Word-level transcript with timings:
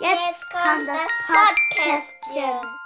Jetzt 0.00 0.44
kommt 0.50 0.86
das 0.86 1.10
Podcastchen. 1.26 2.78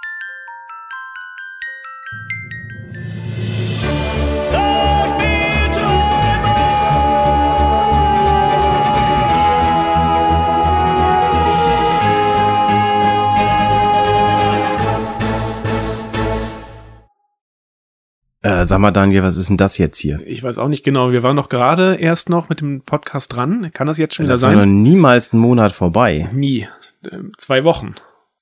Äh, 18.41 18.65
sag 18.65 18.79
mal, 18.79 18.91
Daniel, 18.91 19.23
was 19.23 19.37
ist 19.37 19.47
denn 19.47 19.55
das 19.57 19.77
jetzt 19.77 19.99
hier? 19.99 20.19
Ich 20.25 20.43
weiß 20.43 20.57
auch 20.57 20.67
nicht 20.67 20.83
genau. 20.83 21.11
Wir 21.11 21.23
waren 21.23 21.35
noch 21.35 21.47
gerade 21.47 21.95
erst 21.95 22.29
noch 22.29 22.49
mit 22.49 22.59
dem 22.59 22.81
Podcast 22.81 23.31
dran. 23.33 23.71
Kann 23.73 23.87
das 23.87 23.97
jetzt 23.97 24.15
schon 24.15 24.25
wieder 24.25 24.33
Das 24.33 24.41
ist 24.41 24.45
sein? 24.47 24.57
noch 24.57 24.65
niemals 24.65 25.31
ein 25.31 25.39
Monat 25.39 25.71
vorbei. 25.71 26.27
Nie. 26.33 26.67
Ähm, 27.11 27.33
Zwei 27.37 27.63
Wochen. 27.63 27.95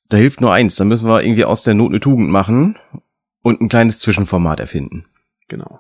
Da 0.10 0.18
hilft 0.18 0.42
nur 0.42 0.52
eins, 0.54 0.76
da 0.76 0.84
müssen 0.84 1.08
wir 1.08 1.24
irgendwie 1.24 1.46
aus 1.46 1.64
der 1.64 1.74
Not 1.74 1.92
eine 1.92 2.00
Tugend 2.00 2.30
machen 2.30 2.78
und 3.42 3.62
ein 3.62 3.70
kleines 3.70 4.00
Zwischenformat 4.00 4.60
erfinden. 4.60 5.06
Genau. 5.48 5.80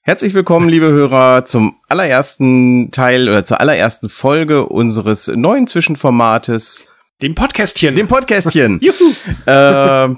Herzlich 0.00 0.34
willkommen, 0.34 0.68
liebe 0.68 0.86
Hörer, 0.90 1.44
zum 1.44 1.76
allerersten 1.88 2.90
Teil 2.90 3.28
oder 3.28 3.44
zur 3.44 3.60
allerersten 3.60 4.08
Folge 4.08 4.66
unseres 4.66 5.28
neuen 5.28 5.66
Zwischenformates, 5.66 6.86
Dem 7.20 7.34
Podcastchen. 7.34 7.94
dem 7.94 8.08
Podcastchen. 8.08 8.80
Juhu. 8.82 9.12
äh, 9.46 10.08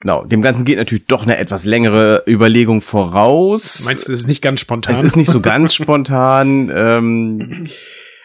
genau, 0.00 0.24
dem 0.24 0.42
Ganzen 0.42 0.64
geht 0.64 0.78
natürlich 0.78 1.06
doch 1.06 1.22
eine 1.22 1.36
etwas 1.36 1.64
längere 1.64 2.24
Überlegung 2.26 2.80
voraus. 2.80 3.84
Meinst 3.84 4.08
du, 4.08 4.12
das 4.12 4.22
ist 4.22 4.26
nicht 4.28 4.42
ganz 4.42 4.60
spontan? 4.60 4.94
Es 4.94 5.02
ist 5.02 5.16
nicht 5.16 5.30
so 5.30 5.40
ganz 5.42 5.74
spontan, 5.74 6.72
ähm, 6.74 7.68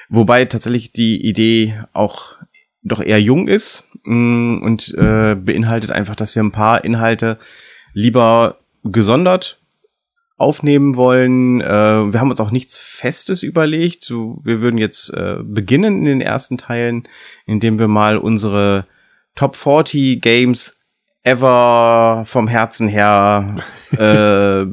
wobei 0.10 0.46
tatsächlich 0.46 0.92
die 0.94 1.24
Idee 1.24 1.80
auch 1.94 2.32
doch 2.86 3.02
eher 3.02 3.20
jung 3.20 3.48
ist 3.48 3.90
mh, 4.04 4.64
und 4.64 4.94
äh, 4.98 5.36
beinhaltet 5.36 5.92
einfach, 5.92 6.16
dass 6.16 6.36
wir 6.36 6.44
ein 6.44 6.52
paar 6.52 6.86
Inhalte 6.86 7.38
lieber 7.94 8.60
gesondert 8.84 9.60
aufnehmen 10.38 10.96
wollen. 10.96 11.62
Äh, 11.62 11.66
wir 12.14 12.20
haben 12.20 12.30
uns 12.30 12.40
auch 12.40 12.52
nichts 12.52 12.78
Festes 12.78 13.44
überlegt. 13.44 14.04
So, 14.04 14.40
wir 14.44 14.62
würden 14.62 14.78
jetzt 14.78 15.10
äh, 15.10 15.38
beginnen 15.42 16.00
in 16.00 16.06
den 16.06 16.22
ersten 16.22 16.58
Teilen, 16.58 17.08
indem 17.46 17.80
wir 17.80 17.88
mal 17.88 18.18
unsere 18.18 18.86
Top 19.34 19.56
40 19.56 20.22
Games 20.22 20.80
ever 21.24 22.24
vom 22.26 22.48
Herzen 22.48 22.88
her 22.88 23.56
äh, 23.98 24.66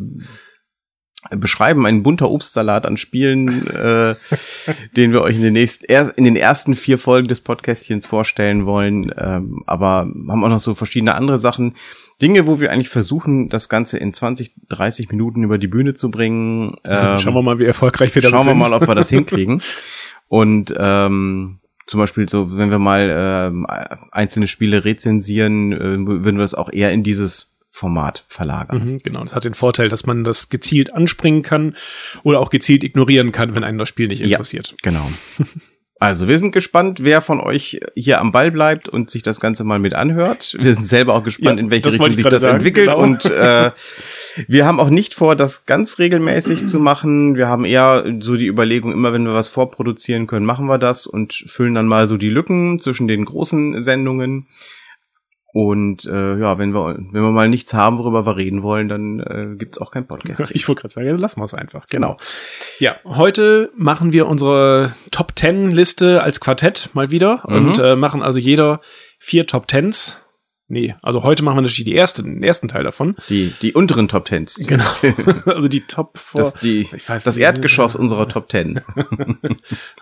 beschreiben. 1.30 1.86
Ein 1.86 2.02
bunter 2.02 2.30
Obstsalat 2.30 2.86
an 2.86 2.96
Spielen, 2.96 3.66
äh, 3.68 4.14
den 4.96 5.12
wir 5.12 5.22
euch 5.22 5.36
in 5.36 5.42
den 5.42 5.52
nächsten, 5.52 5.86
er, 5.86 6.16
in 6.16 6.24
den 6.24 6.36
ersten 6.36 6.74
vier 6.74 6.98
Folgen 6.98 7.28
des 7.28 7.40
Podcastchens 7.40 8.06
vorstellen 8.06 8.66
wollen. 8.66 9.12
Ähm, 9.16 9.62
aber 9.66 10.00
haben 10.00 10.44
auch 10.44 10.48
noch 10.48 10.60
so 10.60 10.74
verschiedene 10.74 11.14
andere 11.14 11.38
Sachen. 11.38 11.76
Dinge, 12.20 12.46
wo 12.46 12.60
wir 12.60 12.70
eigentlich 12.70 12.88
versuchen, 12.88 13.48
das 13.48 13.68
Ganze 13.68 13.98
in 13.98 14.12
20, 14.12 14.54
30 14.68 15.10
Minuten 15.10 15.42
über 15.42 15.58
die 15.58 15.68
Bühne 15.68 15.94
zu 15.94 16.10
bringen. 16.10 16.76
Ähm, 16.84 17.18
Schauen 17.18 17.34
wir 17.34 17.42
mal, 17.42 17.58
wie 17.58 17.64
erfolgreich 17.64 18.14
wir 18.14 18.22
damit 18.22 18.34
Schauen 18.34 18.46
wir 18.46 18.64
sind. 18.64 18.70
mal, 18.70 18.82
ob 18.82 18.88
wir 18.88 18.94
das 18.94 19.08
hinkriegen. 19.10 19.62
Und 20.28 20.74
ähm, 20.78 21.58
zum 21.86 22.00
Beispiel 22.00 22.28
so, 22.28 22.56
wenn 22.56 22.70
wir 22.70 22.78
mal 22.78 23.08
ähm, 23.12 23.66
einzelne 24.10 24.46
Spiele 24.46 24.84
rezensieren, 24.84 25.72
äh, 25.72 25.78
würden 25.78 26.36
wir 26.36 26.42
das 26.42 26.54
auch 26.54 26.72
eher 26.72 26.92
in 26.92 27.02
dieses 27.02 27.51
Format 27.74 28.24
verlagern. 28.28 28.84
Mhm, 28.92 28.98
genau, 28.98 29.22
das 29.22 29.34
hat 29.34 29.44
den 29.44 29.54
Vorteil, 29.54 29.88
dass 29.88 30.04
man 30.04 30.24
das 30.24 30.50
gezielt 30.50 30.92
anspringen 30.92 31.42
kann 31.42 31.74
oder 32.22 32.38
auch 32.38 32.50
gezielt 32.50 32.84
ignorieren 32.84 33.32
kann, 33.32 33.54
wenn 33.54 33.64
einen 33.64 33.78
das 33.78 33.88
Spiel 33.88 34.08
nicht 34.08 34.20
Ja. 34.20 34.26
interessiert. 34.28 34.74
Genau. 34.82 35.10
Also, 35.98 36.26
wir 36.26 36.36
sind 36.36 36.50
gespannt, 36.50 37.04
wer 37.04 37.22
von 37.22 37.40
euch 37.40 37.78
hier 37.94 38.20
am 38.20 38.32
Ball 38.32 38.50
bleibt 38.50 38.88
und 38.88 39.08
sich 39.08 39.22
das 39.22 39.38
Ganze 39.40 39.62
mal 39.62 39.78
mit 39.78 39.94
anhört. 39.94 40.56
Wir 40.60 40.74
sind 40.74 40.82
selber 40.84 41.14
auch 41.14 41.22
gespannt, 41.22 41.56
Ja, 41.58 41.64
in 41.64 41.70
welche 41.70 41.86
Richtung 41.86 42.10
sich 42.10 42.26
das 42.26 42.42
sagen, 42.42 42.56
entwickelt. 42.56 42.88
genau. 42.88 42.98
Und 43.00 43.24
äh, 43.26 43.70
wir 44.48 44.66
haben 44.66 44.80
auch 44.80 44.90
nicht 44.90 45.14
vor, 45.14 45.34
das 45.36 45.64
ganz 45.64 45.98
regelmäßig 46.00 46.66
zu 46.66 46.78
machen. 46.80 47.36
Wir 47.36 47.46
haben 47.48 47.64
eher 47.64 48.04
so 48.18 48.36
die 48.36 48.48
Überlegung, 48.48 48.90
immer 48.92 49.12
wenn 49.12 49.24
wir 49.24 49.32
was 49.32 49.48
vorproduzieren 49.48 50.26
können, 50.26 50.44
machen 50.44 50.66
wir 50.66 50.78
das 50.78 51.06
und 51.06 51.32
füllen 51.46 51.74
dann 51.74 51.86
mal 51.86 52.06
so 52.08 52.16
die 52.18 52.30
Lücken 52.30 52.78
zwischen 52.80 53.06
den 53.08 53.24
großen 53.24 53.80
Sendungen. 53.80 54.46
Und 55.52 56.06
äh, 56.06 56.38
ja, 56.38 56.56
wenn 56.58 56.72
wir, 56.72 56.96
wenn 57.10 57.22
wir 57.22 57.30
mal 57.30 57.48
nichts 57.48 57.74
haben, 57.74 57.98
worüber 57.98 58.24
wir 58.24 58.36
reden 58.36 58.62
wollen, 58.62 58.88
dann 58.88 59.20
äh, 59.20 59.54
gibt's 59.56 59.78
auch 59.78 59.90
kein 59.90 60.06
Podcast. 60.06 60.50
Ich 60.54 60.66
wollte 60.66 60.80
gerade 60.82 60.94
sagen, 60.94 61.18
lassen 61.18 61.40
wir 61.40 61.44
es 61.44 61.52
einfach. 61.54 61.86
Genau. 61.88 62.16
Ja, 62.78 62.96
heute 63.04 63.70
machen 63.76 64.12
wir 64.12 64.28
unsere 64.28 64.94
Top 65.10 65.32
10 65.36 65.70
Liste 65.70 66.22
als 66.22 66.40
Quartett 66.40 66.90
mal 66.94 67.10
wieder 67.10 67.42
Mhm. 67.46 67.54
und 67.68 67.78
äh, 67.78 67.96
machen 67.96 68.22
also 68.22 68.38
jeder 68.38 68.80
vier 69.18 69.46
Top 69.46 69.66
10s. 69.66 70.16
Nee, 70.68 70.94
also 71.02 71.22
heute 71.22 71.42
machen 71.42 71.58
wir 71.58 71.62
natürlich 71.62 71.84
die 71.84 71.94
erste, 71.94 72.22
den 72.22 72.42
ersten 72.42 72.66
Teil 72.68 72.82
davon. 72.82 73.16
Die, 73.28 73.52
die 73.60 73.74
unteren 73.74 74.08
Top 74.08 74.24
Tens. 74.24 74.54
Genau. 74.66 74.84
also 75.44 75.68
die 75.68 75.82
Top 75.82 76.16
4. 76.16 76.38
Das, 76.40 76.54
die, 76.54 76.80
Ich 76.80 77.06
weiß 77.06 77.24
das 77.24 77.36
nicht. 77.36 77.44
Erdgeschoss 77.44 77.94
unserer 77.94 78.26
Top 78.28 78.48
Ten. 78.48 78.80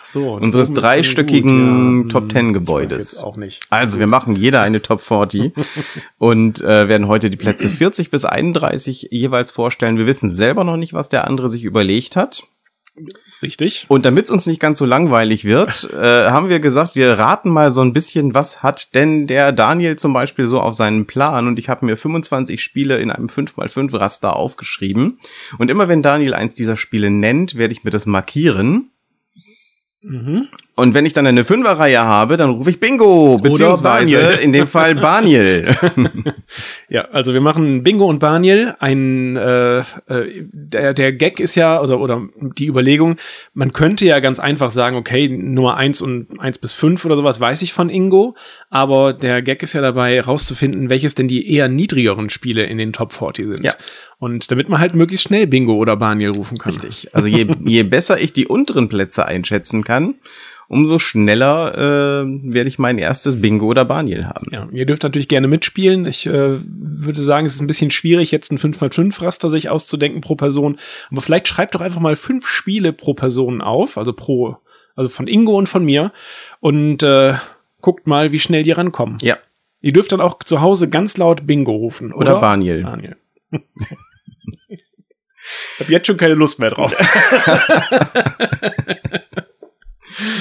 so, 0.05 0.35
unseres 0.35 0.73
dreistöckigen 0.73 2.03
gut, 2.03 2.13
Top 2.13 2.23
hm, 2.25 2.31
10 2.31 2.39
ich 2.39 2.47
weiß 2.47 2.53
Gebäudes. 2.55 2.97
jetzt 2.99 3.23
auch 3.25 3.37
nicht. 3.37 3.63
Also 3.71 3.99
wir 3.99 4.07
machen 4.07 4.37
jeder 4.37 4.63
eine 4.63 4.81
Top 4.81 5.01
40 5.01 5.53
und 6.19 6.61
äh, 6.61 6.89
werden 6.89 7.09
heute 7.09 7.31
die 7.31 7.37
Plätze 7.37 7.69
40 7.69 8.11
bis 8.11 8.25
31 8.25 9.09
jeweils 9.11 9.51
vorstellen. 9.51 9.97
Wir 9.97 10.07
wissen 10.07 10.31
selber 10.31 10.63
noch 10.63 10.77
nicht, 10.77 10.93
was 10.93 11.09
der 11.09 11.27
andere 11.27 11.51
sich 11.51 11.65
überlegt 11.65 12.15
hat. 12.17 12.45
Ist 13.27 13.43
richtig. 13.43 13.87
Und 13.89 14.05
damit 14.05 14.25
es 14.25 14.31
uns 14.31 14.47
nicht 14.47 14.61
ganz 14.61 14.79
so 14.79 14.85
langweilig 14.85 15.45
wird, 15.45 15.89
äh, 15.93 16.31
haben 16.31 16.49
wir 16.49 16.61
gesagt, 16.61 16.97
wir 16.97 17.19
raten 17.19 17.51
mal 17.51 17.73
so 17.73 17.81
ein 17.81 17.93
bisschen, 17.93 18.35
was 18.35 18.63
hat 18.63 18.95
denn 18.95 19.27
der 19.27 19.53
Daniel 19.53 19.97
zum 19.97 20.13
Beispiel 20.13 20.47
so 20.47 20.61
auf 20.61 20.75
seinen 20.75 21.07
Plan? 21.07 21.47
Und 21.47 21.59
ich 21.59 21.69
habe 21.69 21.87
mir 21.87 21.97
25 21.97 22.63
Spiele 22.63 22.99
in 22.99 23.11
einem 23.11 23.29
5x5 23.29 23.99
Raster 23.99 24.37
aufgeschrieben. 24.37 25.19
Und 25.59 25.71
immer 25.71 25.89
wenn 25.89 26.03
Daniel 26.03 26.35
eins 26.35 26.55
dieser 26.55 26.77
Spiele 26.77 27.11
nennt, 27.11 27.55
werde 27.55 27.73
ich 27.73 27.85
mir 27.85 27.91
das 27.91 28.07
markieren. 28.07 28.90
Mhm. 30.03 30.49
Und 30.77 30.95
wenn 30.95 31.05
ich 31.05 31.13
dann 31.13 31.27
eine 31.27 31.45
Fünferreihe 31.45 32.01
habe, 32.01 32.39
dann 32.39 32.51
rufe 32.51 32.71
ich 32.71 32.81
Bingo, 32.81 33.37
beziehungsweise 33.37 34.19
in 34.41 34.53
dem 34.53 34.67
Fall 34.67 34.95
Baniel. 34.95 35.75
Ja, 36.89 37.03
also 37.13 37.33
wir 37.33 37.41
machen 37.41 37.85
Bingo 37.85 38.07
und 38.07 38.19
Baniel. 38.19 38.75
Ein 38.81 39.37
äh, 39.37 39.79
äh, 39.79 39.85
der, 40.53 40.93
der 40.93 41.13
Gag 41.13 41.39
ist 41.39 41.55
ja, 41.55 41.81
oder, 41.81 42.01
oder 42.01 42.27
die 42.35 42.67
Überlegung, 42.67 43.17
man 43.55 43.73
könnte 43.73 44.07
ja 44.07 44.19
ganz 44.19 44.41
einfach 44.41 44.73
sagen, 44.73 44.97
okay, 44.97 45.29
Nummer 45.29 45.77
eins 45.77 46.01
und 46.01 46.41
eins 46.41 46.59
bis 46.59 46.73
fünf 46.73 47.05
oder 47.05 47.15
sowas 47.15 47.39
weiß 47.39 47.63
ich 47.63 47.73
von 47.73 47.91
Ingo, 47.91 48.35
aber 48.71 49.13
der 49.13 49.41
Gag 49.41 49.63
ist 49.63 49.75
ja 49.75 49.83
dabei, 49.83 50.21
rauszufinden, 50.21 50.91
welches 50.91 51.15
denn 51.15 51.29
die 51.29 51.49
eher 51.49 51.69
niedrigeren 51.69 52.29
Spiele 52.29 52.65
in 52.65 52.79
den 52.79 52.93
Top 52.93 53.13
40 53.13 53.47
sind. 53.47 53.65
Ja. 53.65 53.75
Und 54.21 54.51
damit 54.51 54.69
man 54.69 54.79
halt 54.79 54.95
möglichst 54.95 55.27
schnell 55.27 55.47
Bingo 55.47 55.75
oder 55.75 55.97
Baniel 55.97 56.31
rufen 56.31 56.59
kann. 56.59 56.73
Richtig. 56.73 57.15
Also 57.15 57.27
je, 57.27 57.47
je 57.65 57.83
besser 57.85 58.21
ich 58.21 58.35
die 58.35 58.47
unteren 58.47 58.91
Plätze 58.91 59.25
einschätzen 59.25 59.83
kann, 59.83 60.17
umso 60.69 60.99
schneller 60.99 61.75
äh, 61.75 62.53
werde 62.53 62.69
ich 62.69 62.79
mein 62.79 62.99
erstes 62.99 63.41
Bingo 63.41 63.67
oder 63.67 63.87
Baniel 63.87 64.27
haben. 64.27 64.47
Ja, 64.53 64.69
ihr 64.71 64.85
dürft 64.85 65.05
natürlich 65.05 65.27
gerne 65.27 65.49
mitspielen. 65.49 66.05
Ich 66.05 66.27
äh, 66.27 66.59
würde 66.61 67.23
sagen, 67.23 67.47
es 67.47 67.55
ist 67.55 67.63
ein 67.63 67.67
bisschen 67.67 67.91
schwierig, 67.91 68.31
jetzt 68.31 68.53
ein 68.53 68.59
5x5-Raster 68.59 69.49
sich 69.49 69.71
auszudenken 69.71 70.21
pro 70.21 70.35
Person. 70.35 70.79
Aber 71.11 71.23
vielleicht 71.23 71.49
schreibt 71.49 71.75
doch 71.75 71.81
einfach 71.81 72.01
mal 72.01 72.15
fünf 72.15 72.47
Spiele 72.47 72.93
pro 72.93 73.15
Person 73.15 73.63
auf, 73.63 73.97
also 73.97 74.13
pro, 74.13 74.59
also 74.97 75.09
von 75.09 75.29
Ingo 75.29 75.57
und 75.57 75.67
von 75.67 75.83
mir. 75.83 76.13
Und 76.61 77.03
äh, 77.03 77.37
guckt 77.81 78.07
mal, 78.07 78.33
wie 78.33 78.39
schnell 78.39 78.65
die 78.65 78.73
rankommen. 78.73 79.17
Ja. 79.23 79.39
Ihr 79.81 79.95
dürft 79.95 80.13
dann 80.13 80.21
auch 80.21 80.41
zu 80.41 80.61
Hause 80.61 80.91
ganz 80.91 81.17
laut 81.17 81.47
Bingo 81.47 81.73
rufen. 81.73 82.13
Oder 82.13 82.33
Oder, 82.33 82.41
Baniel. 82.43 82.83
Baniel. 82.83 83.17
ich 84.69 85.81
habe 85.81 85.93
jetzt 85.93 86.07
schon 86.07 86.17
keine 86.17 86.35
Lust 86.35 86.59
mehr 86.59 86.71
drauf. 86.71 86.95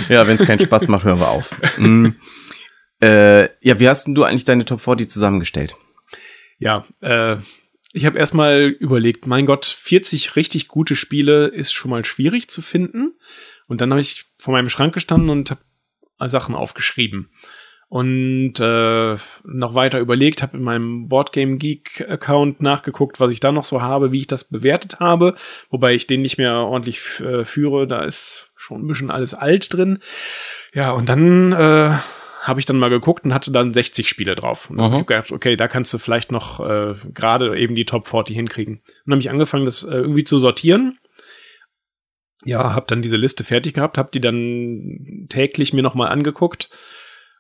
Ja, 0.10 0.28
wenn 0.28 0.38
es 0.38 0.46
keinen 0.46 0.60
Spaß 0.60 0.88
macht, 0.88 1.06
hören 1.06 1.20
wir 1.20 1.30
auf. 1.30 1.56
Mm. 1.78 2.10
Äh, 3.02 3.44
ja, 3.66 3.80
wie 3.80 3.88
hast 3.88 4.06
denn 4.06 4.16
du 4.16 4.24
eigentlich 4.24 4.44
deine 4.44 4.66
Top 4.66 4.82
40 4.82 5.10
zusammengestellt? 5.10 5.76
Ja, 6.58 6.86
äh, 7.02 7.38
ich 7.94 8.06
habe 8.06 8.20
erstmal 8.20 8.64
überlegt, 8.64 9.26
mein 9.28 9.46
Gott, 9.46 9.66
40 9.66 10.36
richtig 10.36 10.68
gute 10.68 10.96
Spiele 10.96 11.48
ist 11.48 11.72
schon 11.72 11.92
mal 11.92 12.04
schwierig 12.06 12.50
zu 12.50 12.62
finden. 12.62 13.14
Und 13.68 13.82
dann 13.82 13.92
habe 13.92 14.02
ich 14.02 14.26
vor 14.38 14.52
meinem 14.52 14.70
Schrank 14.70 14.94
gestanden 14.94 15.30
und 15.30 15.52
habe 15.52 16.30
Sachen 16.30 16.56
aufgeschrieben. 16.56 17.32
Und 17.90 18.60
äh, 18.60 19.18
noch 19.44 19.74
weiter 19.74 20.00
überlegt, 20.00 20.44
habe 20.44 20.58
in 20.58 20.64
meinem 20.64 21.08
Boardgame 21.08 21.58
Geek 21.58 22.06
Account 22.08 22.62
nachgeguckt, 22.62 23.20
was 23.20 23.32
ich 23.32 23.40
da 23.40 23.52
noch 23.52 23.64
so 23.64 23.82
habe, 23.82 24.12
wie 24.12 24.20
ich 24.20 24.28
das 24.28 24.44
bewertet 24.44 25.00
habe, 25.00 25.34
wobei 25.72 25.96
ich 25.96 26.06
den 26.06 26.22
nicht 26.22 26.38
mehr 26.38 26.54
ordentlich 26.54 27.20
äh, 27.20 27.46
führe, 27.46 27.88
da 27.88 28.04
ist 28.04 28.52
schon 28.56 28.84
ein 28.84 28.88
bisschen 28.88 29.10
alles 29.10 29.34
alt 29.34 29.74
drin. 29.74 29.98
Ja, 30.72 30.92
und 30.92 31.10
dann 31.10 31.52
äh, 31.52 31.96
habe 32.44 32.60
ich 32.60 32.68
dann 32.68 32.78
mal 32.78 32.92
geguckt 32.92 33.26
und 33.26 33.34
hatte 33.34 33.52
dann 33.52 33.74
60 33.74 34.08
Spiele 34.08 34.36
drauf. 34.36 34.70
Und 34.70 34.78
dann 34.78 34.92
hab 34.92 35.00
ich 35.00 35.08
gedacht, 35.08 35.32
okay, 35.32 35.56
da 35.56 35.68
kannst 35.68 35.92
du 35.92 35.98
vielleicht 35.98 36.32
noch 36.32 36.60
äh, 36.60 36.94
gerade 37.16 37.58
eben 37.58 37.74
die 37.74 37.86
Top 37.86 38.08
40 38.08 38.36
hinkriegen. 38.36 38.76
Und 38.76 38.84
dann 39.08 39.14
habe 39.14 39.22
ich 39.22 39.32
angefangen, 39.32 39.66
das 39.66 39.84
äh, 39.84 39.96
irgendwie 39.96 40.24
zu 40.24 40.38
sortieren. 40.38 41.00
Ja, 42.46 42.76
habe 42.76 42.86
dann 42.88 43.02
diese 43.02 43.18
Liste 43.18 43.44
fertig 43.44 43.74
gehabt, 43.74 43.98
habe 43.98 44.12
die 44.14 44.22
dann 44.22 45.28
täglich 45.28 45.74
mir 45.74 45.82
nochmal 45.82 46.10
angeguckt 46.10 46.70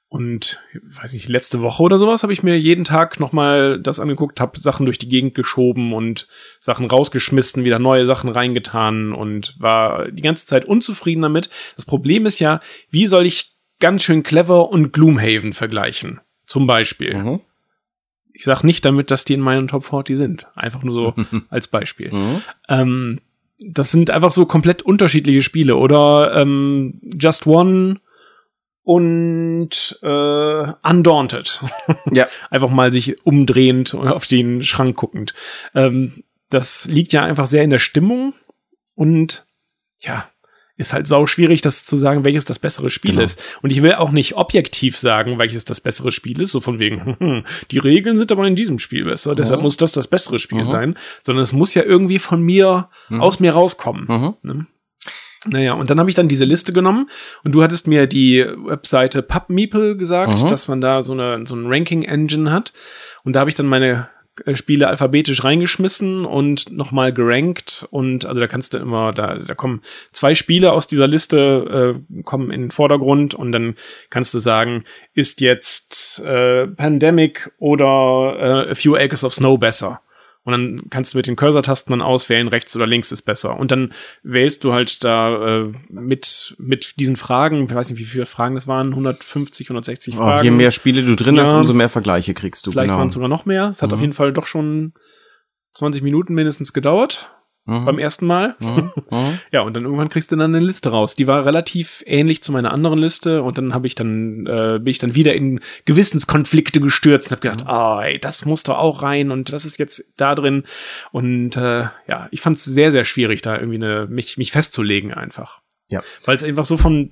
Und 0.09 0.59
weiß 0.73 1.13
nicht, 1.13 1.29
letzte 1.29 1.61
Woche 1.61 1.83
oder 1.83 1.99
sowas 1.99 2.23
habe 2.23 2.33
ich 2.33 2.41
mir 2.41 2.59
jeden 2.59 2.83
Tag 2.83 3.19
nochmal 3.19 3.79
das 3.79 3.99
angeguckt, 3.99 4.39
habe 4.39 4.59
Sachen 4.59 4.87
durch 4.87 4.97
die 4.97 5.07
Gegend 5.07 5.35
geschoben 5.35 5.93
und 5.93 6.27
Sachen 6.59 6.87
rausgeschmissen, 6.87 7.63
wieder 7.63 7.77
neue 7.77 8.07
Sachen 8.07 8.31
reingetan 8.31 9.13
und 9.13 9.55
war 9.59 10.09
die 10.09 10.23
ganze 10.23 10.47
Zeit 10.47 10.65
unzufrieden 10.65 11.21
damit. 11.21 11.51
Das 11.75 11.85
Problem 11.85 12.25
ist 12.25 12.39
ja, 12.39 12.59
wie 12.89 13.05
soll 13.05 13.27
ich 13.27 13.51
ganz 13.79 14.01
schön 14.01 14.23
clever 14.23 14.69
und 14.69 14.93
Gloomhaven 14.93 15.53
vergleichen? 15.53 16.19
Zum 16.47 16.65
Beispiel. 16.65 17.13
Mhm. 17.13 17.39
Ich 18.33 18.45
sag 18.45 18.63
nicht 18.63 18.83
damit, 18.85 19.11
dass 19.11 19.25
die 19.25 19.33
in 19.33 19.41
meinen 19.41 19.67
Top 19.67 19.85
40 19.85 20.17
sind. 20.17 20.47
Einfach 20.55 20.81
nur 20.81 20.93
so 20.95 21.13
als 21.49 21.67
Beispiel. 21.67 22.11
Mhm. 22.11 22.41
Ähm, 22.67 23.21
das 23.59 23.91
sind 23.91 24.09
einfach 24.09 24.31
so 24.31 24.47
komplett 24.47 24.81
unterschiedliche 24.81 25.43
Spiele. 25.43 25.75
Oder 25.75 26.33
ähm, 26.35 26.99
Just 27.03 27.45
One 27.45 27.99
und 28.83 29.99
äh, 30.01 30.07
Undaunted. 30.83 31.61
Ja. 32.13 32.27
einfach 32.49 32.69
mal 32.69 32.91
sich 32.91 33.25
umdrehend 33.25 33.93
und 33.93 34.07
auf 34.07 34.25
den 34.27 34.63
Schrank 34.63 34.95
guckend. 34.95 35.33
Ähm, 35.75 36.23
das 36.49 36.85
liegt 36.85 37.13
ja 37.13 37.23
einfach 37.23 37.45
sehr 37.47 37.63
in 37.63 37.69
der 37.69 37.77
Stimmung 37.79 38.33
und 38.95 39.45
ja, 39.99 40.29
ist 40.77 40.93
halt 40.93 41.07
sau 41.07 41.27
schwierig, 41.27 41.61
das 41.61 41.85
zu 41.85 41.97
sagen, 41.97 42.23
welches 42.23 42.45
das 42.45 42.57
bessere 42.57 42.89
Spiel 42.89 43.11
Genau. 43.11 43.23
ist. 43.23 43.41
Und 43.61 43.69
ich 43.69 43.81
will 43.83 43.93
auch 43.95 44.11
nicht 44.11 44.35
objektiv 44.37 44.97
sagen, 44.97 45.37
welches 45.37 45.65
das 45.65 45.81
bessere 45.81 46.11
Spiel 46.11 46.39
ist, 46.39 46.51
so 46.51 46.61
von 46.61 46.79
wegen, 46.79 47.15
hm, 47.19 47.43
die 47.69 47.79
Regeln 47.79 48.17
sind 48.17 48.31
aber 48.31 48.47
in 48.47 48.55
diesem 48.55 48.79
Spiel 48.79 49.03
besser, 49.03 49.35
deshalb 49.35 49.59
Mhm. 49.59 49.63
muss 49.65 49.77
das 49.77 49.91
das 49.91 50.07
bessere 50.07 50.39
Spiel 50.39 50.61
Mhm. 50.63 50.67
sein, 50.67 50.97
sondern 51.21 51.43
es 51.43 51.51
muss 51.53 51.73
ja 51.73 51.83
irgendwie 51.83 52.17
von 52.19 52.41
mir, 52.41 52.89
Mhm. 53.09 53.21
aus 53.21 53.39
mir 53.41 53.51
rauskommen. 53.51 54.05
Mhm. 54.07 54.33
Ne? 54.41 54.65
Naja, 55.47 55.73
und 55.73 55.89
dann 55.89 55.99
habe 55.99 56.09
ich 56.09 56.15
dann 56.15 56.27
diese 56.27 56.43
Liste 56.45 56.73
genommen 56.73 57.09
und 57.45 57.55
du 57.55 57.63
hattest 57.63 57.87
mir 57.87 58.07
die 58.07 58.45
Webseite 58.45 59.21
PubMeeple 59.21 59.95
gesagt, 59.95 60.43
Mhm. 60.43 60.47
dass 60.49 60.67
man 60.67 60.81
da 60.81 61.01
so 61.01 61.13
eine 61.13 61.45
so 61.45 61.55
ein 61.55 61.67
Ranking-Engine 61.67 62.51
hat. 62.51 62.73
Und 63.23 63.33
da 63.33 63.39
habe 63.39 63.49
ich 63.49 63.55
dann 63.55 63.65
meine 63.65 64.09
äh, 64.45 64.55
Spiele 64.55 64.89
alphabetisch 64.89 65.43
reingeschmissen 65.45 66.25
und 66.25 66.71
nochmal 66.71 67.13
gerankt 67.13 67.87
und 67.89 68.25
also 68.25 68.41
da 68.41 68.47
kannst 68.47 68.73
du 68.73 68.79
immer, 68.79 69.13
da, 69.13 69.35
da 69.35 69.55
kommen 69.55 69.81
zwei 70.11 70.35
Spiele 70.35 70.73
aus 70.73 70.87
dieser 70.87 71.07
Liste, 71.07 71.95
äh, 72.17 72.21
kommen 72.23 72.51
in 72.51 72.61
den 72.63 72.71
Vordergrund 72.71 73.33
und 73.33 73.53
dann 73.53 73.75
kannst 74.09 74.33
du 74.33 74.39
sagen, 74.39 74.83
ist 75.13 75.39
jetzt 75.39 76.19
äh, 76.19 76.67
Pandemic 76.67 77.51
oder 77.59 78.65
äh, 78.67 78.71
A 78.71 78.75
Few 78.75 78.95
Acres 78.95 79.23
of 79.23 79.33
Snow 79.33 79.57
besser? 79.57 80.01
Und 80.49 80.77
dann 80.79 80.89
kannst 80.89 81.13
du 81.13 81.17
mit 81.17 81.27
den 81.27 81.35
Cursor-Tasten 81.35 81.91
dann 81.91 82.01
auswählen, 82.01 82.47
rechts 82.47 82.75
oder 82.75 82.87
links 82.87 83.11
ist 83.11 83.21
besser. 83.21 83.57
Und 83.59 83.71
dann 83.71 83.93
wählst 84.23 84.63
du 84.63 84.73
halt 84.73 85.03
da 85.03 85.61
äh, 85.63 85.71
mit, 85.89 86.55
mit 86.57 86.99
diesen 86.99 87.15
Fragen, 87.15 87.65
ich 87.65 87.73
weiß 87.73 87.89
nicht, 87.91 87.99
wie 87.99 88.05
viele 88.05 88.25
Fragen 88.25 88.55
das 88.55 88.67
waren, 88.67 88.89
150, 88.89 89.67
160 89.69 90.15
Oh, 90.15 90.17
Fragen. 90.17 90.43
je 90.45 90.51
mehr 90.51 90.71
Spiele 90.71 91.03
du 91.03 91.15
drin 91.15 91.39
hast, 91.39 91.51
Ja. 91.51 91.59
umso 91.59 91.73
mehr 91.73 91.89
Vergleiche 91.89 92.33
kriegst 92.33 92.65
du. 92.67 92.71
Vielleicht 92.71 92.87
genau. 92.89 92.99
waren 92.99 93.07
es 93.09 93.13
sogar 93.13 93.29
noch 93.29 93.45
mehr. 93.45 93.69
Es 93.69 93.81
hat 93.81 93.89
Mhm. 93.89 93.93
auf 93.95 94.01
jeden 94.01 94.13
Fall 94.13 94.33
doch 94.33 94.45
schon 94.47 94.93
20 95.75 96.01
Minuten 96.01 96.33
mindestens 96.33 96.73
gedauert 96.73 97.31
Mhm. 97.65 97.85
beim 97.85 97.99
ersten 97.99 98.25
Mal. 98.25 98.55
Mhm. 98.59 98.91
Mhm. 99.11 99.39
Ja, 99.51 99.61
und 99.61 99.73
dann 99.73 99.83
irgendwann 99.83 100.09
kriegst 100.09 100.31
du 100.31 100.35
dann 100.35 100.55
eine 100.55 100.65
Liste 100.65 100.89
raus. 100.89 101.15
Die 101.15 101.27
war 101.27 101.45
relativ 101.45 102.03
ähnlich 102.05 102.41
zu 102.41 102.51
meiner 102.51 102.71
anderen 102.71 102.99
Liste 102.99 103.43
und 103.43 103.57
dann 103.57 103.73
habe 103.73 103.87
ich 103.87 103.95
dann 103.95 104.45
äh, 104.47 104.79
bin 104.79 104.87
ich 104.87 104.99
dann 104.99 105.15
wieder 105.15 105.33
in 105.33 105.59
Gewissenskonflikte 105.85 106.79
gestürzt 106.81 107.27
und 107.27 107.31
habe 107.37 107.41
gedacht, 107.41 107.67
ah, 107.67 108.03
ey, 108.03 108.19
das 108.19 108.45
muss 108.45 108.63
doch 108.63 108.77
auch 108.77 109.01
rein 109.01 109.31
und 109.31 109.51
das 109.51 109.65
ist 109.65 109.77
jetzt 109.79 110.13
da 110.17 110.35
drin 110.35 110.63
und 111.11 111.57
äh, 111.57 111.85
ja, 112.07 112.27
ich 112.31 112.41
fand 112.41 112.57
es 112.57 112.65
sehr 112.65 112.91
sehr 112.91 113.05
schwierig 113.05 113.41
da 113.41 113.55
irgendwie 113.55 113.77
eine 113.77 114.07
mich 114.07 114.37
mich 114.37 114.51
festzulegen 114.51 115.13
einfach. 115.13 115.61
Ja. 115.89 116.03
Weil 116.25 116.35
es 116.35 116.43
einfach 116.43 116.65
so 116.65 116.77
von 116.77 117.11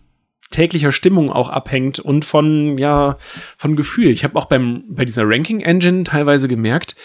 täglicher 0.49 0.91
Stimmung 0.91 1.31
auch 1.31 1.49
abhängt 1.49 1.99
und 1.99 2.23
von 2.23 2.77
ja 2.77 3.17
von 3.57 3.75
Gefühl. 3.75 4.09
Ich 4.11 4.23
habe 4.23 4.37
auch 4.37 4.45
beim 4.45 4.83
bei 4.89 5.05
dieser 5.05 5.23
Ranking 5.25 5.59
Engine 5.59 6.03
teilweise 6.03 6.47
gemerkt, 6.47 6.95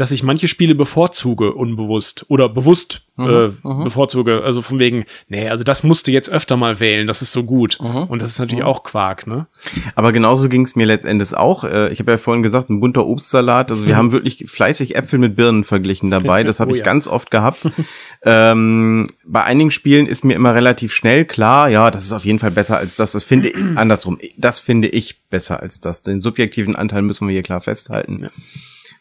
dass 0.00 0.12
ich 0.12 0.22
manche 0.22 0.48
Spiele 0.48 0.74
bevorzuge 0.74 1.52
unbewusst 1.52 2.24
oder 2.28 2.48
bewusst 2.48 3.02
äh, 3.18 3.48
mhm. 3.48 3.84
bevorzuge. 3.84 4.42
Also 4.42 4.62
von 4.62 4.78
wegen, 4.78 5.04
nee, 5.28 5.46
also 5.50 5.62
das 5.62 5.82
musst 5.82 6.06
du 6.06 6.12
jetzt 6.12 6.30
öfter 6.30 6.56
mal 6.56 6.80
wählen, 6.80 7.06
das 7.06 7.20
ist 7.20 7.32
so 7.32 7.44
gut. 7.44 7.76
Mhm. 7.82 8.04
Und 8.04 8.22
das 8.22 8.30
ist 8.30 8.38
natürlich 8.38 8.64
auch 8.64 8.82
Quark, 8.82 9.26
ne? 9.26 9.46
Aber 9.94 10.12
genauso 10.12 10.48
ging 10.48 10.64
es 10.64 10.74
mir 10.74 10.86
letztendlich 10.86 11.34
auch. 11.34 11.64
Äh, 11.64 11.92
Ich 11.92 11.98
habe 11.98 12.12
ja 12.12 12.16
vorhin 12.16 12.42
gesagt, 12.42 12.70
ein 12.70 12.80
bunter 12.80 13.06
Obstsalat. 13.06 13.70
Also 13.70 13.86
wir 13.86 13.96
haben 13.98 14.12
wirklich 14.12 14.44
fleißig 14.50 14.96
Äpfel 14.96 15.18
mit 15.18 15.36
Birnen 15.36 15.64
verglichen 15.64 16.10
dabei. 16.10 16.44
Das 16.44 16.60
habe 16.60 16.70
Oh 16.70 16.74
ich 16.74 16.78
ja. 16.78 16.84
ganz 16.84 17.06
oft 17.06 17.30
gehabt. 17.30 17.68
ähm, 18.22 19.08
bei 19.26 19.44
einigen 19.44 19.70
Spielen 19.70 20.06
ist 20.06 20.24
mir 20.24 20.34
immer 20.34 20.54
relativ 20.54 20.94
schnell 20.94 21.26
klar, 21.26 21.68
ja, 21.68 21.90
das 21.90 22.06
ist 22.06 22.12
auf 22.12 22.24
jeden 22.24 22.38
Fall 22.38 22.52
besser 22.52 22.78
als 22.78 22.96
das. 22.96 23.12
Das 23.12 23.22
finde 23.22 23.50
ich 23.50 23.56
andersrum. 23.74 24.18
Das 24.38 24.60
finde 24.60 24.88
ich 24.88 25.20
besser 25.28 25.60
als 25.60 25.80
das. 25.80 26.02
Den 26.02 26.22
subjektiven 26.22 26.74
Anteil 26.74 27.02
müssen 27.02 27.28
wir 27.28 27.32
hier 27.34 27.42
klar 27.42 27.60
festhalten. 27.60 28.20
Ja. 28.22 28.30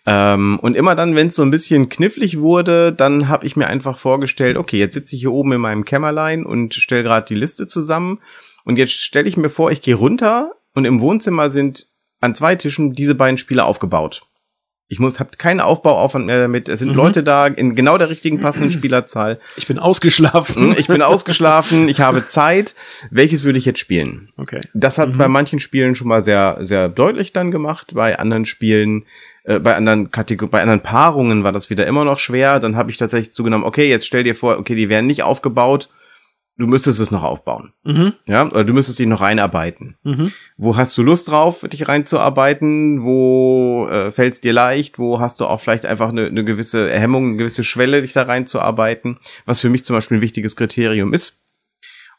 Ähm, 0.05 0.59
und 0.61 0.75
immer 0.75 0.95
dann, 0.95 1.15
wenn 1.15 1.27
es 1.27 1.35
so 1.35 1.43
ein 1.43 1.51
bisschen 1.51 1.89
knifflig 1.89 2.39
wurde, 2.39 2.93
dann 2.93 3.27
habe 3.27 3.45
ich 3.45 3.55
mir 3.55 3.67
einfach 3.67 3.97
vorgestellt, 3.97 4.57
okay, 4.57 4.77
jetzt 4.77 4.93
sitze 4.93 5.15
ich 5.15 5.21
hier 5.21 5.31
oben 5.31 5.51
in 5.51 5.61
meinem 5.61 5.85
Kämmerlein 5.85 6.45
und 6.45 6.73
stelle 6.73 7.03
gerade 7.03 7.25
die 7.27 7.35
Liste 7.35 7.67
zusammen. 7.67 8.19
Und 8.65 8.77
jetzt 8.77 8.93
stelle 8.93 9.27
ich 9.27 9.37
mir 9.37 9.49
vor, 9.49 9.71
ich 9.71 9.81
gehe 9.81 9.95
runter 9.95 10.51
und 10.73 10.85
im 10.85 11.01
Wohnzimmer 11.01 11.49
sind 11.49 11.87
an 12.21 12.35
zwei 12.35 12.55
Tischen 12.55 12.93
diese 12.93 13.15
beiden 13.15 13.37
Spiele 13.37 13.63
aufgebaut. 13.65 14.23
Ich 14.91 14.97
muss, 14.97 15.19
hab 15.19 15.37
keinen 15.37 15.59
Aufbauaufwand 15.59 16.25
mehr 16.25 16.41
damit. 16.41 16.67
Es 16.67 16.79
sind 16.79 16.89
Mhm. 16.89 16.95
Leute 16.95 17.23
da 17.23 17.45
in 17.45 17.75
genau 17.75 17.99
der 17.99 18.09
richtigen 18.09 18.41
passenden 18.41 18.71
Spielerzahl. 18.71 19.39
Ich 19.55 19.67
bin 19.67 19.77
ausgeschlafen. 19.77 20.71
Hm, 20.71 20.75
Ich 20.79 20.87
bin 20.87 21.03
ausgeschlafen, 21.03 21.87
ich 21.89 22.01
habe 22.01 22.25
Zeit. 22.27 22.73
Welches 23.11 23.43
würde 23.43 23.59
ich 23.59 23.65
jetzt 23.65 23.77
spielen? 23.79 24.29
Okay. 24.37 24.59
Das 24.73 24.97
hat 24.97 25.15
bei 25.15 25.27
manchen 25.27 25.59
Spielen 25.59 25.93
schon 25.93 26.07
mal 26.07 26.23
sehr, 26.23 26.57
sehr 26.61 26.89
deutlich 26.89 27.33
dann 27.33 27.51
gemacht. 27.51 27.91
Bei 27.93 28.17
anderen 28.17 28.45
Spielen, 28.47 29.05
äh, 29.49 29.59
bei 29.59 29.75
anderen 29.75 30.11
Kategorien, 30.11 30.51
bei 30.51 30.61
anderen 30.61 30.83
Paarungen 30.83 31.43
war 31.43 31.51
das 31.51 31.71
wieder 31.71 31.87
immer 31.87 32.05
noch 32.05 32.19
schwer. 32.19 32.59
Dann 32.59 32.75
habe 32.75 32.91
ich 32.91 32.97
tatsächlich 32.97 33.33
zugenommen, 33.33 33.65
okay, 33.65 33.89
jetzt 33.89 34.05
stell 34.05 34.23
dir 34.23 34.35
vor, 34.35 34.59
okay, 34.59 34.75
die 34.75 34.89
werden 34.89 35.07
nicht 35.07 35.23
aufgebaut. 35.23 35.89
Du 36.55 36.67
müsstest 36.67 36.99
es 36.99 37.09
noch 37.09 37.23
aufbauen. 37.23 37.73
Mhm. 37.83 38.13
Ja, 38.27 38.45
oder 38.45 38.63
du 38.63 38.73
müsstest 38.73 38.99
dich 38.99 39.07
noch 39.07 39.21
reinarbeiten. 39.21 39.97
Mhm. 40.03 40.31
Wo 40.57 40.77
hast 40.77 40.95
du 40.97 41.03
Lust 41.03 41.29
drauf, 41.29 41.65
dich 41.67 41.87
reinzuarbeiten? 41.87 43.01
Wo 43.01 43.87
äh, 43.89 44.11
fällt 44.11 44.33
es 44.33 44.41
dir 44.41 44.53
leicht? 44.53 44.99
Wo 44.99 45.19
hast 45.19 45.39
du 45.39 45.45
auch 45.45 45.59
vielleicht 45.59 45.85
einfach 45.87 46.09
eine, 46.09 46.27
eine 46.27 46.43
gewisse 46.43 46.91
Hemmung, 46.91 47.29
eine 47.29 47.37
gewisse 47.37 47.63
Schwelle, 47.63 48.03
dich 48.03 48.13
da 48.13 48.23
reinzuarbeiten? 48.23 49.17
Was 49.45 49.61
für 49.61 49.69
mich 49.69 49.83
zum 49.83 49.95
Beispiel 49.95 50.17
ein 50.17 50.21
wichtiges 50.21 50.55
Kriterium 50.55 51.13
ist. 51.13 51.45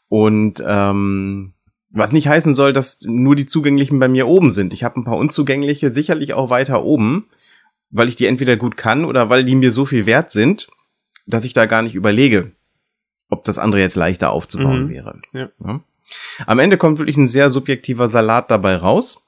Und 0.09 0.61
ähm, 0.67 1.53
was 1.93 2.11
nicht 2.11 2.27
heißen 2.27 2.55
soll, 2.55 2.73
dass 2.73 2.99
nur 3.01 3.35
die 3.35 3.45
zugänglichen 3.45 3.99
bei 3.99 4.07
mir 4.07 4.27
oben 4.27 4.51
sind. 4.51 4.73
Ich 4.73 4.83
habe 4.83 4.99
ein 4.99 5.03
paar 5.03 5.17
unzugängliche, 5.17 5.91
sicherlich 5.91 6.33
auch 6.33 6.49
weiter 6.49 6.83
oben, 6.83 7.27
weil 7.89 8.07
ich 8.07 8.15
die 8.15 8.27
entweder 8.27 8.55
gut 8.57 8.77
kann 8.77 9.03
oder 9.05 9.29
weil 9.29 9.43
die 9.43 9.55
mir 9.55 9.71
so 9.71 9.85
viel 9.85 10.05
wert 10.05 10.31
sind, 10.31 10.67
dass 11.27 11.45
ich 11.45 11.53
da 11.53 11.65
gar 11.65 11.81
nicht 11.81 11.95
überlege, 11.95 12.51
ob 13.29 13.43
das 13.43 13.57
andere 13.57 13.81
jetzt 13.81 13.95
leichter 13.95 14.31
aufzubauen 14.31 14.85
Mhm. 14.85 14.89
wäre. 14.89 15.19
Ja. 15.33 15.49
Am 16.47 16.59
Ende 16.59 16.77
kommt 16.77 16.99
wirklich 16.99 17.17
ein 17.17 17.27
sehr 17.27 17.49
subjektiver 17.49 18.07
Salat 18.07 18.49
dabei 18.51 18.75
raus. 18.77 19.25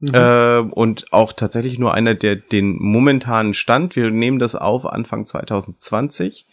Mhm. 0.00 0.14
Äh, 0.14 0.58
und 0.58 1.12
auch 1.12 1.32
tatsächlich 1.32 1.78
nur 1.78 1.94
einer, 1.94 2.14
der 2.14 2.36
den 2.36 2.76
momentanen 2.82 3.54
Stand, 3.54 3.96
wir 3.96 4.10
nehmen 4.10 4.38
das 4.38 4.54
auf 4.54 4.84
Anfang 4.86 5.24
2020. 5.24 6.46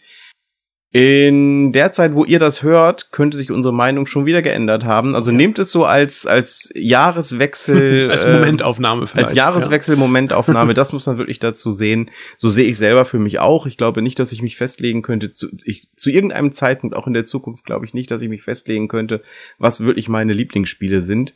In 0.94 1.72
der 1.72 1.90
Zeit, 1.90 2.14
wo 2.14 2.24
ihr 2.24 2.38
das 2.38 2.62
hört, 2.62 3.10
könnte 3.10 3.36
sich 3.36 3.50
unsere 3.50 3.74
Meinung 3.74 4.06
schon 4.06 4.26
wieder 4.26 4.42
geändert 4.42 4.84
haben. 4.84 5.16
Also 5.16 5.32
nehmt 5.32 5.58
es 5.58 5.72
so 5.72 5.84
als, 5.84 6.24
als 6.24 6.70
Jahreswechsel. 6.76 8.08
als 8.12 8.24
äh, 8.24 8.32
Momentaufnahme 8.32 9.08
vielleicht. 9.08 9.26
als 9.26 9.34
Jahreswechsel-Momentaufnahme, 9.34 10.72
das 10.74 10.92
muss 10.92 11.06
man 11.06 11.18
wirklich 11.18 11.40
dazu 11.40 11.72
sehen. 11.72 12.12
So 12.38 12.48
sehe 12.48 12.68
ich 12.68 12.78
selber 12.78 13.04
für 13.06 13.18
mich 13.18 13.40
auch. 13.40 13.66
Ich 13.66 13.76
glaube 13.76 14.02
nicht, 14.02 14.20
dass 14.20 14.30
ich 14.30 14.40
mich 14.40 14.56
festlegen 14.56 15.02
könnte, 15.02 15.32
zu, 15.32 15.48
ich, 15.64 15.88
zu 15.96 16.10
irgendeinem 16.10 16.52
Zeitpunkt, 16.52 16.94
auch 16.94 17.08
in 17.08 17.12
der 17.12 17.24
Zukunft, 17.24 17.66
glaube 17.66 17.84
ich 17.86 17.92
nicht, 17.92 18.12
dass 18.12 18.22
ich 18.22 18.28
mich 18.28 18.44
festlegen 18.44 18.86
könnte, 18.86 19.20
was 19.58 19.80
wirklich 19.80 20.08
meine 20.08 20.32
Lieblingsspiele 20.32 21.00
sind. 21.00 21.34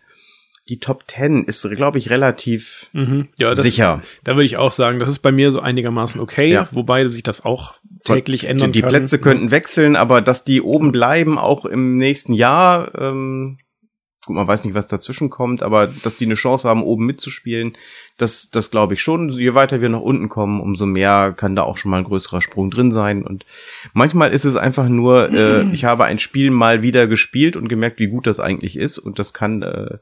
Die 0.69 0.79
Top 0.79 1.05
10 1.07 1.45
ist, 1.45 1.69
glaube 1.71 1.99
ich, 1.99 2.11
relativ. 2.11 2.91
Mhm. 2.93 3.29
Ja, 3.39 3.51
das, 3.51 3.63
sicher. 3.63 4.03
Da 4.25 4.35
würde 4.37 4.45
ich 4.45 4.59
auch 4.59 4.73
sagen, 4.73 4.99
das 5.01 5.09
ist 5.09 5.21
bei 5.21 5.33
mir 5.33 5.51
so 5.51 5.61
einigermaßen 5.61 6.21
okay, 6.21 6.53
Ja. 6.53 6.69
wobei 6.73 7.09
sich 7.09 7.23
das 7.23 7.45
auch 7.45 7.75
täglich 8.05 8.45
ändern 8.45 8.73
Die, 8.73 8.79
die 8.79 8.83
kann. 8.83 8.91
Plätze 8.91 9.19
könnten 9.19 9.51
wechseln, 9.51 9.97
aber 9.97 10.21
dass 10.21 10.45
die 10.45 10.61
oben 10.61 10.93
bleiben, 10.93 11.39
auch 11.39 11.65
im 11.65 11.97
nächsten 11.97 12.33
Jahr, 12.35 12.93
ähm, 13.01 13.59
gut, 14.27 14.37
man 14.37 14.47
weiß 14.47 14.65
nicht, 14.65 14.75
was 14.75 14.87
dazwischen 14.87 15.31
kommt, 15.31 15.63
aber 15.63 15.87
dass 15.87 16.19
die 16.19 16.27
eine 16.27 16.35
Chance 16.35 16.69
haben, 16.69 16.83
oben 16.83 17.07
mitzuspielen, 17.07 17.73
das, 18.19 18.51
das 18.51 18.71
glaube 18.71 18.93
ich 18.95 19.01
schon. 19.03 19.31
Je 19.31 19.55
weiter 19.55 19.81
wir 19.81 19.89
nach 19.89 20.01
unten 20.01 20.29
kommen, 20.29 20.61
umso 20.61 20.85
mehr 20.85 21.33
kann 21.35 21.57
da 21.57 21.63
auch 21.63 21.79
schon 21.79 21.91
mal 21.91 21.99
ein 21.99 22.05
größerer 22.05 22.43
Sprung 22.43 22.71
drin 22.71 22.93
sein. 22.93 23.23
Und 23.25 23.47
manchmal 23.95 24.33
ist 24.33 24.45
es 24.45 24.55
einfach 24.55 24.89
nur, 24.89 25.31
äh, 25.33 25.63
ich 25.73 25.85
habe 25.85 26.05
ein 26.05 26.19
Spiel 26.19 26.51
mal 26.51 26.83
wieder 26.83 27.07
gespielt 27.07 27.57
und 27.57 27.69
gemerkt, 27.69 27.99
wie 28.01 28.09
gut 28.09 28.27
das 28.27 28.39
eigentlich 28.39 28.77
ist. 28.77 28.99
Und 28.99 29.19
das 29.19 29.33
kann, 29.33 29.63
äh, 29.63 29.97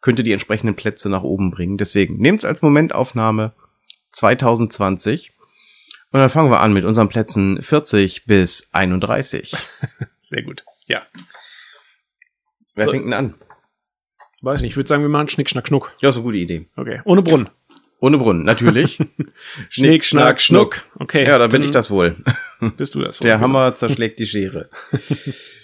könnte 0.00 0.22
die 0.22 0.32
entsprechenden 0.32 0.76
Plätze 0.76 1.08
nach 1.08 1.22
oben 1.22 1.50
bringen. 1.50 1.78
Deswegen 1.78 2.18
nehmt 2.18 2.40
es 2.40 2.44
als 2.44 2.62
Momentaufnahme 2.62 3.52
2020. 4.12 5.32
Und 6.10 6.20
dann 6.20 6.28
fangen 6.30 6.50
wir 6.50 6.60
an 6.60 6.72
mit 6.72 6.84
unseren 6.84 7.08
Plätzen 7.08 7.60
40 7.60 8.24
bis 8.24 8.68
31. 8.72 9.54
Sehr 10.20 10.42
gut. 10.42 10.64
Ja. 10.86 11.02
Wer 12.74 12.86
So. 12.86 12.92
fängt 12.92 13.04
denn 13.04 13.12
an? 13.12 13.34
Weiß 14.40 14.62
nicht, 14.62 14.70
ich 14.70 14.76
würde 14.76 14.88
sagen, 14.88 15.02
wir 15.02 15.08
machen 15.10 15.28
Schnick, 15.28 15.50
Schnack, 15.50 15.66
Schnuck. 15.68 15.94
Ja, 16.00 16.10
ist 16.10 16.14
eine 16.14 16.22
gute 16.22 16.38
Idee. 16.38 16.68
Okay. 16.76 17.00
Ohne 17.04 17.22
Brunnen. 17.22 17.50
Ohne 18.00 18.18
Brunnen, 18.18 18.44
natürlich. 18.44 19.02
Schnick, 19.68 20.04
Schnack, 20.04 20.40
Schnuck. 20.40 20.84
Okay. 20.98 21.26
Ja, 21.26 21.38
da 21.38 21.48
bin 21.48 21.64
ich 21.64 21.72
das 21.72 21.90
wohl. 21.90 22.16
Bist 22.76 22.94
du 22.94 23.00
das? 23.02 23.18
Der 23.18 23.40
Hammer 23.40 23.74
zerschlägt 23.74 24.20
die 24.20 24.26
Schere. 24.26 24.70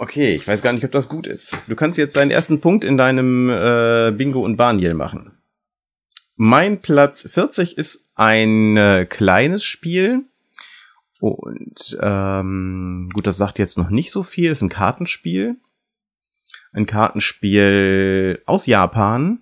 Okay, 0.00 0.34
ich 0.36 0.46
weiß 0.46 0.62
gar 0.62 0.72
nicht, 0.72 0.84
ob 0.84 0.92
das 0.92 1.08
gut 1.08 1.26
ist. 1.26 1.56
Du 1.66 1.74
kannst 1.74 1.98
jetzt 1.98 2.14
deinen 2.16 2.30
ersten 2.30 2.60
Punkt 2.60 2.84
in 2.84 2.96
deinem 2.96 3.50
äh, 3.50 4.12
Bingo 4.16 4.40
und 4.44 4.56
Barniel 4.56 4.94
machen. 4.94 5.32
Mein 6.36 6.80
Platz 6.80 7.28
40 7.28 7.76
ist 7.76 8.06
ein 8.14 8.76
äh, 8.76 9.06
kleines 9.08 9.64
Spiel. 9.64 10.22
Und 11.20 11.98
ähm, 12.00 13.10
gut, 13.12 13.26
das 13.26 13.38
sagt 13.38 13.58
jetzt 13.58 13.76
noch 13.76 13.90
nicht 13.90 14.12
so 14.12 14.22
viel. 14.22 14.52
ist 14.52 14.62
ein 14.62 14.68
Kartenspiel. 14.68 15.56
Ein 16.72 16.86
Kartenspiel 16.86 18.42
aus 18.46 18.66
Japan 18.66 19.40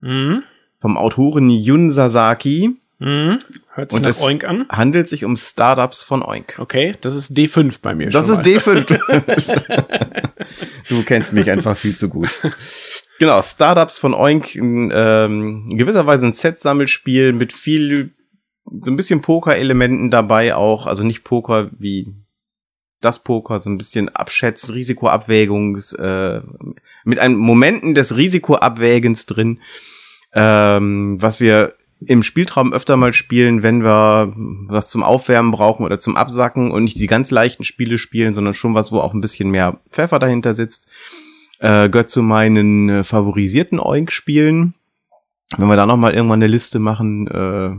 Mhm. 0.00 0.42
vom 0.80 0.96
Autoren 0.96 1.48
Yun 1.48 1.92
Sasaki. 1.92 2.80
Mhm. 3.02 3.38
Hört 3.74 3.90
sich 3.90 3.96
Und 3.96 4.02
nach 4.04 4.10
es- 4.10 4.20
Oink 4.22 4.44
an. 4.44 4.66
Handelt 4.68 5.08
sich 5.08 5.24
um 5.24 5.36
Startups 5.36 6.04
von 6.04 6.22
Oink. 6.22 6.54
Okay, 6.58 6.94
das 7.00 7.14
ist 7.16 7.36
D5 7.36 7.80
bei 7.82 7.94
mir. 7.94 8.10
Das 8.10 8.26
schon 8.26 8.40
ist 8.40 8.66
mal. 8.66 8.74
D5. 8.76 10.32
du 10.88 11.02
kennst 11.02 11.32
mich 11.32 11.50
einfach 11.50 11.76
viel 11.76 11.96
zu 11.96 12.08
gut. 12.08 12.30
Genau, 13.18 13.42
Startups 13.42 13.98
von 13.98 14.14
Oink, 14.14 14.54
ein, 14.54 14.92
ähm, 14.94 15.68
in 15.70 15.78
gewisser 15.78 16.06
Weise 16.06 16.26
ein 16.26 16.32
Set-Sammelspiel 16.32 17.32
mit 17.32 17.52
viel, 17.52 18.14
so 18.80 18.90
ein 18.90 18.96
bisschen 18.96 19.20
Poker-Elementen 19.20 20.10
dabei 20.10 20.54
auch, 20.54 20.86
also 20.86 21.02
nicht 21.02 21.24
Poker 21.24 21.70
wie 21.78 22.14
das 23.00 23.24
Poker, 23.24 23.58
so 23.58 23.68
ein 23.68 23.78
bisschen 23.78 24.10
Abschätz, 24.10 24.70
Risikoabwägungs, 24.70 25.92
äh, 25.94 26.40
mit 27.04 27.18
einem 27.18 27.36
Momenten 27.36 27.94
des 27.94 28.16
Risikoabwägens 28.16 29.26
drin, 29.26 29.60
ähm, 30.34 31.20
was 31.20 31.40
wir 31.40 31.74
im 32.06 32.22
Spieltraum 32.22 32.72
öfter 32.72 32.96
mal 32.96 33.12
spielen, 33.12 33.62
wenn 33.62 33.82
wir 33.82 34.32
was 34.68 34.90
zum 34.90 35.02
Aufwärmen 35.02 35.50
brauchen 35.52 35.84
oder 35.84 35.98
zum 35.98 36.16
Absacken 36.16 36.70
und 36.70 36.84
nicht 36.84 36.98
die 36.98 37.06
ganz 37.06 37.30
leichten 37.30 37.64
Spiele 37.64 37.98
spielen, 37.98 38.34
sondern 38.34 38.54
schon 38.54 38.74
was, 38.74 38.92
wo 38.92 38.98
auch 39.00 39.14
ein 39.14 39.20
bisschen 39.20 39.50
mehr 39.50 39.80
Pfeffer 39.90 40.18
dahinter 40.18 40.54
sitzt. 40.54 40.88
Äh, 41.58 41.88
gehört 41.88 42.10
zu 42.10 42.22
meinen 42.22 42.88
äh, 42.88 43.04
favorisierten 43.04 43.78
Oink-Spielen. 43.78 44.74
Wenn 45.56 45.68
wir 45.68 45.76
da 45.76 45.86
noch 45.86 45.96
mal 45.96 46.14
irgendwann 46.14 46.38
eine 46.42 46.48
Liste 46.48 46.78
machen, 46.78 47.28
äh, 47.28 47.76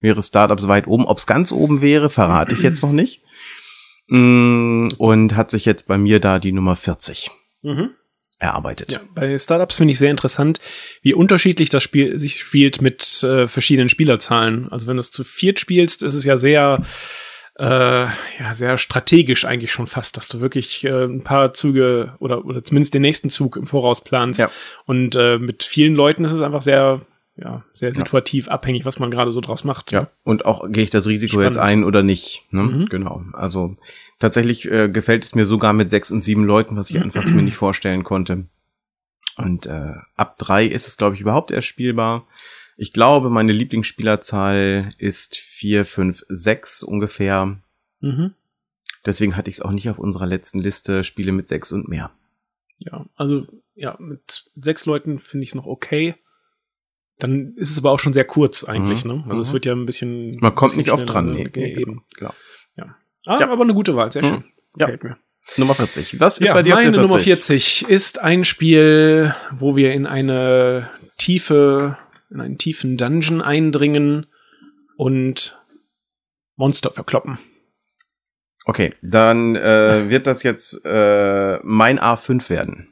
wäre 0.00 0.22
Startups 0.22 0.68
weit 0.68 0.86
oben. 0.86 1.06
Ob's 1.06 1.26
ganz 1.26 1.52
oben 1.52 1.80
wäre, 1.80 2.10
verrate 2.10 2.54
ich 2.54 2.62
jetzt 2.62 2.82
noch 2.82 2.92
nicht. 2.92 3.22
Mm, 4.08 4.88
Und 4.98 5.36
hat 5.36 5.50
sich 5.50 5.64
jetzt 5.64 5.86
bei 5.86 5.96
mir 5.96 6.20
da 6.20 6.38
die 6.38 6.52
Nummer 6.52 6.76
40 6.76 7.30
Mhm. 7.62 7.90
Erarbeitet. 8.40 8.92
Ja, 8.92 9.00
bei 9.14 9.38
Startups 9.38 9.76
finde 9.76 9.92
ich 9.92 9.98
sehr 9.98 10.10
interessant, 10.10 10.60
wie 11.02 11.14
unterschiedlich 11.14 11.68
das 11.68 11.82
Spiel 11.82 12.18
sich 12.18 12.40
spielt 12.40 12.82
mit 12.82 13.22
äh, 13.22 13.46
verschiedenen 13.46 13.88
Spielerzahlen. 13.88 14.72
Also 14.72 14.86
wenn 14.86 14.96
du 14.96 15.00
es 15.00 15.10
zu 15.10 15.22
viert 15.22 15.60
spielst, 15.60 16.02
ist 16.02 16.14
es 16.14 16.24
ja 16.24 16.38
sehr, 16.38 16.82
äh, 17.58 17.64
ja, 18.04 18.54
sehr 18.54 18.78
strategisch 18.78 19.44
eigentlich 19.44 19.72
schon 19.72 19.86
fast, 19.86 20.16
dass 20.16 20.28
du 20.28 20.40
wirklich 20.40 20.84
äh, 20.84 21.04
ein 21.04 21.22
paar 21.22 21.52
Züge 21.52 22.14
oder, 22.18 22.44
oder 22.46 22.64
zumindest 22.64 22.94
den 22.94 23.02
nächsten 23.02 23.28
Zug 23.28 23.56
im 23.56 23.66
Voraus 23.66 24.02
planst. 24.02 24.40
Ja. 24.40 24.50
Und 24.86 25.14
äh, 25.16 25.38
mit 25.38 25.62
vielen 25.62 25.94
Leuten 25.94 26.24
ist 26.24 26.32
es 26.32 26.40
einfach 26.42 26.62
sehr, 26.62 27.02
ja, 27.36 27.64
sehr 27.72 27.94
situativ 27.94 28.48
abhängig, 28.48 28.84
was 28.84 28.98
man 28.98 29.10
gerade 29.10 29.32
so 29.32 29.40
draus 29.40 29.64
macht. 29.64 29.92
Ja, 29.92 30.10
und 30.24 30.44
auch 30.44 30.70
gehe 30.70 30.84
ich 30.84 30.90
das 30.90 31.06
Risiko 31.06 31.40
jetzt 31.40 31.54
Spannend. 31.54 31.72
ein 31.72 31.84
oder 31.84 32.02
nicht. 32.02 32.44
Ne? 32.50 32.62
Mhm. 32.62 32.86
Genau. 32.86 33.24
Also 33.32 33.76
tatsächlich 34.18 34.70
äh, 34.70 34.88
gefällt 34.88 35.24
es 35.24 35.34
mir 35.34 35.46
sogar 35.46 35.72
mit 35.72 35.90
sechs 35.90 36.10
und 36.10 36.20
sieben 36.20 36.44
Leuten, 36.44 36.76
was 36.76 36.90
ich 36.90 37.00
anfangs 37.00 37.30
mir 37.30 37.42
nicht 37.42 37.56
vorstellen 37.56 38.04
konnte. 38.04 38.46
Und 39.36 39.66
äh, 39.66 39.94
ab 40.16 40.38
drei 40.38 40.66
ist 40.66 40.86
es, 40.86 40.96
glaube 40.96 41.14
ich, 41.14 41.20
überhaupt 41.20 41.50
erst 41.50 41.68
spielbar. 41.68 42.26
Ich 42.76 42.92
glaube, 42.92 43.30
meine 43.30 43.52
Lieblingsspielerzahl 43.52 44.92
ist 44.98 45.36
vier, 45.36 45.84
fünf, 45.84 46.24
sechs 46.28 46.82
ungefähr. 46.82 47.58
Mhm. 48.00 48.34
Deswegen 49.06 49.36
hatte 49.36 49.48
ich 49.48 49.56
es 49.56 49.62
auch 49.62 49.70
nicht 49.70 49.88
auf 49.88 49.98
unserer 49.98 50.26
letzten 50.26 50.58
Liste 50.58 51.04
Spiele 51.04 51.32
mit 51.32 51.48
sechs 51.48 51.72
und 51.72 51.88
mehr. 51.88 52.10
Ja, 52.78 53.06
also 53.16 53.42
ja, 53.74 53.96
mit 53.98 54.50
sechs 54.56 54.86
Leuten 54.86 55.18
finde 55.18 55.44
ich 55.44 55.50
es 55.50 55.54
noch 55.54 55.66
okay. 55.66 56.16
Dann 57.20 57.54
ist 57.56 57.70
es 57.70 57.78
aber 57.78 57.92
auch 57.92 57.98
schon 58.00 58.12
sehr 58.12 58.24
kurz 58.24 58.64
eigentlich, 58.64 59.04
Mhm. 59.04 59.10
ne? 59.12 59.24
Also 59.28 59.40
es 59.42 59.48
Mhm. 59.50 59.52
wird 59.54 59.66
ja 59.66 59.72
ein 59.74 59.86
bisschen. 59.86 60.36
Man 60.40 60.54
kommt 60.54 60.72
bisschen 60.72 60.78
nicht 60.82 60.92
oft 60.92 61.08
dran. 61.08 61.26
ne? 61.26 61.32
Nee, 61.34 61.50
nee, 61.54 61.74
eben. 61.74 62.04
Genau. 62.16 62.34
Ah, 63.26 63.38
Ja. 63.38 63.50
aber 63.50 63.64
eine 63.64 63.74
gute 63.74 63.94
Wahl, 63.96 64.10
sehr 64.10 64.24
Mhm. 64.24 64.28
schön. 64.28 64.44
Ja. 64.78 64.86
Gefällt 64.86 65.04
mir. 65.04 65.16
Nummer 65.58 65.74
40. 65.74 66.18
Was 66.20 66.38
ist 66.38 66.48
ja, 66.48 66.54
bei 66.54 66.62
dir 66.62 66.72
auf 66.74 66.80
meine 66.80 66.90
der 66.92 67.00
40? 67.00 67.10
Nummer 67.10 67.22
40 67.22 67.88
ist 67.88 68.18
ein 68.18 68.44
Spiel, 68.44 69.34
wo 69.52 69.76
wir 69.76 69.92
in 69.92 70.06
eine 70.06 70.90
tiefe, 71.18 71.98
in 72.30 72.40
einen 72.40 72.56
tiefen 72.56 72.96
Dungeon 72.96 73.42
eindringen 73.42 74.26
und 74.96 75.60
Monster 76.56 76.90
verkloppen. 76.92 77.38
Okay, 78.64 78.94
dann 79.02 79.54
äh, 79.56 80.08
wird 80.08 80.26
das 80.26 80.42
jetzt 80.42 80.80
äh, 80.84 81.58
mein 81.62 81.98
A5 81.98 82.48
werden. 82.48 82.88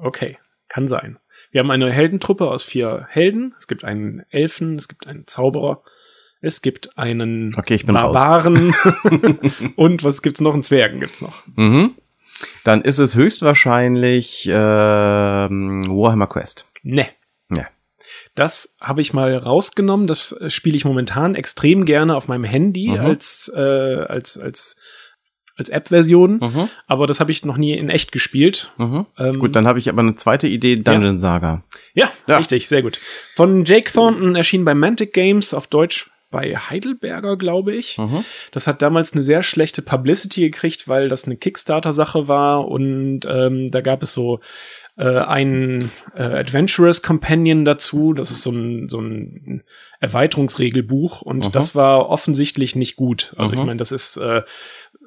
Okay, 0.00 0.38
kann 0.68 0.86
sein. 0.86 1.18
Wir 1.50 1.60
haben 1.60 1.70
eine 1.70 1.90
Heldentruppe 1.90 2.48
aus 2.48 2.62
vier 2.64 3.06
Helden. 3.08 3.54
Es 3.58 3.66
gibt 3.66 3.84
einen 3.84 4.24
Elfen, 4.30 4.76
es 4.76 4.88
gibt 4.88 5.06
einen 5.06 5.26
Zauberer, 5.26 5.82
es 6.40 6.62
gibt 6.62 6.96
einen 6.98 7.54
Okay, 7.56 7.74
ich 7.74 7.86
bin 7.86 7.96
raus. 7.96 8.14
Barbaren 8.14 8.72
und 9.76 10.04
was 10.04 10.22
gibt's 10.22 10.40
noch? 10.40 10.54
Einen 10.54 10.62
Zwergen 10.62 11.00
gibt's 11.00 11.20
noch. 11.22 11.42
Mhm. 11.56 11.94
Dann 12.64 12.82
ist 12.82 12.98
es 12.98 13.14
höchstwahrscheinlich 13.16 14.48
ähm, 14.48 15.84
Warhammer 15.88 16.26
Quest. 16.26 16.66
Ne. 16.82 17.06
Ja. 17.54 17.66
Das 18.34 18.76
habe 18.80 19.00
ich 19.00 19.12
mal 19.12 19.36
rausgenommen. 19.36 20.06
Das 20.06 20.32
äh, 20.32 20.50
spiele 20.50 20.76
ich 20.76 20.84
momentan 20.84 21.34
extrem 21.34 21.84
gerne 21.84 22.16
auf 22.16 22.28
meinem 22.28 22.44
Handy 22.44 22.88
Mhm. 22.88 22.98
als, 22.98 23.52
äh, 23.54 23.60
als, 23.60 24.38
als, 24.38 24.76
als 25.62 25.68
App-Version. 25.70 26.38
Mhm. 26.40 26.68
Aber 26.86 27.06
das 27.06 27.20
habe 27.20 27.30
ich 27.30 27.44
noch 27.44 27.56
nie 27.56 27.72
in 27.72 27.88
echt 27.88 28.12
gespielt. 28.12 28.72
Mhm. 28.78 29.06
Ähm, 29.18 29.38
Gut, 29.38 29.54
dann 29.56 29.66
habe 29.66 29.78
ich 29.78 29.88
aber 29.88 30.00
eine 30.02 30.16
zweite 30.16 30.48
Idee, 30.48 30.76
Dungeon 30.76 31.18
Saga. 31.18 31.62
Ja, 31.94 32.10
Ja. 32.26 32.38
richtig, 32.38 32.68
sehr 32.68 32.82
gut. 32.82 33.00
Von 33.34 33.64
Jake 33.64 33.90
Thornton 33.92 34.34
erschien 34.34 34.64
bei 34.64 34.74
Mantic 34.74 35.12
Games 35.12 35.54
auf 35.54 35.66
Deutsch 35.68 36.10
bei 36.30 36.56
Heidelberger, 36.56 37.36
glaube 37.36 37.74
ich. 37.74 37.98
Mhm. 37.98 38.24
Das 38.52 38.66
hat 38.66 38.80
damals 38.82 39.12
eine 39.12 39.22
sehr 39.22 39.42
schlechte 39.42 39.82
Publicity 39.82 40.40
gekriegt, 40.40 40.88
weil 40.88 41.08
das 41.08 41.26
eine 41.26 41.36
Kickstarter-Sache 41.36 42.26
war 42.26 42.66
und 42.68 43.20
ähm, 43.28 43.68
da 43.70 43.82
gab 43.82 44.02
es 44.02 44.14
so 44.14 44.40
äh, 44.96 45.04
einen 45.18 45.90
äh, 46.14 46.22
Adventurous 46.22 47.02
Companion 47.02 47.64
dazu. 47.66 48.14
Das 48.14 48.30
ist 48.30 48.42
so 48.42 48.50
ein, 48.50 48.88
so 48.88 49.00
ein 49.00 49.62
Erweiterungsregelbuch 50.02 51.22
und 51.22 51.44
Aha. 51.44 51.50
das 51.50 51.74
war 51.76 52.08
offensichtlich 52.08 52.74
nicht 52.74 52.96
gut. 52.96 53.34
Also 53.36 53.52
ich 53.52 53.58
Aha. 53.58 53.66
meine, 53.66 53.78
das 53.78 53.92
ist 53.92 54.16
äh, 54.16 54.42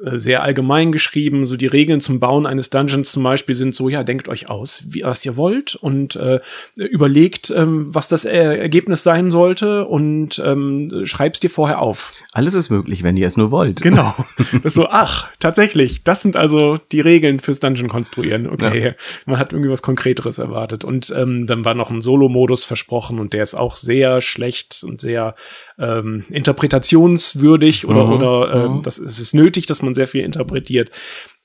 sehr 0.02 0.42
allgemein 0.42 0.92
geschrieben. 0.92 1.46
So 1.46 1.58
die 1.58 1.68
Regeln 1.68 2.00
zum 2.00 2.20
Bauen 2.20 2.46
eines 2.46 2.70
Dungeons 2.70 3.12
zum 3.12 3.24
Beispiel 3.24 3.56
sind 3.56 3.76
so, 3.76 3.90
ja, 3.90 4.04
denkt 4.04 4.30
euch 4.30 4.50
aus, 4.50 4.86
wie, 4.88 5.04
was 5.04 5.26
ihr 5.26 5.36
wollt 5.36 5.76
und 5.76 6.16
äh, 6.16 6.40
überlegt, 6.78 7.52
ähm, 7.52 7.94
was 7.94 8.08
das 8.08 8.24
äh, 8.24 8.58
Ergebnis 8.58 9.04
sein 9.04 9.32
sollte 9.32 9.86
und 9.86 10.42
ähm, 10.44 11.02
schreib's 11.04 11.42
dir 11.42 11.50
vorher 11.50 11.82
auf. 11.82 12.14
Alles 12.32 12.54
ist 12.54 12.70
möglich, 12.70 13.04
wenn 13.04 13.18
ihr 13.18 13.28
es 13.28 13.36
nur 13.36 13.52
wollt. 13.52 13.82
Genau. 13.82 14.14
So, 14.64 14.88
ach, 14.90 15.30
tatsächlich, 15.40 16.04
das 16.04 16.22
sind 16.22 16.36
also 16.36 16.78
die 16.92 17.02
Regeln 17.02 17.40
fürs 17.40 17.60
Dungeon 17.60 17.88
konstruieren. 17.88 18.48
Okay, 18.50 18.94
man 19.26 19.38
hat 19.38 19.54
irgendwie 19.54 19.70
was 19.70 19.82
Konkreteres 19.82 20.40
erwartet. 20.40 20.84
Und 20.84 21.14
ähm, 21.16 21.46
dann 21.46 21.66
war 21.66 21.74
noch 21.74 21.92
ein 21.92 22.02
Solo-Modus 22.02 22.64
versprochen 22.64 23.20
und 23.20 23.34
der 23.34 23.44
ist 23.44 23.56
auch 23.56 23.76
sehr 23.76 24.22
schlecht 24.22 24.85
und 24.86 25.02
sehr 25.02 25.36
ähm, 25.78 26.24
interpretationswürdig 26.30 27.88
oder, 27.88 28.06
Mhm, 28.06 28.14
oder 28.14 28.54
ähm, 28.54 28.82
das 28.84 28.98
es 28.98 29.20
ist 29.20 29.34
nötig, 29.34 29.66
dass 29.66 29.82
man 29.82 29.96
sehr 29.96 30.08
viel 30.08 30.24
interpretiert. 30.24 30.92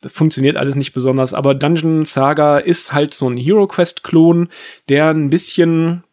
Das 0.01 0.13
funktioniert 0.13 0.57
alles 0.57 0.77
nicht 0.77 0.93
besonders, 0.93 1.35
aber 1.35 1.55
Dungeon 1.55 2.05
Saga 2.05 2.59
ist 2.59 2.93
halt 2.93 3.13
so 3.15 3.29
ein 3.29 3.37
Hero 3.37 3.67
Quest-Klon, 3.67 4.49
der 4.89 5.11
ein 5.11 5.31
bisschen 5.31 6.05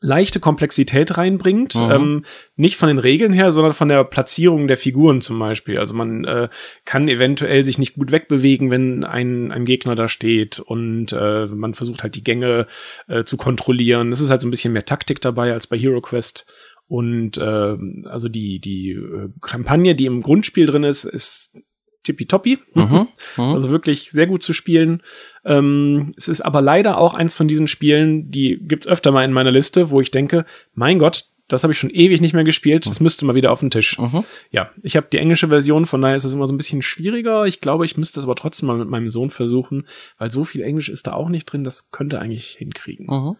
leichte 0.00 0.40
Komplexität 0.40 1.16
reinbringt. 1.16 1.74
Mhm. 1.74 1.90
Ähm, 1.90 2.24
nicht 2.56 2.76
von 2.76 2.88
den 2.88 2.98
Regeln 2.98 3.32
her, 3.32 3.52
sondern 3.52 3.72
von 3.72 3.88
der 3.88 4.04
Platzierung 4.04 4.66
der 4.68 4.76
Figuren 4.76 5.20
zum 5.20 5.38
Beispiel. 5.38 5.78
Also 5.78 5.94
man 5.94 6.24
äh, 6.24 6.48
kann 6.84 7.08
eventuell 7.08 7.64
sich 7.64 7.78
nicht 7.78 7.94
gut 7.94 8.12
wegbewegen, 8.12 8.70
wenn 8.70 9.04
ein, 9.04 9.52
ein 9.52 9.64
Gegner 9.64 9.94
da 9.94 10.08
steht 10.08 10.58
und 10.60 11.12
äh, 11.12 11.46
man 11.46 11.74
versucht 11.74 12.02
halt 12.02 12.14
die 12.14 12.24
Gänge 12.24 12.66
äh, 13.06 13.24
zu 13.24 13.36
kontrollieren. 13.36 14.12
Es 14.12 14.20
ist 14.20 14.30
halt 14.30 14.40
so 14.40 14.48
ein 14.48 14.50
bisschen 14.50 14.72
mehr 14.72 14.84
Taktik 14.84 15.20
dabei 15.20 15.52
als 15.52 15.66
bei 15.66 15.78
Hero 15.78 16.00
Quest. 16.00 16.46
Und 16.88 17.36
äh, 17.36 17.76
also 18.06 18.28
die, 18.28 18.60
die 18.60 18.92
äh, 18.92 19.28
Kampagne, 19.42 19.94
die 19.94 20.06
im 20.06 20.22
Grundspiel 20.22 20.64
drin 20.64 20.84
ist, 20.84 21.04
ist 21.04 21.62
tippitoppi. 22.08 22.58
Mhm. 22.74 23.08
Mhm. 23.36 23.44
also 23.54 23.70
wirklich 23.70 24.10
sehr 24.10 24.26
gut 24.26 24.42
zu 24.42 24.52
spielen. 24.52 25.02
Ähm, 25.44 26.12
es 26.16 26.28
ist 26.28 26.40
aber 26.40 26.60
leider 26.60 26.98
auch 26.98 27.14
eins 27.14 27.34
von 27.34 27.46
diesen 27.46 27.68
Spielen, 27.68 28.30
die 28.30 28.58
gibt's 28.60 28.86
öfter 28.86 29.12
mal 29.12 29.24
in 29.24 29.32
meiner 29.32 29.50
Liste, 29.52 29.90
wo 29.90 30.00
ich 30.00 30.10
denke, 30.10 30.44
mein 30.74 30.98
Gott, 30.98 31.24
Das 31.50 31.62
habe 31.62 31.72
ich 31.72 31.78
schon 31.78 31.88
ewig 31.88 32.20
nicht 32.20 32.34
mehr 32.34 32.44
gespielt. 32.44 32.84
Das 32.86 33.00
müsste 33.00 33.24
mal 33.24 33.34
wieder 33.34 33.50
auf 33.52 33.60
den 33.60 33.70
Tisch. 33.70 33.98
Mhm. 33.98 34.22
Ja, 34.50 34.70
ich 34.82 34.96
habe 34.96 35.06
die 35.10 35.16
englische 35.16 35.48
Version, 35.48 35.86
von 35.86 36.02
daher 36.02 36.14
ist 36.16 36.24
das 36.26 36.34
immer 36.34 36.46
so 36.46 36.52
ein 36.52 36.58
bisschen 36.58 36.82
schwieriger. 36.82 37.46
Ich 37.46 37.60
glaube, 37.62 37.86
ich 37.86 37.96
müsste 37.96 38.16
das 38.16 38.24
aber 38.24 38.34
trotzdem 38.34 38.66
mal 38.66 38.76
mit 38.76 38.88
meinem 38.90 39.08
Sohn 39.08 39.30
versuchen, 39.30 39.86
weil 40.18 40.30
so 40.30 40.44
viel 40.44 40.60
Englisch 40.62 40.90
ist 40.90 41.06
da 41.06 41.14
auch 41.14 41.30
nicht 41.30 41.46
drin. 41.46 41.64
Das 41.64 41.90
könnte 41.90 42.18
eigentlich 42.20 42.50
hinkriegen. 42.58 43.06
Mhm. 43.06 43.36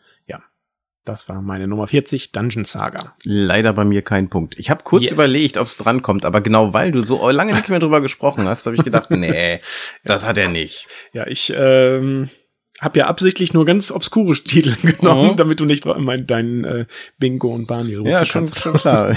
Das 1.08 1.26
war 1.26 1.40
meine 1.40 1.66
Nummer 1.66 1.86
40, 1.86 2.32
Dungeon 2.32 2.66
Saga. 2.66 3.14
Leider 3.24 3.72
bei 3.72 3.86
mir 3.86 4.02
kein 4.02 4.28
Punkt. 4.28 4.58
Ich 4.58 4.68
habe 4.68 4.82
kurz 4.84 5.04
Yes. 5.04 5.12
überlegt, 5.12 5.56
ob 5.56 5.66
es 5.66 5.78
drankommt, 5.78 6.26
aber 6.26 6.42
genau 6.42 6.74
weil 6.74 6.92
du 6.92 7.00
so 7.02 7.30
lange 7.30 7.54
nicht 7.54 7.70
mehr 7.70 7.78
drüber 7.78 8.02
gesprochen 8.02 8.46
hast, 8.46 8.66
habe 8.66 8.76
ich 8.76 8.82
gedacht, 8.84 9.10
nee, 9.12 9.60
das 10.04 10.26
hat 10.26 10.36
er 10.36 10.48
nicht. 10.50 10.86
Ja, 11.14 11.26
ich 11.26 11.50
ähm, 11.56 12.28
habe 12.78 12.98
ja 12.98 13.06
absichtlich 13.06 13.54
nur 13.54 13.64
ganz 13.64 13.90
obskure 13.90 14.34
Titel 14.34 14.74
genommen, 14.82 15.30
Mhm. 15.32 15.36
damit 15.36 15.60
du 15.60 15.64
nicht 15.64 15.86
mein, 15.86 16.26
dein 16.26 16.64
äh, 16.64 16.84
Bingo 17.18 17.54
und 17.54 17.66
Barney 17.66 17.94
rufen 17.94 18.10
Ja, 18.12 18.26
schon, 18.26 18.42
kannst. 18.42 18.60
schon 18.60 18.74
klar. 18.74 19.16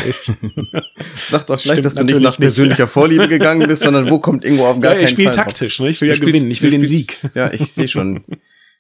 Sag 1.27 1.45
doch 1.48 1.62
gleich, 1.62 1.81
dass 1.81 1.95
du 1.95 2.05
nicht 2.05 2.21
nach 2.21 2.38
persönlicher 2.38 2.88
Vorliebe 2.88 3.27
gegangen 3.27 3.67
bist, 3.67 3.83
sondern 3.83 4.10
wo 4.10 4.19
kommt 4.19 4.45
Ingo 4.45 4.65
auf 4.69 4.79
gar 4.79 4.91
Ja, 4.91 4.95
keinen 4.95 5.03
ich 5.03 5.10
spiele 5.10 5.33
Fall 5.33 5.43
taktisch, 5.43 5.79
ne? 5.81 5.89
Ich 5.89 6.00
will 6.00 6.07
ja 6.07 6.15
gewinnen, 6.15 6.50
ich 6.50 6.62
will 6.62 6.71
den 6.71 6.86
Sieg. 6.86 7.21
Ja, 7.33 7.51
ich 7.51 7.74
sehe 7.74 7.89
schon. 7.89 8.24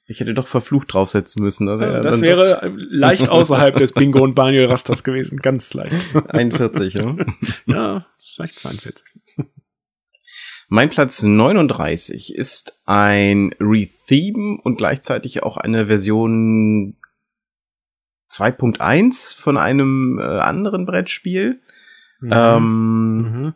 Ich 0.07 0.19
hätte 0.19 0.33
doch 0.33 0.47
verflucht 0.47 0.93
draufsetzen 0.93 1.41
müssen. 1.41 1.69
Also, 1.69 1.85
ja, 1.85 2.01
das 2.01 2.21
wäre 2.21 2.61
äh, 2.63 2.71
leicht 2.75 3.29
außerhalb 3.29 3.75
des 3.75 3.93
Bingo 3.93 4.19
und 4.21 4.35
Barney 4.35 4.63
Rasters 4.63 5.03
gewesen, 5.03 5.39
ganz 5.39 5.73
leicht. 5.73 6.13
doch 6.15 6.25
41. 6.27 6.95
Ne? 6.95 7.25
ja, 7.65 8.05
vielleicht 8.35 8.59
42. 8.59 9.05
Mein 10.67 10.89
Platz 10.89 11.21
39 11.21 12.33
ist 12.35 12.81
ein 12.85 13.53
Retheme 13.59 14.59
und 14.63 14.77
gleichzeitig 14.77 15.43
auch 15.43 15.57
eine 15.57 15.87
Version 15.87 16.95
2.1 18.31 19.37
von 19.37 19.57
einem 19.57 20.17
äh, 20.19 20.23
anderen 20.23 20.85
Brettspiel. 20.85 21.61
Ähm, 22.23 23.17
Mhm. 23.21 23.53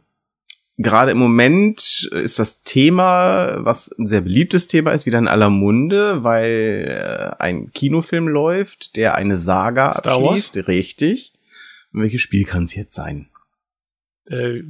Gerade 0.77 1.11
im 1.11 1.17
Moment 1.17 2.09
ist 2.11 2.37
das 2.37 2.61
Thema, 2.63 3.63
was 3.63 3.89
ein 3.97 4.07
sehr 4.07 4.21
beliebtes 4.21 4.67
Thema 4.67 4.91
ist, 4.91 5.05
wieder 5.05 5.19
in 5.19 5.29
aller 5.29 5.49
Munde, 5.49 6.23
weil 6.25 6.85
äh, 7.39 7.41
ein 7.41 7.71
Kinofilm 7.71 8.27
läuft, 8.27 8.97
der 8.97 9.15
eine 9.15 9.37
Saga 9.37 9.93
Star 9.93 10.21
Wars? 10.21 10.47
abschließt. 10.49 10.67
Richtig. 10.67 11.33
Und 11.93 12.01
welches 12.01 12.19
Spiel 12.21 12.43
kann 12.43 12.65
es 12.65 12.75
jetzt 12.75 12.93
sein? 12.93 13.29
Äh, 14.29 14.63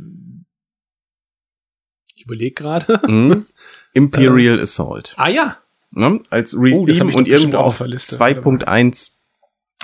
ich 2.15 2.25
überlege 2.25 2.53
gerade. 2.53 3.01
Hm? 3.01 3.43
Imperial 3.93 4.59
Assault. 4.59 5.13
Ah 5.17 5.29
ja. 5.29 5.57
Ne? 5.89 6.19
Als 6.29 6.53
Oh, 6.55 6.59
Retheme 6.62 7.12
doch 7.12 7.17
und 7.19 7.27
irgendwo 7.27 7.57
auf 7.57 7.65
auf 7.67 7.77
der 7.79 7.88
Liste. 7.88 8.17
2.1 8.17 9.12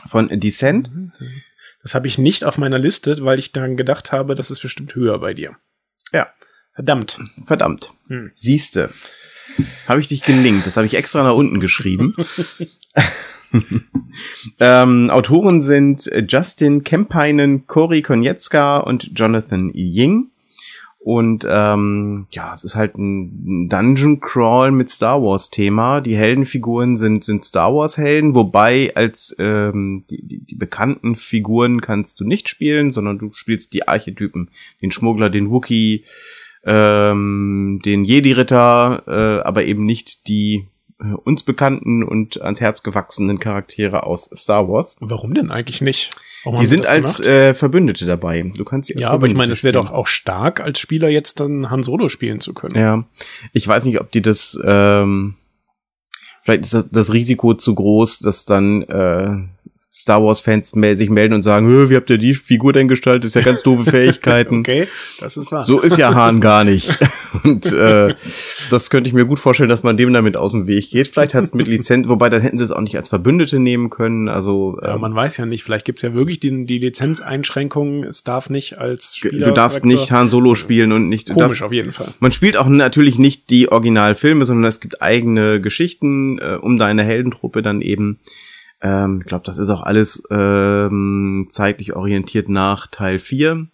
von 0.07 0.27
Descent. 0.39 0.91
Das 1.81 1.95
habe 1.95 2.05
ich 2.05 2.19
nicht 2.19 2.43
auf 2.43 2.59
meiner 2.59 2.77
Liste, 2.77 3.23
weil 3.25 3.39
ich 3.39 3.53
dann 3.53 3.75
gedacht 3.75 4.11
habe, 4.11 4.35
das 4.35 4.51
ist 4.51 4.59
bestimmt 4.61 4.93
höher 4.93 5.17
bei 5.19 5.33
dir. 5.33 5.55
Ja. 6.11 6.27
Verdammt. 6.73 7.19
Verdammt. 7.45 7.93
Hm. 8.07 8.31
Siehste. 8.33 8.91
Habe 9.87 9.99
ich 9.99 10.07
dich 10.07 10.23
gelingt. 10.23 10.65
Das 10.65 10.77
habe 10.77 10.87
ich 10.87 10.95
extra 10.95 11.23
nach 11.23 11.35
unten 11.35 11.59
geschrieben. 11.59 12.13
ähm, 14.59 15.09
Autoren 15.09 15.61
sind 15.61 16.07
äh, 16.07 16.25
Justin 16.27 16.83
Kempeinen, 16.83 17.67
Cory 17.67 18.01
Konietzka 18.01 18.77
und 18.77 19.11
Jonathan 19.15 19.71
Ying. 19.73 20.30
Und 21.03 21.47
ähm, 21.49 22.27
ja, 22.29 22.51
es 22.53 22.63
ist 22.63 22.75
halt 22.75 22.95
ein 22.95 23.69
Dungeon 23.69 24.19
Crawl 24.19 24.71
mit 24.71 24.91
Star 24.91 25.19
Wars 25.23 25.49
Thema. 25.49 25.99
Die 25.99 26.15
Heldenfiguren 26.15 26.95
sind 26.95 27.23
sind 27.23 27.43
Star 27.43 27.73
Wars 27.73 27.97
Helden, 27.97 28.35
wobei 28.35 28.91
als 28.93 29.35
ähm, 29.39 30.03
die, 30.11 30.21
die, 30.21 30.39
die 30.45 30.55
bekannten 30.55 31.15
Figuren 31.15 31.81
kannst 31.81 32.19
du 32.19 32.23
nicht 32.23 32.49
spielen, 32.49 32.91
sondern 32.91 33.17
du 33.17 33.31
spielst 33.33 33.73
die 33.73 33.87
Archetypen, 33.87 34.51
den 34.83 34.91
Schmuggler, 34.91 35.31
den 35.31 35.49
Wookie, 35.49 36.05
ähm, 36.65 37.81
den 37.83 38.05
Jedi-Ritter, 38.05 39.03
äh, 39.07 39.41
aber 39.43 39.65
eben 39.65 39.85
nicht 39.87 40.27
die 40.27 40.67
äh, 41.01 41.13
uns 41.13 41.43
bekannten 41.43 42.03
und 42.03 42.41
ans 42.41 42.61
Herz 42.61 42.83
gewachsenen 42.83 43.39
Charaktere 43.39 44.03
aus 44.03 44.29
Star 44.35 44.69
Wars. 44.69 44.95
Warum 44.99 45.33
denn 45.33 45.51
eigentlich 45.51 45.81
nicht? 45.81 46.11
Warum 46.43 46.59
Die 46.59 46.65
sind 46.65 46.87
als 46.87 47.19
äh, 47.19 47.53
Verbündete 47.53 48.05
dabei. 48.05 48.51
Du 48.55 48.65
kannst 48.65 48.87
sie 48.87 48.95
als 48.95 49.03
ja, 49.03 49.11
aber 49.11 49.27
ich 49.27 49.33
Verbündete 49.33 49.37
meine, 49.37 49.51
es 49.51 49.63
wäre 49.63 49.73
doch 49.73 49.91
auch 49.91 50.07
stark, 50.07 50.59
als 50.59 50.79
Spieler 50.79 51.09
jetzt 51.09 51.39
dann 51.39 51.69
Han 51.69 51.83
Solo 51.83 52.09
spielen 52.09 52.39
zu 52.39 52.53
können. 52.53 52.75
Ja, 52.75 53.03
ich 53.53 53.67
weiß 53.67 53.85
nicht, 53.85 53.99
ob 53.99 54.11
die 54.11 54.21
das. 54.21 54.59
Ähm, 54.63 55.35
vielleicht 56.41 56.63
ist 56.63 56.73
das, 56.73 56.89
das 56.89 57.13
Risiko 57.13 57.53
zu 57.53 57.75
groß, 57.75 58.19
dass 58.19 58.45
dann 58.45 58.81
äh, 58.83 59.37
Star 59.93 60.23
Wars-Fans 60.23 60.73
mel 60.75 60.95
sich 60.95 61.09
melden 61.09 61.33
und 61.33 61.43
sagen, 61.43 61.67
"Hö, 61.67 61.89
wie 61.89 61.97
habt 61.97 62.09
ihr 62.09 62.17
die 62.17 62.33
Figur 62.33 62.71
denn 62.71 62.87
gestaltet? 62.87 63.25
Das 63.25 63.29
ist 63.31 63.35
ja 63.35 63.41
ganz 63.41 63.61
doofe 63.61 63.83
Fähigkeiten. 63.91 64.59
Okay, 64.59 64.87
das 65.19 65.35
ist 65.35 65.51
wahr. 65.51 65.63
So 65.63 65.81
ist 65.81 65.97
ja 65.97 66.15
Hahn 66.15 66.39
gar 66.39 66.63
nicht. 66.63 66.89
Und 67.43 67.71
äh, 67.73 68.15
das 68.69 68.89
könnte 68.89 69.07
ich 69.09 69.13
mir 69.13 69.25
gut 69.25 69.39
vorstellen, 69.39 69.69
dass 69.69 69.83
man 69.83 69.97
dem 69.97 70.13
damit 70.13 70.37
aus 70.37 70.51
dem 70.51 70.67
Weg 70.67 70.91
geht. 70.91 71.07
Vielleicht 71.07 71.33
hat 71.33 71.43
es 71.43 71.53
mit 71.53 71.67
Lizenz, 71.67 72.07
wobei 72.07 72.29
dann 72.29 72.41
hätten 72.41 72.57
sie 72.57 72.63
es 72.63 72.71
auch 72.71 72.81
nicht 72.81 72.95
als 72.95 73.09
Verbündete 73.09 73.59
nehmen 73.59 73.89
können. 73.89 74.29
Also 74.29 74.77
Ja, 74.81 74.95
ähm, 74.95 75.01
man 75.01 75.15
weiß 75.15 75.37
ja 75.37 75.45
nicht, 75.45 75.63
vielleicht 75.63 75.85
gibt's 75.85 76.01
ja 76.01 76.13
wirklich 76.13 76.39
die, 76.39 76.65
die 76.65 76.79
Lizenzeinschränkungen. 76.79 78.03
Es 78.03 78.23
darf 78.23 78.49
nicht 78.49 78.77
als 78.77 79.15
Spieler. 79.15 79.47
du 79.47 79.53
darfst 79.53 79.85
nicht 79.85 80.11
Han 80.11 80.29
Solo 80.29 80.55
spielen 80.55 80.91
und 80.91 81.09
nicht 81.09 81.29
Komisch 81.29 81.59
das, 81.59 81.61
auf 81.61 81.71
jeden 81.71 81.91
Fall. 81.91 82.07
Man 82.19 82.31
spielt 82.31 82.57
auch 82.57 82.67
natürlich 82.67 83.17
nicht 83.17 83.49
die 83.49 83.71
Originalfilme, 83.71 84.45
sondern 84.45 84.65
es 84.65 84.79
gibt 84.79 85.01
eigene 85.01 85.59
Geschichten 85.61 86.39
äh, 86.39 86.57
um 86.61 86.77
deine 86.77 87.03
Heldentruppe 87.03 87.61
dann 87.61 87.81
eben. 87.81 88.19
Ähm, 88.81 89.19
ich 89.21 89.27
glaube, 89.27 89.45
das 89.45 89.57
ist 89.57 89.69
auch 89.69 89.83
alles 89.83 90.23
ähm, 90.31 91.47
zeitlich 91.49 91.93
orientiert 91.93 92.49
nach 92.49 92.87
Teil 92.87 93.19
4. 93.19 93.67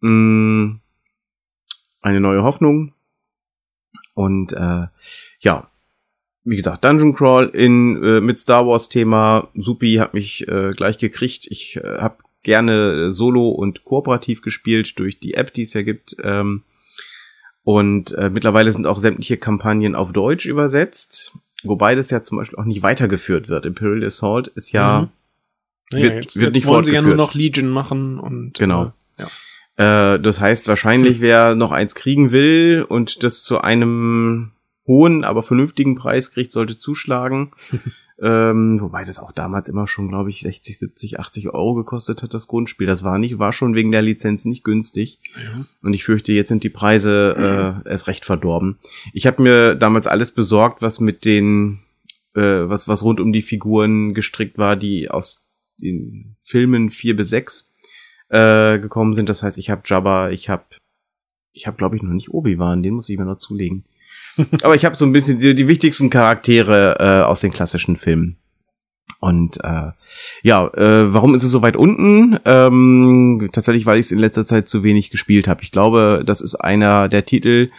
Mm, 0.00 0.76
eine 2.00 2.20
neue 2.20 2.42
Hoffnung. 2.42 2.94
Und 4.14 4.52
äh, 4.52 4.86
ja, 5.40 5.70
wie 6.44 6.56
gesagt, 6.56 6.84
Dungeon 6.84 7.14
Crawl 7.14 7.48
in 7.48 8.02
äh, 8.02 8.20
mit 8.20 8.38
Star 8.38 8.66
Wars 8.66 8.88
Thema. 8.88 9.48
Supi 9.54 9.96
hat 9.96 10.14
mich 10.14 10.48
äh, 10.48 10.70
gleich 10.70 10.98
gekriegt. 10.98 11.46
Ich 11.50 11.76
äh, 11.76 11.98
habe 11.98 12.18
gerne 12.42 13.12
solo 13.12 13.50
und 13.50 13.84
kooperativ 13.84 14.42
gespielt 14.42 14.98
durch 14.98 15.20
die 15.20 15.34
App, 15.34 15.52
die 15.52 15.62
es 15.62 15.74
ja 15.74 15.82
gibt. 15.82 16.16
Ähm, 16.22 16.62
und 17.62 18.12
äh, 18.12 18.30
mittlerweile 18.30 18.72
sind 18.72 18.86
auch 18.86 18.98
sämtliche 18.98 19.36
Kampagnen 19.36 19.94
auf 19.94 20.12
Deutsch 20.12 20.46
übersetzt, 20.46 21.36
wobei 21.64 21.94
das 21.94 22.10
ja 22.10 22.22
zum 22.22 22.38
Beispiel 22.38 22.58
auch 22.58 22.64
nicht 22.64 22.82
weitergeführt 22.82 23.48
wird. 23.48 23.66
Imperial 23.66 24.04
Assault 24.04 24.48
ist 24.48 24.72
ja 24.72 25.02
Mhm. 25.02 25.08
Naja, 25.92 26.04
wird- 26.04 26.14
jetzt, 26.24 26.36
wird 26.36 26.46
jetzt 26.46 26.54
nicht 26.54 26.66
wollen 26.66 26.84
sie 26.84 26.92
ja 26.92 27.02
nur 27.02 27.16
noch 27.16 27.34
Legion 27.34 27.68
machen 27.68 28.18
und 28.20 28.58
Genau. 28.58 28.92
Äh, 29.18 29.22
ja. 29.78 30.14
Äh, 30.14 30.20
das 30.20 30.40
heißt, 30.40 30.68
wahrscheinlich, 30.68 31.20
wer 31.20 31.54
noch 31.56 31.72
eins 31.72 31.94
kriegen 31.94 32.30
will 32.32 32.84
und 32.88 33.22
das 33.24 33.42
zu 33.42 33.60
einem 33.60 34.52
hohen, 34.86 35.24
aber 35.24 35.42
vernünftigen 35.42 35.96
Preis 35.96 36.30
kriegt, 36.32 36.52
sollte 36.52 36.76
zuschlagen. 36.76 37.52
ähm, 38.22 38.78
wobei 38.80 39.04
das 39.04 39.18
auch 39.18 39.32
damals 39.32 39.68
immer 39.68 39.86
schon, 39.86 40.08
glaube 40.08 40.28
ich, 40.28 40.40
60, 40.40 40.78
70, 40.78 41.20
80 41.20 41.48
Euro 41.54 41.74
gekostet 41.74 42.22
hat, 42.22 42.34
das 42.34 42.48
Grundspiel. 42.48 42.86
Das 42.86 43.02
war 43.02 43.18
nicht, 43.18 43.38
war 43.38 43.52
schon 43.52 43.74
wegen 43.74 43.90
der 43.90 44.02
Lizenz 44.02 44.44
nicht 44.44 44.62
günstig. 44.62 45.20
Ja. 45.42 45.64
Und 45.82 45.94
ich 45.94 46.04
fürchte, 46.04 46.32
jetzt 46.32 46.48
sind 46.48 46.62
die 46.62 46.68
Preise 46.68 47.82
äh, 47.86 47.88
erst 47.88 48.08
recht 48.08 48.26
verdorben. 48.26 48.78
Ich 49.14 49.26
habe 49.26 49.42
mir 49.42 49.74
damals 49.74 50.06
alles 50.06 50.32
besorgt, 50.32 50.82
was 50.82 51.00
mit 51.00 51.24
den, 51.24 51.80
äh, 52.34 52.40
was, 52.42 52.88
was 52.88 53.02
rund 53.02 53.20
um 53.20 53.32
die 53.32 53.42
Figuren 53.42 54.12
gestrickt 54.12 54.58
war, 54.58 54.76
die 54.76 55.10
aus 55.10 55.46
den 55.80 56.36
Filmen 56.40 56.90
vier 56.90 57.16
bis 57.16 57.30
sechs 57.30 57.72
äh, 58.28 58.78
gekommen 58.78 59.14
sind. 59.14 59.30
Das 59.30 59.42
heißt, 59.42 59.56
ich 59.56 59.70
habe 59.70 59.80
Jabba, 59.86 60.28
ich 60.28 60.50
habe, 60.50 60.64
ich 61.52 61.66
habe, 61.66 61.78
glaube 61.78 61.96
ich, 61.96 62.02
noch 62.02 62.12
nicht 62.12 62.28
Obi-Wan, 62.28 62.82
den 62.82 62.94
muss 62.94 63.08
ich 63.08 63.16
mir 63.16 63.24
noch 63.24 63.38
zulegen. 63.38 63.84
Aber 64.62 64.74
ich 64.74 64.84
habe 64.84 64.96
so 64.96 65.04
ein 65.04 65.12
bisschen 65.12 65.38
die, 65.38 65.54
die 65.54 65.68
wichtigsten 65.68 66.10
Charaktere 66.10 66.96
äh, 66.98 67.24
aus 67.24 67.40
den 67.40 67.52
klassischen 67.52 67.96
Filmen. 67.96 68.36
Und 69.20 69.58
äh, 69.62 69.90
ja, 70.42 70.66
äh, 70.68 71.12
warum 71.12 71.34
ist 71.34 71.44
es 71.44 71.50
so 71.50 71.60
weit 71.62 71.76
unten? 71.76 72.38
Ähm, 72.46 73.50
tatsächlich, 73.52 73.84
weil 73.84 73.98
ich 73.98 74.06
es 74.06 74.12
in 74.12 74.18
letzter 74.18 74.46
Zeit 74.46 74.68
zu 74.68 74.82
wenig 74.82 75.10
gespielt 75.10 75.46
habe. 75.46 75.62
Ich 75.62 75.70
glaube, 75.70 76.22
das 76.24 76.40
ist 76.40 76.54
einer 76.54 77.08
der 77.08 77.24
Titel, 77.26 77.70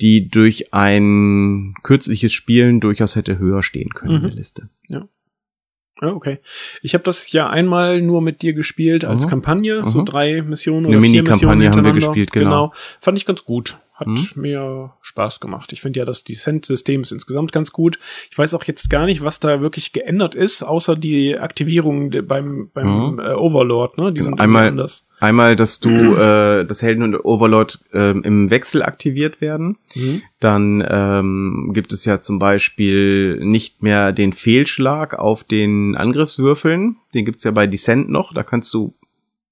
die 0.00 0.28
durch 0.28 0.72
ein 0.72 1.74
kürzliches 1.82 2.32
Spielen 2.32 2.80
durchaus 2.80 3.16
hätte 3.16 3.38
höher 3.38 3.62
stehen 3.62 3.90
können 3.90 4.16
in 4.16 4.22
Mhm. 4.22 4.26
der 4.26 4.36
Liste. 4.36 4.68
Ja, 4.88 6.08
okay. 6.12 6.38
Ich 6.82 6.92
habe 6.94 7.04
das 7.04 7.32
ja 7.32 7.48
einmal 7.48 8.02
nur 8.02 8.20
mit 8.20 8.42
dir 8.42 8.52
gespielt 8.52 9.04
als 9.06 9.24
Mhm. 9.26 9.30
Kampagne, 9.30 9.82
so 9.86 10.00
Mhm. 10.00 10.04
drei 10.06 10.42
Missionen 10.42 10.86
Eine 10.86 10.96
oder 10.96 11.00
vier 11.02 11.10
Mini-Kampagne 11.22 11.56
Missionen 11.56 11.76
haben 11.76 11.84
wir 11.84 11.92
gespielt, 11.94 12.32
genau. 12.32 12.72
Fand 13.00 13.16
ich 13.18 13.24
ganz 13.26 13.44
gut. 13.44 13.78
Hat 13.98 14.08
Mhm. 14.08 14.26
mir 14.34 14.92
Spaß 15.00 15.40
gemacht. 15.40 15.72
Ich 15.72 15.80
finde 15.80 16.00
ja, 16.00 16.04
das 16.04 16.22
Descent-System 16.22 17.00
ist 17.00 17.12
insgesamt 17.12 17.50
ganz 17.50 17.72
gut. 17.72 17.98
Ich 18.30 18.36
weiß 18.36 18.52
auch 18.52 18.64
jetzt 18.64 18.90
gar 18.90 19.06
nicht, 19.06 19.22
was 19.24 19.40
da 19.40 19.62
wirklich 19.62 19.94
geändert 19.94 20.34
ist, 20.34 20.62
außer 20.62 20.96
die 20.96 21.38
Aktivierung 21.38 22.10
beim, 22.28 22.68
beim 22.74 23.12
Mhm. 23.14 23.18
äh, 23.20 23.32
Overlord, 23.32 23.96
ne? 23.96 24.12
Die 24.12 24.20
sind 24.20 24.38
Einmal- 24.38 24.64
irgendwie 24.64 24.80
anders. 24.80 25.08
Einmal, 25.18 25.56
dass 25.56 25.80
du 25.80 25.88
äh, 26.14 26.66
das 26.66 26.82
Helden 26.82 27.04
und 27.04 27.24
Overlord 27.24 27.78
ähm, 27.94 28.22
im 28.22 28.50
Wechsel 28.50 28.82
aktiviert 28.82 29.40
werden. 29.40 29.78
Mhm. 29.94 30.20
Dann 30.40 30.86
ähm, 30.86 31.70
gibt 31.72 31.94
es 31.94 32.04
ja 32.04 32.20
zum 32.20 32.38
Beispiel 32.38 33.38
nicht 33.42 33.82
mehr 33.82 34.12
den 34.12 34.34
Fehlschlag 34.34 35.14
auf 35.18 35.42
den 35.42 35.96
Angriffswürfeln. 35.96 36.96
Den 37.14 37.24
gibt's 37.24 37.44
ja 37.44 37.50
bei 37.50 37.66
Descent 37.66 38.10
noch. 38.10 38.34
Da 38.34 38.42
kannst 38.42 38.74
du 38.74 38.94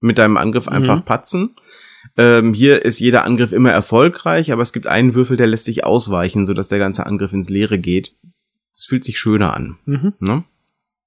mit 0.00 0.18
deinem 0.18 0.36
Angriff 0.36 0.68
einfach 0.68 0.96
Mhm. 0.96 1.04
patzen. 1.04 1.54
Ähm, 2.16 2.54
hier 2.54 2.84
ist 2.84 3.00
jeder 3.00 3.24
Angriff 3.24 3.52
immer 3.52 3.70
erfolgreich, 3.70 4.52
aber 4.52 4.62
es 4.62 4.72
gibt 4.72 4.86
einen 4.86 5.14
Würfel, 5.14 5.36
der 5.36 5.46
lässt 5.46 5.64
sich 5.64 5.84
ausweichen, 5.84 6.46
sodass 6.46 6.68
der 6.68 6.78
ganze 6.78 7.06
Angriff 7.06 7.32
ins 7.32 7.48
Leere 7.48 7.78
geht. 7.78 8.14
Es 8.72 8.86
fühlt 8.86 9.04
sich 9.04 9.18
schöner 9.18 9.54
an. 9.54 9.78
Mhm. 9.86 10.12
Ne? 10.20 10.44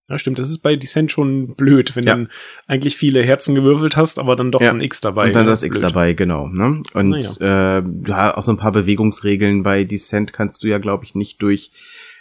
Ja, 0.09 0.17
stimmt. 0.17 0.39
Das 0.39 0.49
ist 0.49 0.59
bei 0.59 0.77
Descent 0.77 1.11
schon 1.11 1.55
blöd, 1.55 1.95
wenn 1.97 2.05
Ja. 2.05 2.15
du 2.15 2.23
dann 2.23 2.31
eigentlich 2.65 2.95
viele 2.95 3.21
Herzen 3.23 3.55
gewürfelt 3.55 3.97
hast, 3.97 4.19
aber 4.19 4.37
dann 4.37 4.51
doch 4.51 4.61
Ja. 4.61 4.69
so 4.69 4.75
ein 4.75 4.81
X 4.81 5.01
dabei. 5.01 5.27
Und 5.27 5.35
dann 5.35 5.43
ne? 5.45 5.49
das 5.51 5.63
X 5.63 5.79
Blöd. 5.79 5.91
dabei, 5.91 6.13
genau. 6.13 6.47
Ne? 6.47 6.81
Und 6.93 7.13
äh, 7.41 7.81
du 7.83 8.13
hast 8.15 8.35
auch 8.37 8.43
so 8.43 8.51
ein 8.51 8.57
paar 8.57 8.71
Bewegungsregeln. 8.71 9.63
Bei 9.63 9.83
Descent 9.83 10.31
kannst 10.31 10.63
du 10.63 10.67
ja, 10.69 10.77
glaube 10.77 11.03
ich, 11.03 11.13
nicht 11.13 11.41
durch 11.41 11.71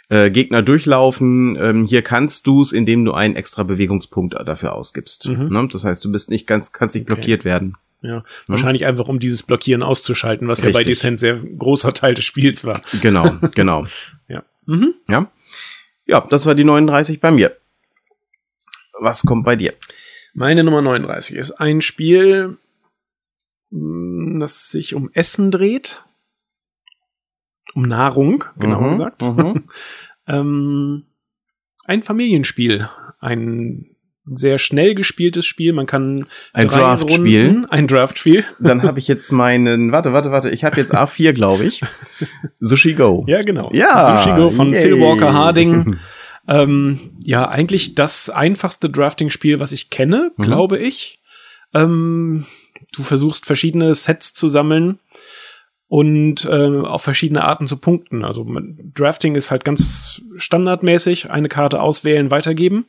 äh, 0.09 0.29
Gegner 0.31 0.61
durchlaufen. 0.63 1.55
Ähm, 1.57 1.85
hier 1.85 2.01
kannst 2.01 2.45
du 2.47 2.61
es, 2.61 2.73
indem 2.73 3.05
du 3.05 3.13
einen 3.13 3.37
extra 3.37 3.63
Bewegungspunkt 3.63 4.33
dafür 4.33 4.73
ausgibst. 4.73 5.29
Mhm. 5.29 5.47
Ne? 5.47 5.67
Das 5.71 5.85
heißt, 5.85 6.03
du 6.03 6.11
bist 6.11 6.29
nicht 6.29 6.45
ganz, 6.45 6.73
kannst 6.73 6.93
nicht 6.95 7.05
Okay. 7.09 7.15
blockiert 7.15 7.45
werden. 7.45 7.75
Ja, 8.01 8.23
wahrscheinlich 8.47 8.85
einfach, 8.85 9.07
um 9.07 9.19
dieses 9.19 9.41
Blockieren 9.43 9.81
auszuschalten, 9.83 10.47
was 10.47 10.61
ja 10.61 10.69
bei 10.69 10.77
Richtig. 10.79 10.93
Descent 10.95 11.19
sehr 11.19 11.35
großer 11.37 11.93
Teil 11.93 12.13
des 12.13 12.25
Spiels 12.25 12.63
war. 12.63 12.81
Genau, 13.01 13.37
genau. 13.55 13.87
Ja. 14.27 14.43
Mhm. 14.65 14.93
Ja. 15.07 15.31
Ja, 16.05 16.21
das 16.29 16.45
war 16.45 16.53
die 16.55 16.63
39 16.63 17.19
bei 17.19 17.31
mir. 17.31 17.57
Was 18.99 19.23
kommt 19.23 19.43
bei 19.45 19.55
dir? 19.55 19.73
Meine 20.33 20.63
Nummer 20.63 20.81
39 20.81 21.35
ist 21.35 21.51
ein 21.53 21.81
Spiel, 21.81 22.57
mh, 23.71 24.39
das 24.39 24.69
sich 24.69 24.93
um 24.93 25.09
Essen 25.13 25.49
dreht. 25.51 26.03
Um 27.73 27.81
Nahrung, 27.83 28.45
genauer 28.59 28.87
Mhm, 28.87 28.91
gesagt. 28.91 29.21
mhm. 29.23 29.63
ähm, 30.27 31.05
ein 31.85 32.03
Familienspiel. 32.03 32.89
Ein 33.19 33.95
sehr 34.33 34.57
schnell 34.57 34.93
gespieltes 34.95 35.45
Spiel. 35.45 35.73
Man 35.73 35.85
kann 35.85 36.25
Ein 36.53 36.67
Draftspiel. 36.67 37.65
Ein 37.69 37.87
Draftspiel. 37.87 38.45
Dann 38.59 38.83
habe 38.83 38.99
ich 38.99 39.07
jetzt 39.07 39.31
meinen, 39.31 39.91
warte, 39.91 40.13
warte, 40.13 40.31
warte, 40.31 40.49
ich 40.49 40.63
habe 40.63 40.77
jetzt 40.77 40.93
A4, 40.95 41.33
glaube 41.33 41.63
ich. 41.65 41.81
Sushi 42.59 42.93
Go. 42.93 43.23
Ja, 43.27 43.41
genau. 43.41 43.69
Ja, 43.73 44.17
Sushi 44.23 44.35
Go 44.35 44.49
von 44.51 44.73
yay. 44.73 44.81
Phil 44.81 44.99
Walker 45.01 45.33
Harding. 45.33 45.97
ähm, 46.47 46.99
ja, 47.23 47.47
eigentlich 47.47 47.95
das 47.95 48.29
einfachste 48.29 48.89
Drafting-Spiel, 48.89 49.59
was 49.59 49.71
ich 49.71 49.89
kenne, 49.89 50.31
Mhm. 50.37 50.43
glaube 50.43 50.77
ich. 50.79 51.19
Ähm, 51.73 52.45
du 52.95 53.03
versuchst 53.03 53.45
verschiedene 53.45 53.93
Sets 53.95 54.33
zu 54.33 54.47
sammeln 54.47 54.99
und 55.89 56.45
äh, 56.45 56.79
auf 56.83 57.01
verschiedene 57.03 57.43
Arten 57.43 57.67
zu 57.67 57.77
punkten. 57.77 58.23
Also 58.25 58.45
Drafting 58.93 59.35
ist 59.35 59.51
halt 59.51 59.63
ganz 59.63 60.21
standardmäßig, 60.35 61.29
eine 61.29 61.49
Karte 61.49 61.81
auswählen, 61.81 62.29
weitergeben. 62.31 62.85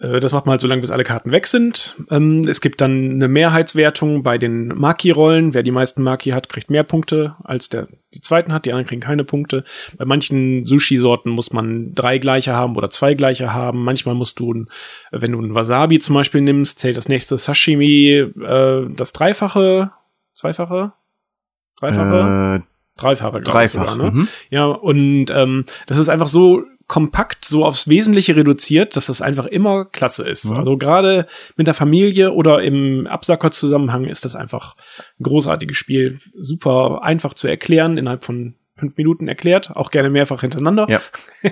Äh, 0.00 0.20
Das 0.20 0.32
macht 0.32 0.46
man 0.46 0.52
halt 0.52 0.60
so 0.60 0.66
lange, 0.66 0.80
bis 0.82 0.90
alle 0.90 1.04
Karten 1.04 1.32
weg 1.32 1.46
sind. 1.46 1.96
Ähm, 2.10 2.42
es 2.48 2.60
gibt 2.60 2.80
dann 2.80 3.12
eine 3.12 3.28
Mehrheitswertung 3.28 4.22
bei 4.22 4.36
den 4.38 4.68
Maki-Rollen. 4.68 5.54
Wer 5.54 5.62
die 5.62 5.70
meisten 5.70 6.02
Maki 6.02 6.30
hat, 6.30 6.48
kriegt 6.48 6.70
mehr 6.70 6.82
Punkte, 6.84 7.34
als 7.44 7.68
der 7.68 7.88
die 8.14 8.20
zweiten 8.20 8.52
hat. 8.52 8.64
Die 8.66 8.72
anderen 8.72 8.86
kriegen 8.86 9.00
keine 9.00 9.24
Punkte. 9.24 9.64
Bei 9.98 10.04
manchen 10.04 10.64
Sushi-Sorten 10.66 11.30
muss 11.30 11.52
man 11.52 11.94
drei 11.94 12.18
gleiche 12.18 12.54
haben 12.54 12.76
oder 12.76 12.90
zwei 12.90 13.14
gleiche 13.14 13.52
haben. 13.54 13.84
Manchmal 13.84 14.14
musst 14.14 14.38
du, 14.40 14.66
wenn 15.12 15.32
du 15.32 15.40
ein 15.40 15.54
Wasabi 15.54 15.98
zum 15.98 16.14
Beispiel 16.14 16.40
nimmst, 16.40 16.78
zählt 16.78 16.96
das 16.96 17.08
nächste 17.08 17.36
Sashimi 17.38 18.10
äh, 18.40 18.86
das 18.94 19.12
Dreifache, 19.12 19.92
Zweifache, 20.34 20.92
Dreifache, 21.78 22.62
Äh, 22.62 23.00
Dreifache, 23.00 23.40
glaub 23.42 23.62
ich 23.62 23.72
dreifach. 23.72 23.90
sogar, 23.92 24.10
ne? 24.10 24.10
mhm. 24.10 24.28
Ja, 24.50 24.64
und 24.66 25.26
ähm, 25.30 25.64
das 25.86 25.98
ist 25.98 26.08
einfach 26.08 26.28
so 26.28 26.62
kompakt, 26.86 27.44
so 27.44 27.64
aufs 27.64 27.88
Wesentliche 27.88 28.36
reduziert, 28.36 28.96
dass 28.96 29.06
das 29.06 29.20
einfach 29.20 29.46
immer 29.46 29.86
klasse 29.86 30.26
ist. 30.26 30.44
Ja. 30.44 30.56
Also 30.56 30.76
gerade 30.76 31.26
mit 31.56 31.66
der 31.66 31.74
Familie 31.74 32.32
oder 32.32 32.62
im 32.62 33.06
Absacker-Zusammenhang 33.06 34.04
ist 34.04 34.24
das 34.24 34.36
einfach 34.36 34.76
ein 35.18 35.24
großartiges 35.24 35.76
Spiel. 35.76 36.18
Super 36.38 37.02
einfach 37.02 37.34
zu 37.34 37.48
erklären, 37.48 37.98
innerhalb 37.98 38.24
von 38.24 38.54
fünf 38.78 38.96
Minuten 38.96 39.26
erklärt, 39.28 39.74
auch 39.74 39.90
gerne 39.90 40.10
mehrfach 40.10 40.42
hintereinander. 40.42 40.86
Ja. 40.88 41.00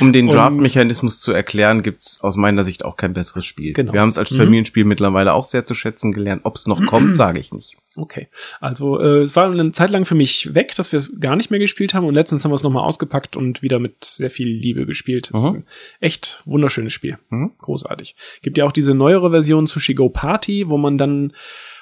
Um 0.00 0.12
den 0.12 0.28
Draft-Mechanismus 0.28 1.20
zu 1.20 1.32
erklären, 1.32 1.82
gibt's 1.82 2.20
aus 2.20 2.36
meiner 2.36 2.64
Sicht 2.64 2.84
auch 2.84 2.96
kein 2.96 3.12
besseres 3.14 3.44
Spiel. 3.46 3.72
Genau. 3.72 3.92
Wir 3.92 4.00
haben 4.00 4.08
es 4.10 4.18
als 4.18 4.30
Mhm. 4.30 4.36
Familienspiel 4.36 4.84
mittlerweile 4.84 5.32
auch 5.32 5.44
sehr 5.44 5.64
zu 5.66 5.74
schätzen 5.74 6.12
gelernt. 6.12 6.42
Ob 6.44 6.56
es 6.56 6.66
noch 6.66 6.84
kommt, 6.86 7.16
sage 7.16 7.38
ich 7.40 7.52
nicht. 7.52 7.76
Okay. 7.96 8.28
Also 8.60 9.00
äh, 9.00 9.18
es 9.20 9.34
war 9.36 9.50
eine 9.50 9.72
Zeit 9.72 9.90
lang 9.90 10.04
für 10.04 10.14
mich 10.14 10.54
weg, 10.54 10.74
dass 10.76 10.92
wir 10.92 10.98
es 10.98 11.10
gar 11.18 11.34
nicht 11.36 11.50
mehr 11.50 11.58
gespielt 11.58 11.92
haben 11.94 12.06
und 12.06 12.14
letztens 12.14 12.44
haben 12.44 12.52
wir 12.52 12.56
es 12.56 12.62
nochmal 12.62 12.84
ausgepackt 12.84 13.36
und 13.36 13.62
wieder 13.62 13.78
mit 13.78 14.04
sehr 14.04 14.30
viel 14.30 14.48
Liebe 14.48 14.86
gespielt. 14.86 15.30
Das 15.32 15.42
ist 15.42 15.50
Mhm. 15.50 15.56
ein 15.56 15.64
echt 16.00 16.42
wunderschönes 16.44 16.92
Spiel. 16.92 17.18
Mhm. 17.30 17.52
Großartig. 17.58 18.16
Gibt 18.42 18.58
ja 18.58 18.64
auch 18.64 18.72
diese 18.72 18.94
neuere 18.94 19.30
Version 19.30 19.66
Sushi 19.66 19.94
Go 19.94 20.08
Party, 20.08 20.68
wo 20.68 20.76
man 20.78 20.98
dann 20.98 21.32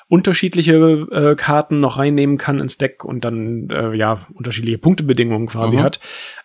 unterschiedliche 0.08 0.74
äh, 1.10 1.34
Karten 1.36 1.80
noch 1.80 1.98
reinnehmen 1.98 2.38
kann 2.38 2.58
ins 2.60 2.78
Deck 2.78 3.04
und 3.04 3.24
dann 3.24 3.68
äh, 3.70 3.94
ja 3.94 4.20
unterschiedliche 4.34 4.78
Punktebedingungen 4.78 5.46
quasi 5.48 5.76
Mhm. 5.76 5.82
hat. 5.82 6.00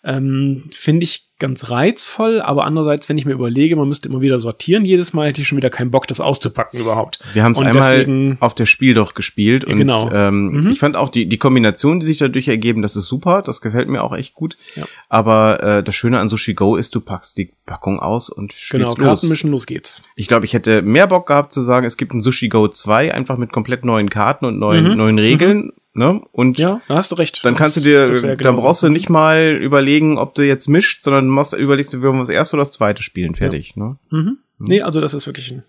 Ähm, 0.06 0.64
Finde 0.72 1.04
ich 1.06 1.28
ganz 1.40 1.70
reizvoll, 1.70 2.42
aber 2.42 2.64
andererseits, 2.66 3.10
wenn 3.10 3.18
ich 3.18 3.26
mir 3.26 3.34
überlege, 3.34 3.76
man 3.76 3.88
müsste 3.88 4.08
immer 4.08 4.22
wieder 4.22 4.40
sortieren, 4.40 4.86
jedes 4.86 5.12
Mal 5.14 5.28
hätte 5.28 5.42
ich 5.42 5.48
schon 5.48 5.58
wieder 5.58 5.70
keinen 5.70 5.92
Bock, 5.92 6.08
das 6.08 6.22
auszupacken 6.22 6.80
überhaupt. 6.80 7.20
Wir 7.34 7.44
haben 7.44 7.52
es 7.54 7.60
einmal 7.62 7.98
deswegen- 8.00 8.38
auf 8.40 8.54
der 8.56 8.66
Spiel 8.66 8.94
doch 8.94 9.14
gespielt 9.14 9.66
und 9.66 9.78
Genau. 9.78 10.10
ähm, 10.12 10.52
Mhm. 10.52 10.70
ich 10.70 10.80
fand 10.80 10.96
auch 10.96 11.10
die, 11.10 11.26
die 11.28 11.38
Kombination, 11.38 12.00
die 12.00 12.06
sich 12.06 12.18
dadurch 12.18 12.48
ergeben, 12.48 12.82
das 12.82 12.96
ist 12.96 13.08
super, 13.08 13.42
das 13.42 13.60
gefällt 13.62 13.90
mir 13.90 14.04
auch 14.04 14.14
echt 14.16 14.36
gut. 14.36 14.56
Ja. 14.76 14.84
Aber 15.10 15.62
äh, 15.64 15.84
das 15.84 15.96
Schöne 15.96 16.20
an 16.20 16.30
Sushi 16.30 16.54
Go 16.54 16.76
ist, 16.78 16.96
du 16.96 17.02
packst 17.02 17.38
die 17.38 17.52
Packung 17.66 18.00
aus 18.00 18.30
und 18.30 18.52
Genau, 18.72 18.86
spielst 18.88 18.98
Karten 19.00 19.10
los. 19.10 19.30
mischen, 19.30 19.52
los 19.52 19.66
geht's. 19.66 20.02
Ich 20.16 20.28
glaube, 20.28 20.46
ich 20.46 20.54
hätte 20.54 20.82
mehr 20.82 21.08
Bock 21.08 21.28
gehabt 21.28 21.52
zu 21.52 21.62
sagen, 21.62 21.86
es 21.86 21.98
gibt 21.98 22.14
ein 22.14 22.22
Sushi 22.22 22.48
Go 22.50 22.68
2, 22.70 23.14
einfach 23.14 23.38
mit 23.38 23.52
komplett 23.52 23.84
neuen 23.84 24.10
Karten 24.10 24.46
und 24.46 24.60
neuen, 24.60 24.92
Mhm. 24.92 24.98
neuen 24.98 25.20
Regeln. 25.20 25.72
Ne? 25.96 26.22
Und 26.32 26.58
Ja, 26.58 26.82
da 26.88 26.96
hast 26.96 27.12
du 27.12 27.16
recht. 27.16 27.46
dann 27.46 27.54
Das- 27.54 27.60
kannst 27.62 27.78
du 27.78 27.82
dir, 27.82 28.08
das 28.08 28.22
dann 28.22 28.36
genau 28.38 28.54
brauchst 28.54 28.82
so. 28.82 28.88
du 28.88 28.94
nicht 28.94 29.10
mal 29.10 29.60
überlegen, 29.62 30.18
ob 30.18 30.34
du 30.34 30.42
jetzt 30.42 30.68
mischt, 30.68 31.04
sondern 31.04 31.28
machst, 31.28 31.54
überlegst 31.54 31.94
du, 31.94 32.02
wollen 32.02 32.14
wir 32.16 32.20
das 32.20 32.30
erste 32.30 32.56
oder 32.56 32.62
das 32.62 32.72
zweite 32.72 33.04
spielen. 33.04 33.36
Fertig. 33.36 33.76
Ne? 33.76 33.98
Mhm. 34.10 34.38
Nee, 34.58 34.82
also 34.82 35.02
das 35.02 35.14
ist 35.14 35.28
wirklich 35.28 35.52
ein 35.52 35.64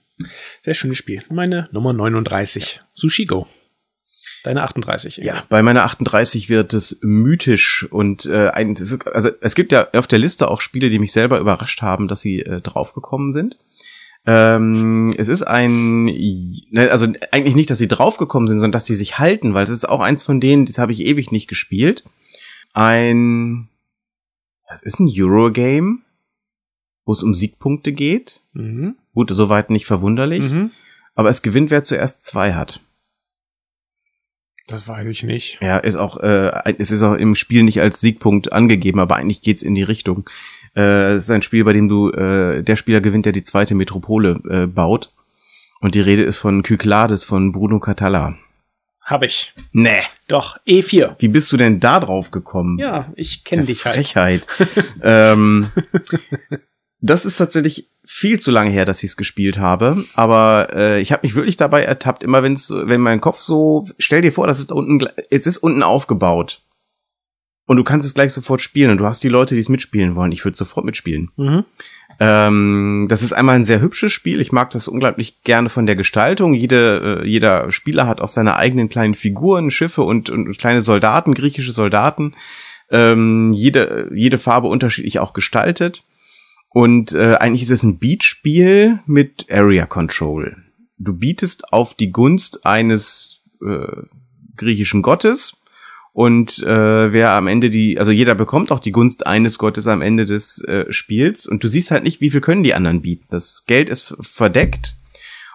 sehr 0.63 0.75
schönes 0.75 0.97
Spiel. 0.97 1.23
Meine 1.31 1.69
Nummer 1.73 1.93
39. 1.93 2.81
Sushi 2.95 3.27
Go. 3.27 3.47
Deine 4.45 4.63
38. 4.63 5.19
Inge. 5.19 5.27
Ja, 5.27 5.45
bei 5.49 5.63
meiner 5.63 5.85
38 5.85 6.49
wird 6.51 6.75
es 6.75 6.99
mythisch 7.03 7.87
und 7.91 8.27
äh, 8.27 8.49
ein, 8.49 8.77
also 9.13 9.31
es 9.41 9.55
gibt 9.55 9.73
ja 9.73 9.89
auf 9.93 10.07
der 10.07 10.19
Liste 10.19 10.49
auch 10.51 10.61
Spiele, 10.61 10.91
die 10.91 10.99
mich 10.99 11.13
selber 11.13 11.39
überrascht 11.39 11.81
haben, 11.83 12.09
dass 12.09 12.21
sie 12.21 12.41
äh, 12.41 12.61
draufgekommen 12.61 13.33
sind. 13.33 13.57
Ähm, 14.27 15.15
es 15.19 15.29
ist 15.29 15.43
ein, 15.43 16.05
ne, 16.07 16.91
also 16.91 17.07
eigentlich 17.31 17.55
nicht, 17.55 17.71
dass 17.71 17.79
sie 17.79 17.89
draufgekommen 17.89 18.49
sind, 18.49 18.59
sondern 18.59 18.73
dass 18.73 18.87
sie 18.87 18.95
sich 18.95 19.19
halten, 19.19 19.53
weil 19.53 19.65
es 19.65 19.71
ist 19.71 19.87
auch 19.89 20.01
eins 20.01 20.23
von 20.23 20.41
denen, 20.41 20.65
das 20.65 20.79
habe 20.79 20.93
ich 20.93 21.01
ewig 21.01 21.31
nicht 21.31 21.47
gespielt. 21.49 22.05
Ein, 22.73 23.69
das 24.69 24.83
ist 24.83 24.99
ein 24.99 25.11
Eurogame, 25.15 25.99
wo 27.05 27.13
es 27.13 27.23
um 27.23 27.35
Siegpunkte 27.35 27.93
geht. 27.93 28.41
Mhm. 28.55 28.97
Gut, 29.13 29.31
soweit 29.31 29.69
nicht 29.71 29.87
verwunderlich, 29.87 30.51
Mhm. 30.51 30.71
aber 31.15 31.29
es 31.29 31.43
gewinnt, 31.43 31.71
wer 31.71 31.83
zuerst 31.83 32.25
zwei 32.25 32.55
hat. 32.55 32.81
Das 34.67 34.89
weiß 34.89 35.07
ich 35.09 35.23
nicht. 35.23 35.61
Ja, 35.61 35.77
ist 35.77 35.97
auch, 35.97 36.17
äh, 36.17 36.75
es 36.79 36.91
ist 36.91 37.03
auch 37.03 37.13
im 37.13 37.35
Spiel 37.35 37.63
nicht 37.63 37.83
als 37.83 38.01
Siegpunkt 38.01 38.53
angegeben, 38.55 38.99
aber 38.99 39.17
eigentlich 39.17 39.43
geht's 39.43 39.63
in 39.63 39.75
die 39.75 39.83
Richtung. 39.83 40.29
Äh, 40.77 41.15
es 41.15 41.25
ist 41.25 41.31
ein 41.31 41.43
Spiel, 41.43 41.65
bei 41.65 41.73
dem 41.73 41.89
du, 41.89 42.11
äh, 42.11 42.63
der 42.63 42.77
Spieler 42.77 43.01
gewinnt, 43.01 43.27
der 43.27 43.33
die 43.33 43.43
zweite 43.43 43.75
Metropole 43.75 44.41
äh, 44.49 44.67
baut. 44.67 45.13
Und 45.81 45.95
die 45.95 46.01
Rede 46.01 46.23
ist 46.23 46.39
von 46.39 46.63
Kyklades 46.63 47.25
von 47.25 47.53
Bruno 47.53 47.79
Catalla. 47.79 48.37
Hab 49.05 49.23
ich. 49.23 49.53
Nee. 49.73 50.01
Doch, 50.29 50.57
E4. 50.67 51.17
Wie 51.19 51.29
bist 51.29 51.53
du 51.53 51.59
denn 51.59 51.79
da 51.79 52.01
drauf 52.01 52.31
gekommen? 52.31 52.79
Ja, 52.79 53.13
ich 53.17 53.45
kenne 53.45 53.65
dich 53.65 53.85
halt. 53.85 53.97
Frechheit. 53.97 54.47
ähm, 55.03 55.67
das 57.01 57.27
ist 57.27 57.37
tatsächlich 57.37 57.91
viel 58.03 58.41
zu 58.41 58.51
lange 58.51 58.71
her, 58.71 58.87
dass 58.87 59.03
ich 59.03 59.11
es 59.11 59.17
gespielt 59.19 59.59
habe. 59.59 60.05
Aber 60.15 60.69
äh, 60.73 61.01
ich 61.03 61.13
habe 61.13 61.27
mich 61.27 61.35
wirklich 61.35 61.59
dabei 61.59 61.83
ertappt, 61.83 62.23
immer 62.23 62.43
wenn's, 62.43 62.71
wenn 62.71 63.03
mein 63.03 63.21
Kopf 63.21 63.41
so, 63.41 63.87
stell 63.99 64.23
dir 64.23 64.33
vor, 64.33 64.47
das 64.47 64.59
ist 64.59 64.73
unten, 64.73 65.07
es 65.31 65.47
ist 65.47 65.59
unten 65.59 65.83
aufgebaut. 65.83 66.63
Und 67.67 67.79
du 67.79 67.85
kannst 67.85 68.07
es 68.07 68.15
gleich 68.15 68.33
sofort 68.33 68.61
spielen 68.61 68.91
und 68.91 68.99
du 68.99 69.07
hast 69.07 69.25
die 69.25 69.29
Leute, 69.29 69.55
die 69.55 69.61
es 69.61 69.71
mitspielen 69.71 70.17
wollen. 70.17 70.33
Ich 70.33 70.45
würde 70.45 70.57
sofort 70.57 70.85
mitspielen. 70.85 71.31
Mhm. 71.37 71.65
Ähm, 72.21 73.07
das 73.09 73.23
ist 73.23 73.33
einmal 73.33 73.57
ein 73.57 73.65
sehr 73.65 73.81
hübsches 73.81 74.13
Spiel. 74.13 74.41
Ich 74.41 74.53
mag 74.53 74.71
das 74.71 74.87
unglaublich 74.87 75.43
gerne 75.43 75.71
von 75.71 75.87
der 75.87 75.97
Gestaltung. 75.97 76.53
Jede, 76.55 77.23
äh, 77.23 77.27
jeder 77.27 77.71
Spieler 77.71 78.07
hat 78.07 78.21
auch 78.21 78.29
seine 78.29 78.57
eigenen 78.57 78.89
kleinen 78.89 79.15
Figuren, 79.15 79.71
Schiffe 79.71 80.03
und, 80.03 80.29
und 80.29 80.57
kleine 80.59 80.83
Soldaten, 80.83 81.35
griechische 81.35 81.73
Soldaten. 81.73 82.35
Ähm, 82.91 83.55
jede, 83.55 84.11
jede 84.15 84.39
Farbe 84.39 84.69
unterschiedlich 84.69 85.19
auch 85.19 85.33
gestaltet. 85.33 86.03
Und 86.69 87.15
äh, 87.15 87.37
eigentlich 87.37 87.63
ist 87.63 87.71
es 87.71 87.83
ein 87.83 87.99
Beatspiel 87.99 88.99
mit 89.07 89.47
Area 89.51 89.87
Control. 89.87 90.57
Du 90.99 91.15
bietest 91.15 91.73
auf 91.73 91.95
die 91.95 92.13
Gunst 92.13 92.67
eines 92.67 93.43
äh, 93.65 94.03
griechischen 94.57 95.03
Gottes 95.03 95.57
und 96.15 96.63
äh, 96.63 97.13
wer 97.13 97.33
am 97.33 97.49
Ende 97.49 97.71
die, 97.71 97.99
also 97.99 98.13
jeder 98.13 98.37
bekommt 98.37 98.71
auch 98.71 98.79
die 98.79 98.93
Gunst 98.93 99.27
eines 99.27 99.59
Gottes 99.59 99.89
am 99.89 100.01
Ende 100.01 100.25
des 100.25 100.63
äh, 100.63 100.85
Spiels 100.91 101.45
und 101.45 101.65
du 101.65 101.69
siehst 101.69 101.91
halt 101.91 102.05
nicht, 102.05 102.21
wie 102.21 102.31
viel 102.31 102.41
können 102.41 102.63
die 102.63 102.73
anderen 102.73 103.03
bieten. 103.03 103.27
Das 103.31 103.65
Geld 103.67 103.91
ist 103.91 104.17
verdeckt 104.21 104.95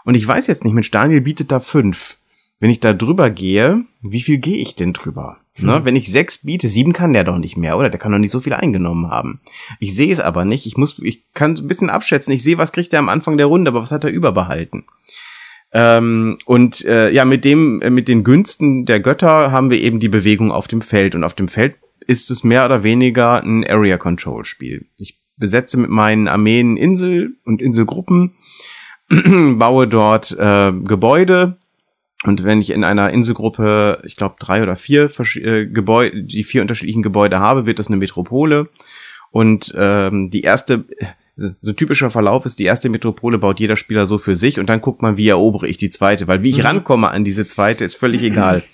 Und 0.03 0.15
ich 0.15 0.27
weiß 0.27 0.47
jetzt 0.47 0.65
nicht, 0.65 0.73
Mensch, 0.73 0.91
Daniel 0.91 1.21
bietet 1.21 1.53
da 1.53 1.61
fünf. 1.61 2.17
Wenn 2.59 2.69
ich 2.69 2.81
da 2.81 2.91
drüber 2.91 3.29
gehe, 3.29 3.85
wie 4.01 4.19
viel 4.19 4.37
gehe 4.37 4.57
ich 4.57 4.75
denn 4.75 4.91
drüber? 4.91 5.37
Ne? 5.59 5.79
Wenn 5.85 5.95
ich 5.95 6.11
sechs 6.11 6.39
biete, 6.39 6.67
sieben 6.67 6.91
kann 6.91 7.13
der 7.13 7.23
doch 7.23 7.37
nicht 7.37 7.55
mehr, 7.55 7.77
oder? 7.77 7.89
Der 7.89 7.99
kann 7.99 8.11
doch 8.11 8.19
nicht 8.19 8.31
so 8.31 8.41
viel 8.41 8.53
eingenommen 8.53 9.09
haben. 9.09 9.39
Ich 9.79 9.95
sehe 9.95 10.11
es 10.11 10.19
aber 10.19 10.43
nicht. 10.43 10.65
Ich 10.65 10.75
muss, 10.75 10.99
ich 10.99 11.23
kann 11.33 11.55
ein 11.55 11.67
bisschen 11.67 11.89
abschätzen. 11.89 12.33
Ich 12.33 12.43
sehe, 12.43 12.57
was 12.57 12.73
kriegt 12.73 12.91
er 12.91 12.99
am 12.99 13.07
Anfang 13.07 13.37
der 13.37 13.45
Runde, 13.45 13.69
aber 13.69 13.81
was 13.81 13.91
hat 13.91 14.03
er 14.03 14.09
überbehalten? 14.09 14.85
Ähm, 15.71 16.37
und 16.45 16.83
äh, 16.85 17.11
ja, 17.11 17.25
mit 17.25 17.45
dem, 17.45 17.81
äh, 17.81 17.89
mit 17.89 18.07
den 18.07 18.23
Günsten 18.23 18.85
der 18.85 18.99
Götter 18.99 19.51
haben 19.51 19.69
wir 19.69 19.79
eben 19.79 19.99
die 19.99 20.09
Bewegung 20.09 20.51
auf 20.51 20.67
dem 20.67 20.81
Feld. 20.81 21.15
Und 21.15 21.23
auf 21.23 21.35
dem 21.35 21.47
Feld 21.47 21.75
ist 22.07 22.31
es 22.31 22.43
mehr 22.43 22.65
oder 22.65 22.83
weniger 22.83 23.43
ein 23.43 23.65
Area 23.67 23.97
Control 23.97 24.45
Spiel. 24.45 24.85
Ich 24.97 25.19
besetze 25.37 25.77
mit 25.77 25.89
meinen 25.89 26.27
Armeen 26.27 26.75
Insel 26.75 27.35
und 27.45 27.61
Inselgruppen, 27.61 28.33
baue 29.57 29.87
dort 29.87 30.35
äh, 30.37 30.71
Gebäude. 30.71 31.57
Und 32.23 32.43
wenn 32.43 32.61
ich 32.61 32.71
in 32.71 32.83
einer 32.83 33.11
Inselgruppe, 33.11 34.01
ich 34.03 34.17
glaube, 34.17 34.35
drei 34.39 34.61
oder 34.61 34.75
vier 34.75 35.09
äh, 35.35 35.67
Gebäude, 35.67 36.23
die 36.23 36.43
vier 36.43 36.61
unterschiedlichen 36.61 37.03
Gebäude 37.03 37.39
habe, 37.39 37.65
wird 37.65 37.79
das 37.79 37.87
eine 37.87 37.97
Metropole. 37.97 38.69
Und 39.31 39.73
ähm, 39.77 40.29
die 40.29 40.41
erste, 40.41 40.85
so 41.61 41.73
typischer 41.73 42.09
Verlauf 42.09 42.45
ist, 42.45 42.59
die 42.59 42.65
erste 42.65 42.89
Metropole 42.89 43.37
baut 43.37 43.59
jeder 43.59 43.75
Spieler 43.75 44.05
so 44.05 44.17
für 44.17 44.35
sich 44.35 44.59
und 44.59 44.69
dann 44.69 44.81
guckt 44.81 45.01
man, 45.01 45.17
wie 45.17 45.27
erobere 45.27 45.67
ich 45.67 45.77
die 45.77 45.89
zweite, 45.89 46.27
weil 46.27 46.43
wie 46.43 46.49
ich 46.49 46.57
mhm. 46.57 46.65
rankomme 46.65 47.09
an 47.09 47.23
diese 47.23 47.47
zweite, 47.47 47.85
ist 47.85 47.95
völlig 47.95 48.21
egal. 48.23 48.63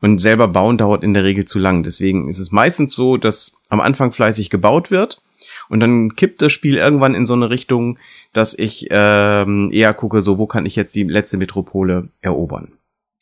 Und 0.00 0.20
selber 0.20 0.46
bauen 0.46 0.78
dauert 0.78 1.02
in 1.02 1.12
der 1.12 1.24
Regel 1.24 1.44
zu 1.44 1.58
lang. 1.58 1.82
Deswegen 1.82 2.28
ist 2.28 2.38
es 2.38 2.52
meistens 2.52 2.94
so, 2.94 3.16
dass 3.16 3.56
am 3.68 3.80
Anfang 3.80 4.12
fleißig 4.12 4.48
gebaut 4.48 4.92
wird 4.92 5.20
und 5.68 5.80
dann 5.80 6.14
kippt 6.14 6.42
das 6.42 6.52
Spiel 6.52 6.76
irgendwann 6.76 7.14
in 7.14 7.26
so 7.26 7.34
eine 7.34 7.50
Richtung, 7.50 7.98
dass 8.32 8.56
ich 8.56 8.88
ähm, 8.90 9.70
eher 9.72 9.94
gucke, 9.94 10.22
so 10.22 10.38
wo 10.38 10.46
kann 10.46 10.66
ich 10.66 10.76
jetzt 10.76 10.94
die 10.94 11.04
letzte 11.04 11.36
Metropole 11.36 12.08
erobern. 12.20 12.72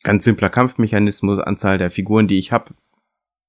Ganz 0.03 0.23
simpler 0.23 0.49
Kampfmechanismus, 0.49 1.39
Anzahl 1.39 1.77
der 1.77 1.91
Figuren, 1.91 2.27
die 2.27 2.39
ich 2.39 2.51
habe, 2.51 2.73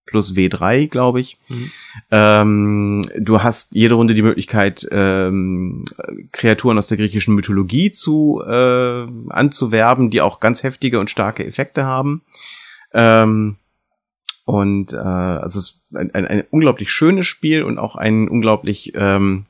plus 0.06 0.34
W3, 0.34 0.88
glaube 0.88 1.20
ich. 1.20 1.38
Mhm. 1.48 1.70
Ähm, 2.10 3.02
du 3.18 3.42
hast 3.42 3.74
jede 3.74 3.94
Runde 3.94 4.14
die 4.14 4.22
Möglichkeit, 4.22 4.86
ähm, 4.90 5.86
Kreaturen 6.32 6.78
aus 6.78 6.88
der 6.88 6.98
griechischen 6.98 7.34
Mythologie 7.34 7.90
zu 7.90 8.42
äh, 8.46 9.06
anzuwerben, 9.30 10.10
die 10.10 10.20
auch 10.20 10.40
ganz 10.40 10.62
heftige 10.62 11.00
und 11.00 11.10
starke 11.10 11.44
Effekte 11.44 11.84
haben. 11.84 12.22
Ähm, 12.92 13.56
und 14.44 14.92
äh, 14.92 14.96
also 14.96 15.60
es 15.60 15.70
ist 15.70 15.82
ein, 15.94 16.12
ein, 16.14 16.26
ein 16.26 16.44
unglaublich 16.50 16.90
schönes 16.90 17.26
Spiel 17.26 17.62
und 17.62 17.78
auch 17.78 17.96
ein 17.96 18.28
unglaublich 18.28 18.92
ähm, 18.94 19.46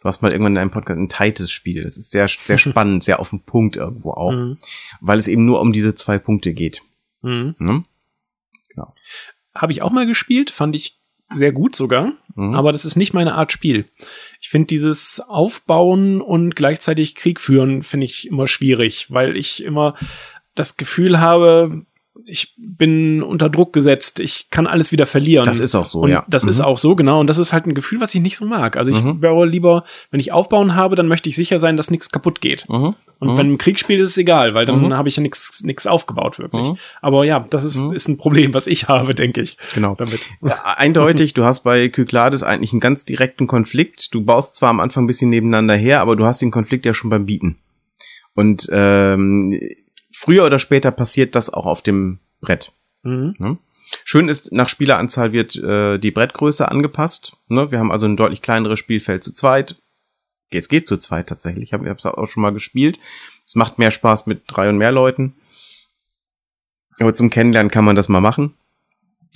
Du 0.00 0.04
hast 0.04 0.22
mal 0.22 0.30
irgendwann 0.30 0.52
in 0.52 0.58
einem 0.58 0.70
Podcast 0.70 0.98
ein 0.98 1.08
tightes 1.08 1.50
Spiel. 1.50 1.82
Das 1.82 1.96
ist 1.96 2.10
sehr, 2.10 2.28
sehr 2.28 2.58
spannend, 2.58 3.02
sehr 3.02 3.18
auf 3.20 3.30
den 3.30 3.42
Punkt 3.42 3.76
irgendwo 3.76 4.12
auch, 4.12 4.32
mhm. 4.32 4.58
weil 5.00 5.18
es 5.18 5.28
eben 5.28 5.44
nur 5.44 5.60
um 5.60 5.72
diese 5.72 5.94
zwei 5.94 6.18
Punkte 6.18 6.52
geht. 6.52 6.82
Mhm. 7.22 7.56
Ne? 7.58 7.84
Genau. 8.78 8.94
Habe 9.54 9.72
ich 9.72 9.82
auch 9.82 9.90
mal 9.90 10.06
gespielt, 10.06 10.50
fand 10.50 10.76
ich 10.76 10.98
sehr 11.30 11.52
gut 11.52 11.74
sogar, 11.74 12.12
mhm. 12.36 12.54
aber 12.54 12.72
das 12.72 12.84
ist 12.84 12.96
nicht 12.96 13.12
meine 13.12 13.34
Art 13.34 13.52
Spiel. 13.52 13.90
Ich 14.40 14.48
finde 14.48 14.68
dieses 14.68 15.20
Aufbauen 15.20 16.20
und 16.20 16.54
gleichzeitig 16.56 17.14
Krieg 17.14 17.40
führen 17.40 17.82
finde 17.82 18.04
ich 18.06 18.28
immer 18.28 18.46
schwierig, 18.46 19.10
weil 19.10 19.36
ich 19.36 19.62
immer 19.62 19.94
das 20.54 20.76
Gefühl 20.76 21.20
habe, 21.20 21.84
ich 22.26 22.54
bin 22.56 23.22
unter 23.22 23.48
Druck 23.48 23.72
gesetzt, 23.72 24.20
ich 24.20 24.50
kann 24.50 24.66
alles 24.66 24.92
wieder 24.92 25.06
verlieren. 25.06 25.46
Das 25.46 25.60
ist 25.60 25.74
auch 25.74 25.88
so, 25.88 26.00
und 26.00 26.10
ja. 26.10 26.24
Das 26.28 26.44
mhm. 26.44 26.50
ist 26.50 26.60
auch 26.60 26.78
so, 26.78 26.94
genau. 26.94 27.20
Und 27.20 27.28
das 27.28 27.38
ist 27.38 27.52
halt 27.52 27.66
ein 27.66 27.74
Gefühl, 27.74 28.00
was 28.00 28.14
ich 28.14 28.20
nicht 28.20 28.36
so 28.36 28.46
mag. 28.46 28.76
Also 28.76 28.90
ich 28.90 29.02
mhm. 29.02 29.22
wäre 29.22 29.46
lieber, 29.46 29.84
wenn 30.10 30.20
ich 30.20 30.32
aufbauen 30.32 30.74
habe, 30.74 30.96
dann 30.96 31.08
möchte 31.08 31.28
ich 31.28 31.36
sicher 31.36 31.58
sein, 31.58 31.76
dass 31.76 31.90
nichts 31.90 32.10
kaputt 32.10 32.40
geht. 32.40 32.68
Mhm. 32.68 32.94
Und 33.20 33.32
mhm. 33.32 33.36
wenn 33.36 33.46
im 33.48 33.58
Krieg 33.58 33.78
spielt, 33.78 34.00
ist 34.00 34.10
es 34.10 34.18
egal, 34.18 34.54
weil 34.54 34.66
dann 34.66 34.80
mhm. 34.80 34.94
habe 34.94 35.08
ich 35.08 35.16
ja 35.16 35.22
nichts 35.22 35.62
nichts 35.64 35.86
aufgebaut 35.86 36.38
wirklich. 36.38 36.68
Mhm. 36.68 36.76
Aber 37.02 37.24
ja, 37.24 37.44
das 37.50 37.64
ist, 37.64 37.76
ist 37.92 38.08
ein 38.08 38.16
Problem, 38.16 38.54
was 38.54 38.66
ich 38.66 38.88
habe, 38.88 39.14
denke 39.14 39.40
ich. 39.40 39.58
Genau. 39.74 39.94
Damit. 39.94 40.20
Eindeutig, 40.64 41.34
du 41.34 41.44
hast 41.44 41.60
bei 41.60 41.88
Kyklades 41.88 42.42
eigentlich 42.42 42.72
einen 42.72 42.80
ganz 42.80 43.04
direkten 43.04 43.46
Konflikt. 43.46 44.14
Du 44.14 44.24
baust 44.24 44.54
zwar 44.54 44.70
am 44.70 44.80
Anfang 44.80 45.04
ein 45.04 45.08
bisschen 45.08 45.30
nebeneinander 45.30 45.74
her, 45.74 46.00
aber 46.00 46.14
du 46.14 46.26
hast 46.26 46.40
den 46.42 46.50
Konflikt 46.50 46.86
ja 46.86 46.94
schon 46.94 47.10
beim 47.10 47.26
Bieten. 47.26 47.58
Und 48.34 48.68
ähm, 48.70 49.58
früher 50.18 50.44
oder 50.44 50.58
später 50.58 50.90
passiert 50.90 51.34
das 51.36 51.48
auch 51.48 51.66
auf 51.66 51.80
dem 51.80 52.18
Brett. 52.40 52.72
Mhm. 53.02 53.36
Ne? 53.38 53.58
Schön 54.04 54.28
ist, 54.28 54.52
nach 54.52 54.68
Spieleranzahl 54.68 55.32
wird 55.32 55.56
äh, 55.56 55.98
die 55.98 56.10
Brettgröße 56.10 56.68
angepasst. 56.68 57.36
Ne? 57.46 57.70
Wir 57.70 57.78
haben 57.78 57.92
also 57.92 58.06
ein 58.06 58.16
deutlich 58.16 58.42
kleineres 58.42 58.78
Spielfeld 58.78 59.22
zu 59.22 59.32
zweit. 59.32 59.76
Es 60.50 60.68
geht 60.68 60.88
zu 60.88 60.96
zweit 60.96 61.28
tatsächlich. 61.28 61.68
Ich 61.68 61.72
habe 61.72 61.88
es 61.88 62.04
auch 62.04 62.26
schon 62.26 62.42
mal 62.42 62.52
gespielt. 62.52 62.98
Es 63.46 63.54
macht 63.54 63.78
mehr 63.78 63.90
Spaß 63.90 64.26
mit 64.26 64.42
drei 64.46 64.68
und 64.68 64.78
mehr 64.78 64.92
Leuten. 64.92 65.36
Aber 66.98 67.14
zum 67.14 67.30
Kennenlernen 67.30 67.70
kann 67.70 67.84
man 67.84 67.96
das 67.96 68.08
mal 68.08 68.20
machen. 68.20 68.54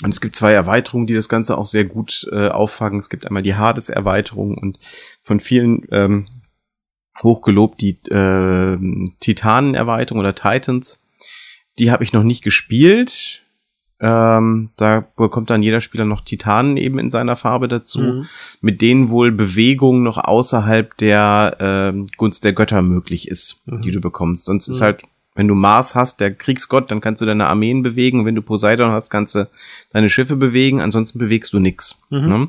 Und 0.03 0.11
es 0.11 0.21
gibt 0.21 0.35
zwei 0.35 0.53
Erweiterungen, 0.53 1.07
die 1.07 1.15
das 1.15 1.29
Ganze 1.29 1.57
auch 1.57 1.67
sehr 1.67 1.85
gut 1.85 2.27
äh, 2.33 2.49
auffangen. 2.49 2.99
Es 2.99 3.09
gibt 3.09 3.25
einmal 3.25 3.43
die 3.43 3.55
Hades-Erweiterung 3.55 4.59
und 4.59 4.79
von 5.23 5.39
vielen 5.39 5.87
ähm, 5.93 6.27
hochgelobt 7.23 7.81
die 7.81 7.99
äh, 8.11 8.79
Titanen-Erweiterung 9.21 10.21
oder 10.21 10.35
Titans. 10.35 11.07
Die 11.79 11.91
habe 11.91 12.05
ich 12.05 12.13
noch 12.13 12.23
nicht 12.23 12.43
gespielt. 12.43 13.43
Ähm, 14.01 14.71
da 14.77 15.07
bekommt 15.17 15.51
dann 15.51 15.63
jeder 15.63 15.81
Spieler 15.81 16.05
noch 16.05 16.23
Titanen 16.23 16.77
eben 16.77 16.99
in 16.99 17.09
seiner 17.09 17.37
Farbe 17.37 17.69
dazu, 17.69 18.01
mhm. 18.01 18.27
mit 18.61 18.83
denen 18.83 19.11
wohl 19.11 19.31
Bewegung 19.31 20.03
noch 20.03 20.19
außerhalb 20.19 20.97
der 20.97 21.93
äh, 21.95 22.07
Gunst 22.17 22.45
der 22.45 22.53
Götter 22.53 22.83
möglich 22.83 23.29
ist, 23.29 23.63
mhm. 23.67 23.83
die 23.83 23.93
du 23.93 24.01
bekommst. 24.01 24.47
Sonst 24.47 24.67
mhm. 24.67 24.75
ist 24.75 24.81
halt, 24.81 25.03
wenn 25.37 25.47
du 25.47 25.55
Mars 25.55 25.95
hast, 25.95 26.21
der 26.21 26.35
Kriegsgott, 26.35 26.91
dann 26.91 27.01
kannst 27.01 27.23
du 27.23 27.27
deine 27.27 27.47
Armeen 27.47 27.85
bewegen. 27.85 28.27
Wenn 28.27 28.35
du 28.35 28.43
Poseidon 28.43 28.91
hast, 28.91 29.09
kannst 29.09 29.37
du 29.37 29.49
deine 29.93 30.11
Schiffe 30.11 30.35
bewegen. 30.35 30.81
Ansonsten 30.81 31.21
bewegst 31.21 31.53
du 31.53 31.61
nix. 31.61 31.97
Mhm. 32.11 32.29
Ne? 32.29 32.49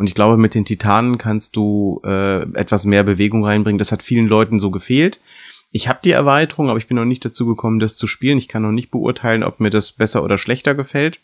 Und 0.00 0.06
ich 0.06 0.14
glaube, 0.14 0.38
mit 0.38 0.54
den 0.54 0.64
Titanen 0.64 1.18
kannst 1.18 1.56
du 1.56 2.00
äh, 2.06 2.40
etwas 2.54 2.86
mehr 2.86 3.04
Bewegung 3.04 3.44
reinbringen. 3.44 3.78
Das 3.78 3.92
hat 3.92 4.02
vielen 4.02 4.28
Leuten 4.28 4.58
so 4.58 4.70
gefehlt. 4.70 5.20
Ich 5.72 5.88
habe 5.88 5.98
die 6.02 6.12
Erweiterung, 6.12 6.70
aber 6.70 6.78
ich 6.78 6.86
bin 6.86 6.96
noch 6.96 7.04
nicht 7.04 7.22
dazu 7.22 7.44
gekommen, 7.44 7.80
das 7.80 7.96
zu 7.96 8.06
spielen. 8.06 8.38
Ich 8.38 8.48
kann 8.48 8.62
noch 8.62 8.72
nicht 8.72 8.90
beurteilen, 8.90 9.42
ob 9.44 9.60
mir 9.60 9.68
das 9.68 9.92
besser 9.92 10.24
oder 10.24 10.38
schlechter 10.38 10.74
gefällt. 10.74 11.20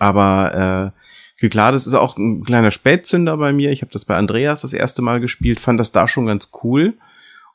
Aber 0.00 0.92
äh, 1.38 1.48
klar, 1.50 1.70
das 1.70 1.86
ist 1.86 1.94
auch 1.94 2.16
ein 2.16 2.42
kleiner 2.42 2.72
Spätzünder 2.72 3.36
bei 3.36 3.52
mir. 3.52 3.70
Ich 3.70 3.82
habe 3.82 3.92
das 3.92 4.06
bei 4.06 4.16
Andreas 4.16 4.62
das 4.62 4.72
erste 4.72 5.00
Mal 5.00 5.20
gespielt, 5.20 5.60
fand 5.60 5.78
das 5.78 5.92
da 5.92 6.08
schon 6.08 6.26
ganz 6.26 6.50
cool. 6.64 6.94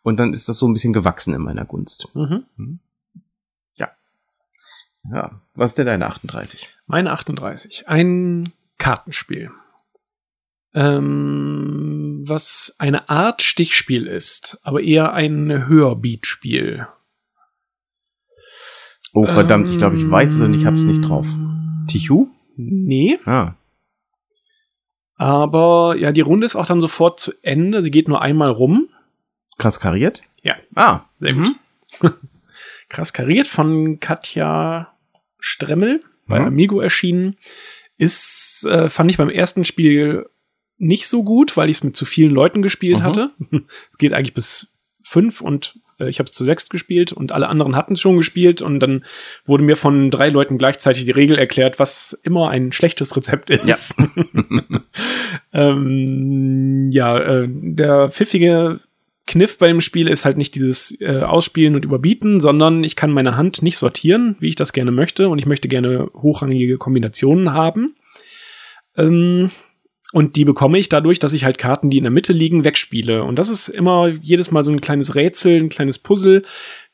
Und 0.03 0.21
dann 0.21 0.31
ist 0.31 0.47
das 0.47 0.55
so 0.55 0.69
ein 0.69 0.73
bisschen 0.73 0.93
gewachsen 0.93 1.33
in 1.33 1.41
meiner 1.41 1.65
Gunst. 1.65 2.07
Mhm. 2.13 2.45
mhm. 2.55 2.79
Ja. 3.77 3.89
Ja. 5.11 5.41
Was 5.53 5.71
ist 5.71 5.79
denn 5.79 5.87
deine 5.87 6.05
38? 6.05 6.69
Meine 6.85 7.11
38. 7.11 7.89
Ein 7.89 8.53
Kartenspiel 8.77 9.51
ähm, 10.77 12.23
was 12.27 12.75
eine 12.77 13.09
Art 13.09 13.41
Stichspiel 13.41 14.05
ist, 14.05 14.59
aber 14.61 14.81
eher 14.81 15.13
ein 15.13 15.67
Hörbeatspiel. 15.67 16.87
Oh, 19.11 19.25
verdammt, 19.25 19.65
ähm, 19.65 19.71
ich 19.71 19.77
glaube, 19.79 19.97
ich 19.97 20.09
weiß 20.09 20.35
es 20.35 20.41
und 20.41 20.53
ich 20.53 20.65
hab's 20.67 20.83
nicht 20.83 21.01
drauf. 21.01 21.25
Tichu? 21.87 22.27
Nee. 22.55 23.17
Ah. 23.25 23.55
Aber 25.15 25.95
ja, 25.97 26.11
die 26.11 26.21
Runde 26.21 26.45
ist 26.45 26.55
auch 26.55 26.67
dann 26.67 26.79
sofort 26.79 27.19
zu 27.19 27.31
Ende. 27.41 27.81
Sie 27.81 27.89
geht 27.89 28.07
nur 28.07 28.21
einmal 28.21 28.51
rum. 28.51 28.87
Krass 29.57 29.79
kariert? 29.79 30.21
Ja. 30.43 30.55
Ah. 30.75 31.05
Sehr 31.19 31.33
gut. 31.33 31.55
Mhm. 32.01 32.13
Krass 32.89 33.13
kariert 33.13 33.47
von 33.47 33.99
Katja 33.99 34.93
Stremmel 35.39 36.03
bei 36.27 36.39
mhm. 36.39 36.47
Amigo 36.47 36.81
erschienen. 36.81 37.37
Ist, 37.97 38.63
äh, 38.69 38.89
fand 38.89 39.09
ich 39.09 39.17
beim 39.17 39.31
ersten 39.31 39.63
Spiel 39.63 40.29
nicht 40.77 41.07
so 41.07 41.23
gut, 41.23 41.57
weil 41.57 41.69
ich 41.69 41.77
es 41.77 41.83
mit 41.83 41.95
zu 41.95 42.05
vielen 42.05 42.31
Leuten 42.31 42.61
gespielt 42.61 42.99
mhm. 42.99 43.03
hatte. 43.03 43.31
Es 43.91 43.97
geht 43.97 44.13
eigentlich 44.13 44.33
bis 44.33 44.73
fünf 45.01 45.41
und 45.41 45.79
äh, 45.99 46.09
ich 46.09 46.19
habe 46.19 46.27
es 46.27 46.35
zu 46.35 46.45
sechs 46.45 46.69
gespielt 46.69 47.11
und 47.11 47.31
alle 47.31 47.47
anderen 47.47 47.75
hatten 47.75 47.93
es 47.93 48.01
schon 48.01 48.17
gespielt 48.17 48.61
und 48.61 48.79
dann 48.79 49.03
wurde 49.45 49.63
mir 49.63 49.75
von 49.75 50.11
drei 50.11 50.29
Leuten 50.29 50.57
gleichzeitig 50.57 51.05
die 51.05 51.11
Regel 51.11 51.37
erklärt, 51.37 51.79
was 51.79 52.13
immer 52.23 52.49
ein 52.49 52.71
schlechtes 52.71 53.15
Rezept 53.15 53.49
ist. 53.49 53.65
Ja, 53.65 53.77
ähm, 55.53 56.89
ja 56.91 57.17
äh, 57.17 57.47
der 57.49 58.09
pfiffige 58.09 58.81
Kniff 59.25 59.57
bei 59.57 59.67
dem 59.67 59.81
Spiel 59.81 60.07
ist 60.07 60.23
halt 60.23 60.37
nicht 60.37 60.55
dieses 60.55 60.99
äh, 61.01 61.19
Ausspielen 61.19 61.75
und 61.75 61.83
Überbieten, 61.83 62.39
sondern 62.39 62.83
ich 62.83 62.95
kann 62.95 63.11
meine 63.11 63.35
Hand 63.35 63.61
nicht 63.61 63.77
sortieren, 63.77 64.37
wie 64.39 64.47
ich 64.47 64.55
das 64.55 64.71
gerne 64.71 64.91
möchte 64.91 65.27
und 65.27 65.37
ich 65.37 65.45
möchte 65.45 65.67
gerne 65.67 66.09
hochrangige 66.13 66.77
Kombinationen 66.77 67.51
haben. 67.51 67.95
Ähm, 68.95 69.51
und 70.13 70.35
die 70.35 70.45
bekomme 70.45 70.77
ich 70.77 70.89
dadurch, 70.89 71.19
dass 71.19 71.33
ich 71.33 71.43
halt 71.43 71.57
Karten, 71.57 71.89
die 71.89 71.97
in 71.97 72.03
der 72.03 72.11
Mitte 72.11 72.33
liegen, 72.33 72.63
wegspiele. 72.63 73.23
Und 73.23 73.37
das 73.37 73.49
ist 73.49 73.67
immer 73.67 74.07
jedes 74.07 74.51
Mal 74.51 74.63
so 74.63 74.71
ein 74.71 74.81
kleines 74.81 75.15
Rätsel, 75.15 75.57
ein 75.61 75.69
kleines 75.69 75.99
Puzzle. 75.99 76.43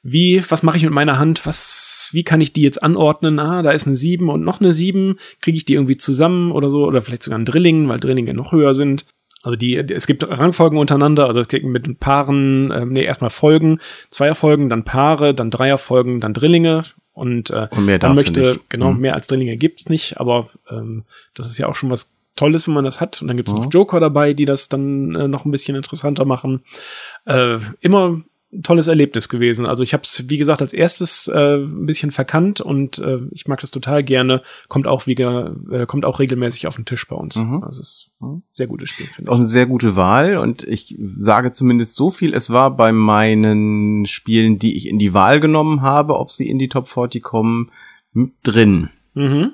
Wie, 0.01 0.43
was 0.49 0.63
mache 0.63 0.77
ich 0.77 0.83
mit 0.83 0.91
meiner 0.91 1.19
Hand? 1.19 1.45
Was, 1.45 2.09
wie 2.11 2.23
kann 2.23 2.41
ich 2.41 2.53
die 2.53 2.63
jetzt 2.63 2.81
anordnen? 2.81 3.39
Ah, 3.39 3.61
da 3.61 3.71
ist 3.71 3.87
eine 3.87 3.95
7 3.95 4.29
und 4.29 4.43
noch 4.43 4.59
eine 4.59 4.73
7. 4.73 5.17
Kriege 5.41 5.55
ich 5.57 5.65
die 5.65 5.75
irgendwie 5.75 5.97
zusammen 5.97 6.51
oder 6.51 6.69
so? 6.69 6.85
Oder 6.85 7.01
vielleicht 7.01 7.23
sogar 7.23 7.39
ein 7.39 7.45
Drilling, 7.45 7.87
weil 7.87 7.99
Drillinge 7.99 8.33
noch 8.33 8.51
höher 8.51 8.73
sind. 8.73 9.05
Also 9.43 9.57
die, 9.57 9.75
es 9.75 10.07
gibt 10.07 10.27
Rangfolgen 10.27 10.79
untereinander, 10.79 11.27
also 11.27 11.41
es 11.41 11.49
geht 11.49 11.65
mit 11.65 11.99
Paaren, 11.99 12.71
ähm, 12.73 12.93
nee, 12.93 13.03
erstmal 13.03 13.29
Folgen, 13.29 13.79
Zweierfolgen, 14.09 14.69
dann 14.69 14.85
Paare, 14.85 15.33
dann 15.33 15.51
Dreierfolgen, 15.51 16.21
dann 16.21 16.33
Drillinge 16.33 16.85
und, 17.11 17.49
äh, 17.49 17.67
Und 17.71 17.85
mehr 17.85 17.99
man 18.01 18.15
möchte, 18.15 18.61
genau, 18.69 18.93
Mhm. 18.93 19.01
mehr 19.01 19.15
als 19.15 19.27
Drillinge 19.27 19.57
gibt's 19.57 19.89
nicht, 19.89 20.17
aber 20.17 20.47
ähm, 20.71 21.03
das 21.33 21.47
ist 21.47 21.57
ja 21.57 21.67
auch 21.67 21.75
schon 21.75 21.89
was 21.89 22.13
Tolles, 22.35 22.67
wenn 22.67 22.73
man 22.73 22.85
das 22.85 22.99
hat. 23.01 23.21
Und 23.21 23.27
dann 23.27 23.37
gibt's 23.37 23.53
Mhm. 23.53 23.59
noch 23.61 23.71
Joker 23.73 23.99
dabei, 23.99 24.33
die 24.33 24.45
das 24.45 24.69
dann 24.69 25.15
äh, 25.15 25.27
noch 25.27 25.45
ein 25.45 25.51
bisschen 25.51 25.75
interessanter 25.75 26.25
machen. 26.25 26.63
Äh, 27.25 27.59
immer 27.79 28.17
ein 28.55 28.61
tolles 28.61 28.85
Erlebnis 28.87 29.29
gewesen. 29.29 29.65
Also 29.65 29.81
ich 29.81 29.93
habe 29.93 30.03
es, 30.03 30.29
wie 30.29 30.37
gesagt, 30.37 30.61
als 30.61 30.73
erstes 30.73 31.27
äh, 31.27 31.55
ein 31.57 31.87
bisschen 31.87 32.11
verkannt 32.11 32.61
und 32.61 32.99
äh, 32.99 33.17
ich 33.31 33.47
mag 33.47 33.59
das 33.61 33.71
total 33.71 34.03
gerne. 34.03 34.43
Kommt 34.67 34.85
auch 34.85 35.07
wieder, 35.07 35.55
äh, 35.71 35.87
kommt 35.87 36.05
auch 36.05 36.19
regelmäßig 36.19 36.67
auf 36.67 36.75
den 36.75 36.85
Tisch 36.85 37.07
bei 37.07 37.15
uns. 37.15 37.35
Mhm. 37.35 37.63
Also 37.63 37.79
es 37.79 37.87
ist 37.87 38.11
ein 38.21 38.43
sehr 38.51 38.67
gutes 38.67 38.89
Spiel, 38.89 39.07
Ist 39.07 39.15
finde 39.15 39.31
auch 39.31 39.35
ich. 39.35 39.39
eine 39.39 39.47
sehr 39.47 39.65
gute 39.65 39.95
Wahl 39.95 40.37
und 40.37 40.61
ich 40.67 40.95
sage 41.03 41.51
zumindest 41.51 41.95
so 41.95 42.11
viel, 42.11 42.35
es 42.35 42.51
war 42.51 42.75
bei 42.75 42.91
meinen 42.91 44.05
Spielen, 44.05 44.59
die 44.59 44.77
ich 44.77 44.87
in 44.87 44.99
die 44.99 45.15
Wahl 45.15 45.39
genommen 45.39 45.81
habe, 45.81 46.19
ob 46.19 46.29
sie 46.29 46.47
in 46.47 46.59
die 46.59 46.69
Top 46.69 46.87
40 46.87 47.23
kommen, 47.23 47.71
mit 48.11 48.33
drin. 48.43 48.89
Mhm. 49.15 49.53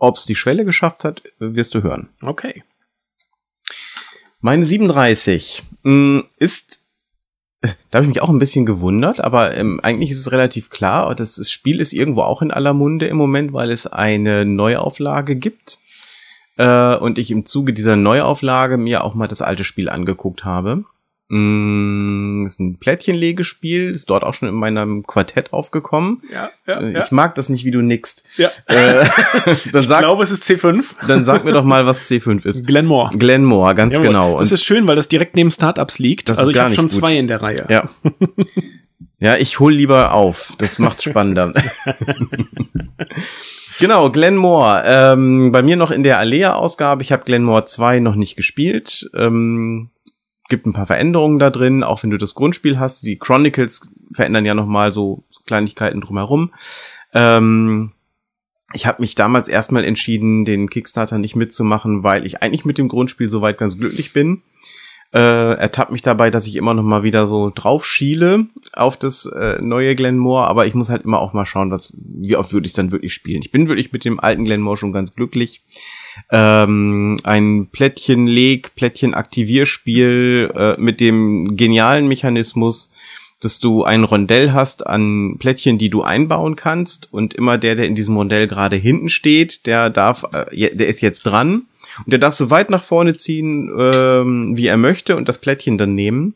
Ob 0.00 0.16
es 0.16 0.24
die 0.24 0.34
Schwelle 0.34 0.64
geschafft 0.64 1.04
hat, 1.04 1.22
wirst 1.38 1.74
du 1.74 1.82
hören. 1.82 2.08
Okay. 2.22 2.64
Meine 4.40 4.64
37 4.64 5.62
mh, 5.82 6.24
ist, 6.38 6.86
da 7.60 7.98
habe 7.98 8.06
ich 8.06 8.08
mich 8.08 8.22
auch 8.22 8.30
ein 8.30 8.38
bisschen 8.38 8.64
gewundert, 8.64 9.20
aber 9.20 9.54
ähm, 9.54 9.78
eigentlich 9.82 10.10
ist 10.10 10.20
es 10.20 10.32
relativ 10.32 10.70
klar, 10.70 11.14
das, 11.14 11.34
das 11.36 11.50
Spiel 11.50 11.80
ist 11.80 11.92
irgendwo 11.92 12.22
auch 12.22 12.40
in 12.40 12.50
aller 12.50 12.72
Munde 12.72 13.06
im 13.06 13.18
Moment, 13.18 13.52
weil 13.52 13.70
es 13.70 13.86
eine 13.86 14.46
Neuauflage 14.46 15.36
gibt. 15.36 15.78
Äh, 16.56 16.96
und 16.96 17.18
ich 17.18 17.30
im 17.30 17.44
Zuge 17.44 17.74
dieser 17.74 17.96
Neuauflage 17.96 18.78
mir 18.78 19.04
auch 19.04 19.14
mal 19.14 19.28
das 19.28 19.42
alte 19.42 19.64
Spiel 19.64 19.90
angeguckt 19.90 20.46
habe. 20.46 20.84
Mm, 21.32 22.44
ist 22.44 22.58
ein 22.58 22.78
Plättchenlegespiel, 22.78 23.90
ist 23.92 24.10
dort 24.10 24.24
auch 24.24 24.34
schon 24.34 24.48
in 24.48 24.54
meinem 24.56 25.04
Quartett 25.06 25.52
aufgekommen. 25.52 26.22
Ja, 26.32 26.50
Äh, 26.66 27.04
Ich 27.04 27.12
mag 27.12 27.36
das 27.36 27.48
nicht, 27.48 27.64
wie 27.64 27.70
du 27.70 27.80
nickst. 27.82 28.24
ja. 28.36 28.48
Äh, 28.66 29.06
dann, 29.72 29.82
Ich 29.82 29.88
sag, 29.88 30.00
glaube, 30.00 30.24
es 30.24 30.32
ist 30.32 30.42
C5. 30.42 31.06
dann 31.06 31.24
sag 31.24 31.44
mir 31.44 31.52
doch 31.52 31.62
mal, 31.64 31.86
was 31.86 32.10
C5 32.10 32.44
ist. 32.46 32.66
Glenmore. 32.66 33.10
Glenmore, 33.16 33.74
ganz 33.76 33.94
Jawohl. 33.94 34.06
genau. 34.08 34.38
das 34.40 34.50
ist 34.50 34.64
schön, 34.64 34.88
weil 34.88 34.96
das 34.96 35.06
direkt 35.08 35.36
neben 35.36 35.52
Startups 35.52 36.00
liegt. 36.00 36.30
Also 36.30 36.50
ich 36.50 36.58
habe 36.58 36.74
schon 36.74 36.86
gut. 36.88 36.92
zwei 36.92 37.16
in 37.16 37.28
der 37.28 37.40
Reihe. 37.42 37.66
Ja. 37.68 37.88
Ja, 39.22 39.36
ich 39.36 39.60
hol 39.60 39.70
lieber 39.70 40.14
auf. 40.14 40.54
Das 40.56 40.78
macht's 40.78 41.04
spannender. 41.04 41.52
genau, 43.78 44.10
Glenmore. 44.10 44.82
Ähm, 44.86 45.52
bei 45.52 45.62
mir 45.62 45.76
noch 45.76 45.90
in 45.90 46.02
der 46.02 46.18
Alea-Ausgabe. 46.18 47.02
Ich 47.02 47.12
habe 47.12 47.24
Glenmore 47.24 47.64
2 47.66 48.00
noch 48.00 48.14
nicht 48.14 48.36
gespielt. 48.36 49.10
Ähm, 49.14 49.90
gibt 50.50 50.66
ein 50.66 50.74
paar 50.74 50.86
Veränderungen 50.86 51.38
da 51.38 51.48
drin, 51.48 51.82
auch 51.82 52.02
wenn 52.02 52.10
du 52.10 52.18
das 52.18 52.34
Grundspiel 52.34 52.78
hast. 52.78 53.06
Die 53.06 53.18
Chronicles 53.18 53.80
verändern 54.12 54.44
ja 54.44 54.52
noch 54.52 54.66
mal 54.66 54.92
so 54.92 55.24
Kleinigkeiten 55.46 56.02
drumherum. 56.02 56.52
Ähm, 57.14 57.92
ich 58.72 58.86
habe 58.86 59.00
mich 59.00 59.14
damals 59.14 59.48
erstmal 59.48 59.84
entschieden, 59.84 60.44
den 60.44 60.68
Kickstarter 60.68 61.18
nicht 61.18 61.34
mitzumachen, 61.34 62.02
weil 62.02 62.26
ich 62.26 62.42
eigentlich 62.42 62.64
mit 62.64 62.78
dem 62.78 62.88
Grundspiel 62.88 63.28
soweit 63.28 63.58
ganz 63.58 63.78
glücklich 63.78 64.12
bin. 64.12 64.42
Äh, 65.12 65.54
ertappt 65.54 65.90
mich 65.90 66.02
dabei, 66.02 66.30
dass 66.30 66.46
ich 66.46 66.54
immer 66.54 66.72
noch 66.72 66.84
mal 66.84 67.02
wieder 67.02 67.26
so 67.26 67.50
drauf 67.52 67.84
schiele 67.84 68.46
auf 68.72 68.96
das 68.96 69.26
äh, 69.26 69.60
neue 69.60 69.96
Glenmore, 69.96 70.46
aber 70.46 70.66
ich 70.66 70.74
muss 70.74 70.88
halt 70.88 71.02
immer 71.02 71.18
auch 71.18 71.32
mal 71.32 71.46
schauen, 71.46 71.72
was, 71.72 71.96
wie 71.98 72.36
oft 72.36 72.52
würde 72.52 72.68
ich 72.68 72.74
dann 72.74 72.92
wirklich 72.92 73.12
spielen. 73.12 73.40
Ich 73.42 73.50
bin 73.50 73.66
wirklich 73.66 73.90
mit 73.90 74.04
dem 74.04 74.20
alten 74.20 74.44
Glenmore 74.44 74.76
schon 74.76 74.92
ganz 74.92 75.16
glücklich. 75.16 75.64
Ähm, 76.30 77.20
ein 77.24 77.68
Plättchen-Leg, 77.70 78.74
Plättchen-Aktivierspiel 78.76 80.50
äh, 80.54 80.80
mit 80.80 81.00
dem 81.00 81.56
genialen 81.56 82.08
Mechanismus, 82.08 82.90
dass 83.40 83.58
du 83.58 83.84
ein 83.84 84.04
Rondell 84.04 84.52
hast 84.52 84.86
an 84.86 85.36
Plättchen, 85.38 85.78
die 85.78 85.88
du 85.88 86.02
einbauen 86.02 86.56
kannst 86.56 87.12
und 87.12 87.34
immer 87.34 87.56
der, 87.58 87.74
der 87.74 87.86
in 87.86 87.94
diesem 87.94 88.16
Rondell 88.16 88.46
gerade 88.46 88.76
hinten 88.76 89.08
steht, 89.08 89.66
der 89.66 89.88
darf, 89.90 90.24
äh, 90.32 90.76
der 90.76 90.88
ist 90.88 91.00
jetzt 91.00 91.22
dran 91.22 91.62
und 92.04 92.12
der 92.12 92.18
darf 92.18 92.34
so 92.34 92.50
weit 92.50 92.70
nach 92.70 92.82
vorne 92.82 93.14
ziehen, 93.16 93.70
ähm, 93.78 94.56
wie 94.56 94.66
er 94.66 94.76
möchte 94.76 95.16
und 95.16 95.28
das 95.28 95.38
Plättchen 95.38 95.78
dann 95.78 95.94
nehmen. 95.94 96.34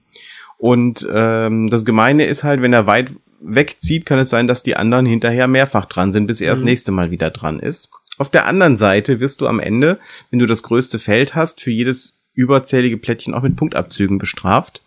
Und 0.57 1.07
ähm, 1.13 1.69
das 1.69 1.85
Gemeine 1.85 2.25
ist 2.25 2.43
halt, 2.43 2.63
wenn 2.63 2.73
er 2.73 2.87
weit 2.87 3.11
wegzieht, 3.41 4.07
kann 4.07 4.19
es 4.19 4.31
sein, 4.31 4.49
dass 4.49 4.63
die 4.63 4.77
anderen 4.77 5.05
hinterher 5.05 5.47
mehrfach 5.47 5.85
dran 5.85 6.13
sind, 6.13 6.27
bis 6.27 6.41
er 6.41 6.53
das 6.53 6.61
Mhm. 6.61 6.65
nächste 6.67 6.93
Mal 6.93 7.11
wieder 7.11 7.31
dran 7.31 7.61
ist. 7.61 7.91
Auf 8.19 8.31
der 8.31 8.47
anderen 8.47 8.77
Seite 8.77 9.21
wirst 9.21 9.41
du 9.41 9.47
am 9.49 9.61
Ende, 9.61 9.99
wenn 10.31 10.39
du 10.39 10.47
das 10.47 10.63
größte 10.63 10.99
Feld 10.99 11.35
hast, 11.35 11.61
für 11.61 11.71
jedes 11.71 12.21
überzählige 12.35 12.97
Plättchen 12.97 13.35
auch 13.35 13.43
mit 13.43 13.57
Punktabzügen 13.57 14.19
bestraft. 14.19 14.81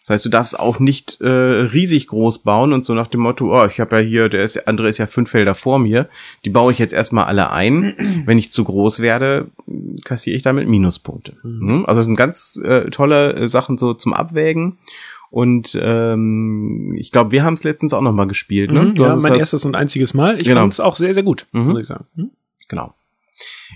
Das 0.00 0.10
heißt, 0.10 0.24
du 0.24 0.28
darfst 0.28 0.58
auch 0.58 0.78
nicht 0.78 1.20
äh, 1.20 1.28
riesig 1.28 2.06
groß 2.08 2.40
bauen 2.40 2.72
und 2.72 2.84
so 2.84 2.94
nach 2.94 3.06
dem 3.06 3.20
Motto, 3.20 3.54
oh, 3.54 3.66
ich 3.66 3.80
habe 3.80 3.96
ja 3.96 4.02
hier, 4.02 4.28
der, 4.28 4.44
ist, 4.44 4.56
der 4.56 4.68
andere 4.68 4.88
ist 4.88 4.98
ja 4.98 5.06
fünf 5.06 5.30
Felder 5.30 5.54
vor 5.54 5.78
mir, 5.78 6.08
die 6.44 6.50
baue 6.50 6.72
ich 6.72 6.78
jetzt 6.78 6.92
erstmal 6.92 7.24
alle 7.24 7.50
ein. 7.50 7.94
Wenn 8.26 8.38
ich 8.38 8.50
zu 8.50 8.64
groß 8.64 9.00
werde, 9.00 9.48
kassiere 10.04 10.36
ich 10.36 10.42
damit 10.42 10.68
Minuspunkte. 10.68 11.36
Mhm. 11.42 11.84
Also 11.86 12.00
das 12.00 12.06
sind 12.06 12.16
ganz 12.16 12.58
äh, 12.62 12.90
tolle 12.90 13.34
äh, 13.34 13.48
Sachen 13.48 13.76
so 13.76 13.94
zum 13.94 14.12
Abwägen. 14.14 14.78
Und 15.30 15.78
ähm, 15.80 16.96
ich 16.98 17.12
glaube, 17.12 17.30
wir 17.30 17.44
haben 17.44 17.54
es 17.54 17.62
letztens 17.62 17.94
auch 17.94 18.02
noch 18.02 18.12
mal 18.12 18.26
gespielt. 18.26 18.72
Ne? 18.72 18.86
Mhm, 18.86 18.94
ja, 18.96 19.16
mein 19.16 19.34
erstes 19.36 19.64
und 19.64 19.76
einziges 19.76 20.12
Mal. 20.12 20.36
Ich 20.36 20.44
Genau. 20.44 20.60
fand 20.62 20.72
es 20.72 20.80
auch 20.80 20.96
sehr, 20.96 21.14
sehr 21.14 21.22
gut, 21.22 21.46
Mhm. 21.52 21.68
muss 21.68 21.80
ich 21.80 21.86
sagen. 21.86 22.06
Hm? 22.16 22.30
Genau. 22.70 22.94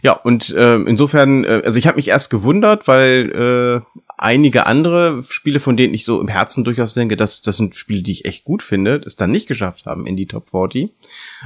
Ja, 0.02 0.12
und 0.12 0.50
äh, 0.54 0.76
insofern, 0.76 1.44
äh, 1.44 1.62
also 1.64 1.78
ich 1.78 1.86
habe 1.86 1.96
mich 1.96 2.08
erst 2.08 2.28
gewundert, 2.30 2.86
weil 2.86 3.82
äh, 3.82 4.00
einige 4.18 4.66
andere 4.66 5.22
Spiele, 5.22 5.58
von 5.60 5.76
denen 5.76 5.94
ich 5.94 6.04
so 6.04 6.20
im 6.20 6.28
Herzen 6.28 6.64
durchaus 6.64 6.92
denke, 6.94 7.16
dass 7.16 7.40
das 7.42 7.56
sind 7.56 7.74
Spiele, 7.74 8.02
die 8.02 8.12
ich 8.12 8.24
echt 8.26 8.44
gut 8.44 8.62
finde, 8.62 9.00
es 9.06 9.16
dann 9.16 9.30
nicht 9.30 9.46
geschafft 9.48 9.86
haben 9.86 10.06
in 10.06 10.16
die 10.16 10.26
Top 10.26 10.50
40. 10.50 10.90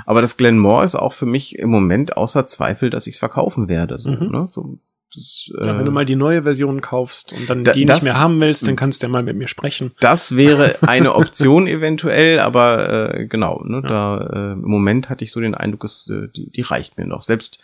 Aber 0.04 0.20
das 0.20 0.36
Glenmore 0.36 0.84
ist 0.84 0.96
auch 0.96 1.12
für 1.12 1.26
mich 1.26 1.58
im 1.58 1.70
Moment 1.70 2.16
außer 2.16 2.46
Zweifel, 2.46 2.90
dass 2.90 3.06
ich 3.06 3.14
es 3.14 3.18
verkaufen 3.20 3.68
werde. 3.68 3.98
So, 3.98 4.10
Mhm. 4.10 4.30
ne? 4.30 4.46
so, 4.50 4.78
das, 5.14 5.50
äh, 5.60 5.66
Ja, 5.66 5.78
wenn 5.78 5.84
du 5.84 5.90
mal 5.90 6.04
die 6.04 6.16
neue 6.16 6.42
Version 6.42 6.80
kaufst 6.80 7.32
und 7.32 7.48
dann 7.48 7.64
Da- 7.64 7.72
die 7.72 7.84
das- 7.84 8.02
nicht 8.02 8.12
mehr 8.12 8.20
haben 8.20 8.40
willst, 8.40 8.66
dann 8.68 8.76
kannst 8.76 9.02
du 9.02 9.06
ja 9.06 9.10
mal 9.12 9.22
mit 9.22 9.36
mir 9.36 9.48
sprechen. 9.48 9.92
Das 10.00 10.36
wäre 10.36 10.76
eine 10.82 11.14
Option 11.14 11.66
eventuell, 11.66 12.40
aber 12.40 13.14
äh, 13.14 13.26
genau, 13.26 13.62
ne, 13.64 13.82
da 13.82 14.18
äh, 14.18 14.52
im 14.52 14.62
Moment 14.68 15.08
hatte 15.08 15.24
ich 15.24 15.32
so 15.32 15.40
den 15.40 15.54
Eindruck, 15.54 15.84
es, 15.84 16.08
äh, 16.10 16.28
die, 16.34 16.50
die 16.50 16.60
reicht 16.62 16.98
mir 16.98 17.06
noch. 17.06 17.22
Selbst 17.22 17.58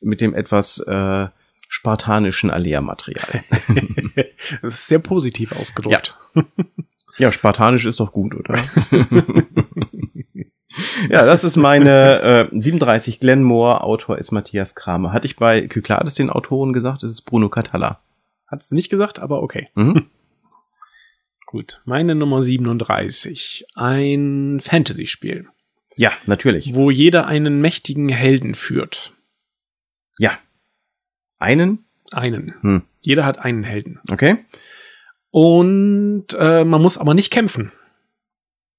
mit 0.00 0.20
dem 0.20 0.34
etwas 0.34 0.78
äh, 0.80 1.26
spartanischen 1.68 2.50
Alea-Material. 2.50 3.44
Das 4.62 4.74
ist 4.74 4.86
sehr 4.88 4.98
positiv 4.98 5.52
ausgedrückt. 5.52 6.16
ja, 7.18 7.30
spartanisch 7.32 7.84
ist 7.86 8.00
doch 8.00 8.12
gut, 8.12 8.34
oder? 8.34 8.54
Ja, 11.08 11.24
das 11.26 11.44
ist 11.44 11.56
meine 11.56 12.48
äh, 12.52 12.58
37 12.60 13.20
Glenmore, 13.20 13.82
Autor 13.82 14.18
ist 14.18 14.30
Matthias 14.32 14.74
Kramer. 14.74 15.12
Hatte 15.12 15.26
ich 15.26 15.36
bei 15.36 15.66
Kyklades 15.66 16.14
den 16.14 16.30
Autoren 16.30 16.72
gesagt, 16.72 17.02
es 17.02 17.10
ist 17.12 17.22
Bruno 17.22 17.48
Catalla. 17.48 18.00
Hat's 18.46 18.70
nicht 18.72 18.90
gesagt, 18.90 19.18
aber 19.20 19.42
okay. 19.42 19.68
Mhm. 19.74 20.06
Gut. 21.46 21.80
Meine 21.84 22.14
Nummer 22.14 22.42
37. 22.42 23.66
Ein 23.74 24.60
Fantasy-Spiel, 24.60 25.48
Ja, 25.96 26.12
natürlich. 26.26 26.74
wo 26.74 26.90
jeder 26.90 27.26
einen 27.26 27.60
mächtigen 27.60 28.08
Helden 28.08 28.54
führt. 28.54 29.12
Ja. 30.18 30.38
Einen? 31.38 31.84
Einen. 32.12 32.54
Hm. 32.60 32.82
Jeder 33.00 33.24
hat 33.24 33.38
einen 33.44 33.64
Helden. 33.64 34.00
Okay. 34.10 34.44
Und 35.30 36.26
äh, 36.38 36.64
man 36.64 36.82
muss 36.82 36.98
aber 36.98 37.14
nicht 37.14 37.32
kämpfen. 37.32 37.72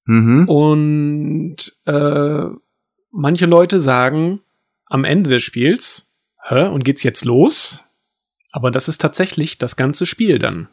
Mhm. 0.04 0.48
Und 0.48 1.56
äh, 1.86 2.44
manche 3.10 3.46
Leute 3.46 3.80
sagen 3.80 4.40
am 4.86 5.04
Ende 5.04 5.30
des 5.30 5.42
Spiels, 5.42 6.12
hä, 6.48 6.66
und 6.66 6.84
geht's 6.84 7.02
jetzt 7.02 7.24
los? 7.24 7.82
Aber 8.52 8.70
das 8.70 8.88
ist 8.88 9.00
tatsächlich 9.00 9.58
das 9.58 9.76
ganze 9.76 10.04
Spiel 10.06 10.38
dann. 10.38 10.68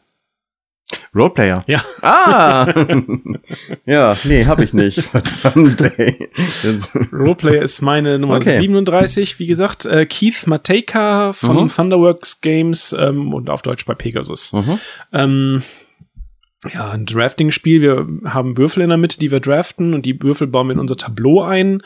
Roleplayer. 1.15 1.63
Ja. 1.67 1.83
Ah! 2.01 2.67
ja, 3.85 4.17
nee, 4.23 4.45
hab 4.45 4.59
ich 4.59 4.73
nicht. 4.73 5.01
Verdammt, 5.01 5.81
ey. 5.97 6.29
Jetzt, 6.63 6.95
Roleplay 7.13 7.59
ist 7.61 7.81
meine 7.81 8.19
Nummer 8.19 8.37
Okay. 8.37 8.57
37, 8.57 9.39
wie 9.39 9.47
gesagt. 9.47 9.85
Äh, 9.85 10.05
Keith 10.05 10.45
Matejka 10.47 11.33
von 11.33 11.55
Mhm. 11.63 11.67
Thunderworks 11.69 12.41
Games 12.41 12.95
ähm, 12.97 13.33
und 13.33 13.49
auf 13.49 13.61
Deutsch 13.61 13.85
bei 13.85 13.93
Pegasus. 13.95 14.53
mhm. 14.53 14.79
Ähm, 15.13 15.63
ja, 16.73 16.91
ein 16.91 17.05
Drafting-Spiel. 17.05 17.81
Wir 17.81 18.31
haben 18.33 18.57
Würfel 18.57 18.83
in 18.83 18.89
der 18.89 18.97
Mitte, 18.97 19.19
die 19.19 19.31
wir 19.31 19.39
draften 19.39 19.93
und 19.93 20.05
die 20.05 20.21
Würfel 20.21 20.47
bauen 20.47 20.67
wir 20.67 20.73
in 20.73 20.79
unser 20.79 20.97
Tableau 20.97 21.41
ein. 21.41 21.81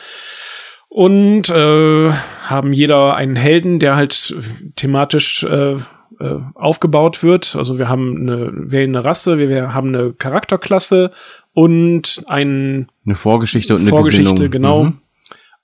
Und 0.87 1.49
äh, 1.49 2.11
haben 2.11 2.71
jeder 2.71 3.15
einen 3.15 3.35
Helden, 3.35 3.79
der 3.79 3.95
halt 3.95 4.35
thematisch 4.75 5.43
äh, 5.43 5.73
äh, 6.19 6.39
aufgebaut 6.53 7.23
wird. 7.23 7.55
Also 7.55 7.79
wir 7.79 7.89
haben 7.89 8.17
eine, 8.17 8.51
wählen 8.53 8.95
eine 8.95 9.03
Rasse, 9.03 9.39
wir, 9.39 9.49
wir 9.49 9.73
haben 9.73 9.89
eine 9.89 10.13
Charakterklasse 10.13 11.11
und 11.53 12.23
einen 12.27 12.91
Eine 13.05 13.15
Vorgeschichte 13.15 13.73
und 13.73 13.81
eine 13.81 13.89
Vorgeschichte, 13.89 14.33
Gesinnung. 14.33 14.51
genau. 14.51 14.83
Mhm. 14.83 14.97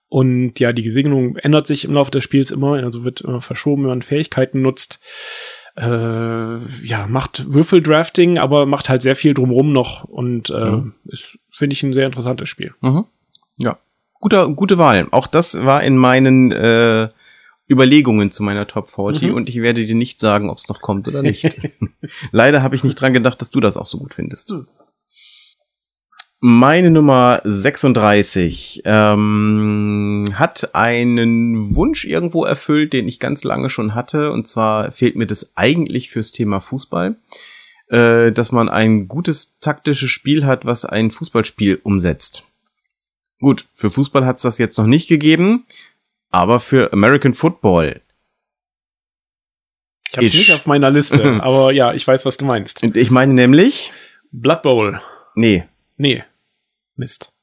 Und 0.07 0.59
ja, 0.59 0.73
die 0.73 0.81
Gesinnung 0.81 1.35
ändert 1.37 1.67
sich 1.67 1.85
im 1.85 1.93
Laufe 1.93 2.09
des 2.09 2.23
Spiels 2.23 2.49
immer, 2.49 2.73
also 2.73 3.03
wird 3.03 3.21
immer 3.21 3.41
verschoben, 3.41 3.83
wenn 3.83 3.89
man 3.89 4.01
Fähigkeiten 4.01 4.63
nutzt. 4.63 4.99
Äh, 5.79 6.85
ja, 6.85 7.07
macht 7.07 7.51
Würfeldrafting, 7.53 8.37
aber 8.37 8.65
macht 8.65 8.89
halt 8.89 9.01
sehr 9.01 9.15
viel 9.15 9.33
drumrum 9.33 9.71
noch 9.71 10.03
und 10.03 10.49
äh, 10.49 10.71
Mhm. 10.71 10.93
ist, 11.05 11.39
finde 11.51 11.73
ich, 11.73 11.83
ein 11.83 11.93
sehr 11.93 12.05
interessantes 12.05 12.49
Spiel. 12.49 12.73
Mhm. 12.81 13.05
Ja. 13.57 13.77
Guter, 14.19 14.49
gute 14.49 14.77
Wahl. 14.77 15.07
Auch 15.11 15.27
das 15.27 15.63
war 15.65 15.81
in 15.83 15.95
meinen 15.97 16.51
äh, 16.51 17.07
Überlegungen 17.69 18.31
zu 18.31 18.43
meiner 18.43 18.67
Top 18.67 18.89
40 18.89 19.29
Mhm. 19.29 19.33
und 19.35 19.47
ich 19.49 19.61
werde 19.61 19.85
dir 19.85 19.95
nicht 19.95 20.19
sagen, 20.19 20.49
ob 20.49 20.57
es 20.57 20.67
noch 20.67 20.81
kommt 20.81 21.07
oder 21.07 21.21
nicht. 21.21 21.57
Leider 22.31 22.61
habe 22.61 22.75
ich 22.75 22.83
nicht 22.83 22.99
dran 22.99 23.13
gedacht, 23.13 23.39
dass 23.41 23.51
du 23.51 23.59
das 23.61 23.77
auch 23.77 23.85
so 23.85 23.97
gut 23.99 24.13
findest. 24.13 24.53
Meine 26.41 26.89
Nummer 26.89 27.41
36 27.43 28.83
ähm, 28.85 30.29
hat 30.35 30.73
einen 30.73 31.75
Wunsch 31.75 32.05
irgendwo 32.05 32.45
erfüllt, 32.45 32.93
den 32.93 33.09
ich 33.09 33.19
ganz 33.19 33.43
lange 33.43 33.69
schon 33.69 33.93
hatte. 33.93 34.31
Und 34.31 34.47
zwar 34.47 34.89
fehlt 34.91 35.17
mir 35.17 35.25
das 35.27 35.51
eigentlich 35.57 36.09
fürs 36.09 36.31
Thema 36.31 36.61
Fußball, 36.61 37.17
äh, 37.89 38.31
dass 38.31 38.53
man 38.53 38.69
ein 38.69 39.09
gutes 39.09 39.59
taktisches 39.59 40.09
Spiel 40.09 40.45
hat, 40.45 40.65
was 40.65 40.85
ein 40.85 41.11
Fußballspiel 41.11 41.81
umsetzt. 41.83 42.43
Gut, 43.41 43.65
für 43.73 43.89
Fußball 43.89 44.25
hat 44.25 44.37
es 44.37 44.41
das 44.43 44.57
jetzt 44.59 44.77
noch 44.77 44.85
nicht 44.87 45.09
gegeben, 45.09 45.65
aber 46.29 46.61
für 46.61 46.93
American 46.93 47.33
Football. 47.33 48.01
Ich 50.09 50.15
habe 50.15 50.25
Ich- 50.25 50.33
nicht 50.35 50.53
auf 50.53 50.65
meiner 50.67 50.89
Liste, 50.89 51.21
aber 51.43 51.73
ja, 51.73 51.93
ich 51.93 52.07
weiß, 52.07 52.25
was 52.25 52.37
du 52.37 52.45
meinst. 52.45 52.81
Und 52.81 52.95
ich 52.95 53.11
meine 53.11 53.33
nämlich, 53.33 53.91
Blood 54.31 54.61
Bowl. 54.61 55.01
nee, 55.35 55.65
Nee. 55.99 56.23
Mist. 56.95 57.33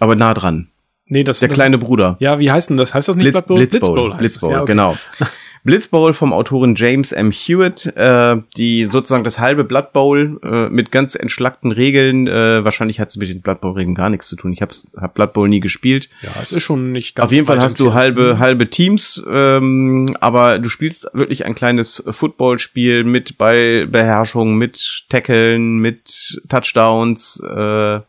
aber 0.00 0.16
nah 0.16 0.34
dran. 0.34 0.70
Nee, 1.06 1.24
das 1.24 1.38
Der 1.38 1.48
das, 1.48 1.56
kleine 1.56 1.78
Bruder. 1.78 2.16
Ja, 2.20 2.38
wie 2.38 2.50
heißt 2.50 2.70
denn 2.70 2.76
das? 2.76 2.92
Heißt 2.92 3.08
das 3.08 3.16
nicht 3.16 3.24
Blitz, 3.24 3.32
Blood 3.32 3.46
Bowl? 3.46 3.56
Blitzbowl. 3.56 4.10
heißt 4.12 4.18
Blitzbowl, 4.18 4.50
es, 4.50 4.52
ja, 4.52 4.62
okay. 4.62 4.72
genau. 4.72 4.96
Blitzbowl 5.64 6.14
vom 6.14 6.32
Autoren 6.32 6.74
James 6.74 7.12
M. 7.12 7.30
Hewitt, 7.30 7.86
äh, 7.96 8.36
die 8.56 8.86
sozusagen 8.86 9.24
das 9.24 9.38
halbe 9.38 9.64
Blood 9.64 9.92
Bowl 9.92 10.40
äh, 10.42 10.68
mit 10.68 10.90
ganz 10.90 11.14
entschlackten 11.14 11.70
Regeln. 11.70 12.26
Äh, 12.26 12.64
wahrscheinlich 12.64 12.98
hat 12.98 13.08
es 13.08 13.16
mit 13.16 13.28
den 13.28 13.42
Blood 13.42 13.60
Bowl 13.60 13.72
Regeln 13.72 13.94
gar 13.94 14.08
nichts 14.08 14.28
zu 14.28 14.36
tun. 14.36 14.52
Ich 14.52 14.62
habe 14.62 14.74
hab 14.96 15.14
Blood 15.14 15.32
Bowl 15.32 15.48
nie 15.48 15.60
gespielt. 15.60 16.08
Ja, 16.22 16.30
es 16.42 16.52
ist 16.52 16.62
schon 16.62 16.92
nicht 16.92 17.14
ganz 17.14 17.26
Auf 17.26 17.32
jeden 17.32 17.46
Fall 17.46 17.60
hast 17.60 17.78
du 17.78 17.92
halbe 17.92 18.38
halbe 18.38 18.70
Teams, 18.70 19.22
ähm, 19.30 20.16
aber 20.20 20.58
du 20.58 20.68
spielst 20.68 21.08
wirklich 21.12 21.44
ein 21.44 21.54
kleines 21.54 22.02
Footballspiel 22.08 23.04
mit 23.04 23.36
Ballbeherrschung, 23.36 24.56
mit 24.56 25.04
Tackeln, 25.08 25.78
mit 25.78 26.40
Touchdowns. 26.48 27.42
Äh, 27.46 28.00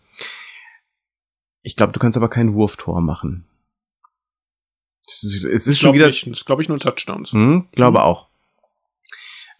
ich 1.63 1.75
glaube, 1.75 1.93
du 1.93 1.99
kannst 1.99 2.17
aber 2.17 2.29
kein 2.29 2.53
Wurftor 2.53 3.01
machen. 3.01 3.45
Es 5.07 5.23
ist- 5.23 5.67
Ich 5.67 5.79
schon 5.79 5.93
wieder 5.93 6.07
nicht. 6.07 6.27
Das 6.31 6.45
glaube 6.45 6.61
ich 6.61 6.69
nur 6.69 6.79
Touchdowns. 6.79 7.31
hm, 7.33 7.65
glaube 7.73 8.03
auch. 8.03 8.27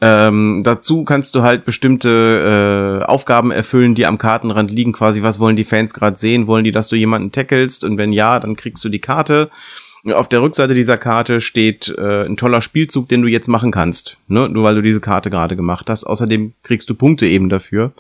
Ähm, 0.04 0.62
dazu 0.64 1.04
kannst 1.04 1.36
du 1.36 1.44
halt 1.44 1.64
bestimmte 1.64 3.02
äh, 3.02 3.06
Aufgaben 3.06 3.52
erfüllen, 3.52 3.94
die 3.94 4.08
am 4.08 4.18
Kartenrand 4.18 4.72
liegen. 4.72 4.94
Quasi, 4.94 5.22
was 5.22 5.40
wollen 5.40 5.56
die 5.56 5.64
Fans 5.64 5.94
gerade 5.94 6.18
sehen? 6.18 6.48
Wollen 6.48 6.64
die, 6.64 6.72
dass 6.72 6.88
du 6.90 6.96
jemanden 6.96 7.32
tackelst? 7.32 7.84
Und 7.84 7.98
wenn 8.00 8.12
ja, 8.12 8.40
dann 8.40 8.56
kriegst 8.56 8.84
du 8.84 8.90
die 8.90 9.00
Karte. 9.00 9.52
Auf 10.06 10.28
der 10.28 10.42
Rückseite 10.42 10.74
dieser 10.74 10.98
Karte 10.98 11.40
steht 11.40 11.94
äh, 11.96 12.26
ein 12.26 12.36
toller 12.36 12.62
Spielzug, 12.62 13.10
den 13.10 13.22
du 13.22 13.28
jetzt 13.28 13.48
machen 13.48 13.70
kannst. 13.72 14.18
Ne? 14.28 14.50
Nur 14.50 14.64
weil 14.64 14.74
du 14.74 14.82
diese 14.82 15.02
Karte 15.02 15.30
gerade 15.30 15.56
gemacht 15.56 15.88
hast. 15.92 16.06
Außerdem 16.06 16.54
kriegst 16.64 16.90
du 16.90 16.96
Punkte 16.96 17.28
eben 17.28 17.50
dafür. 17.50 17.92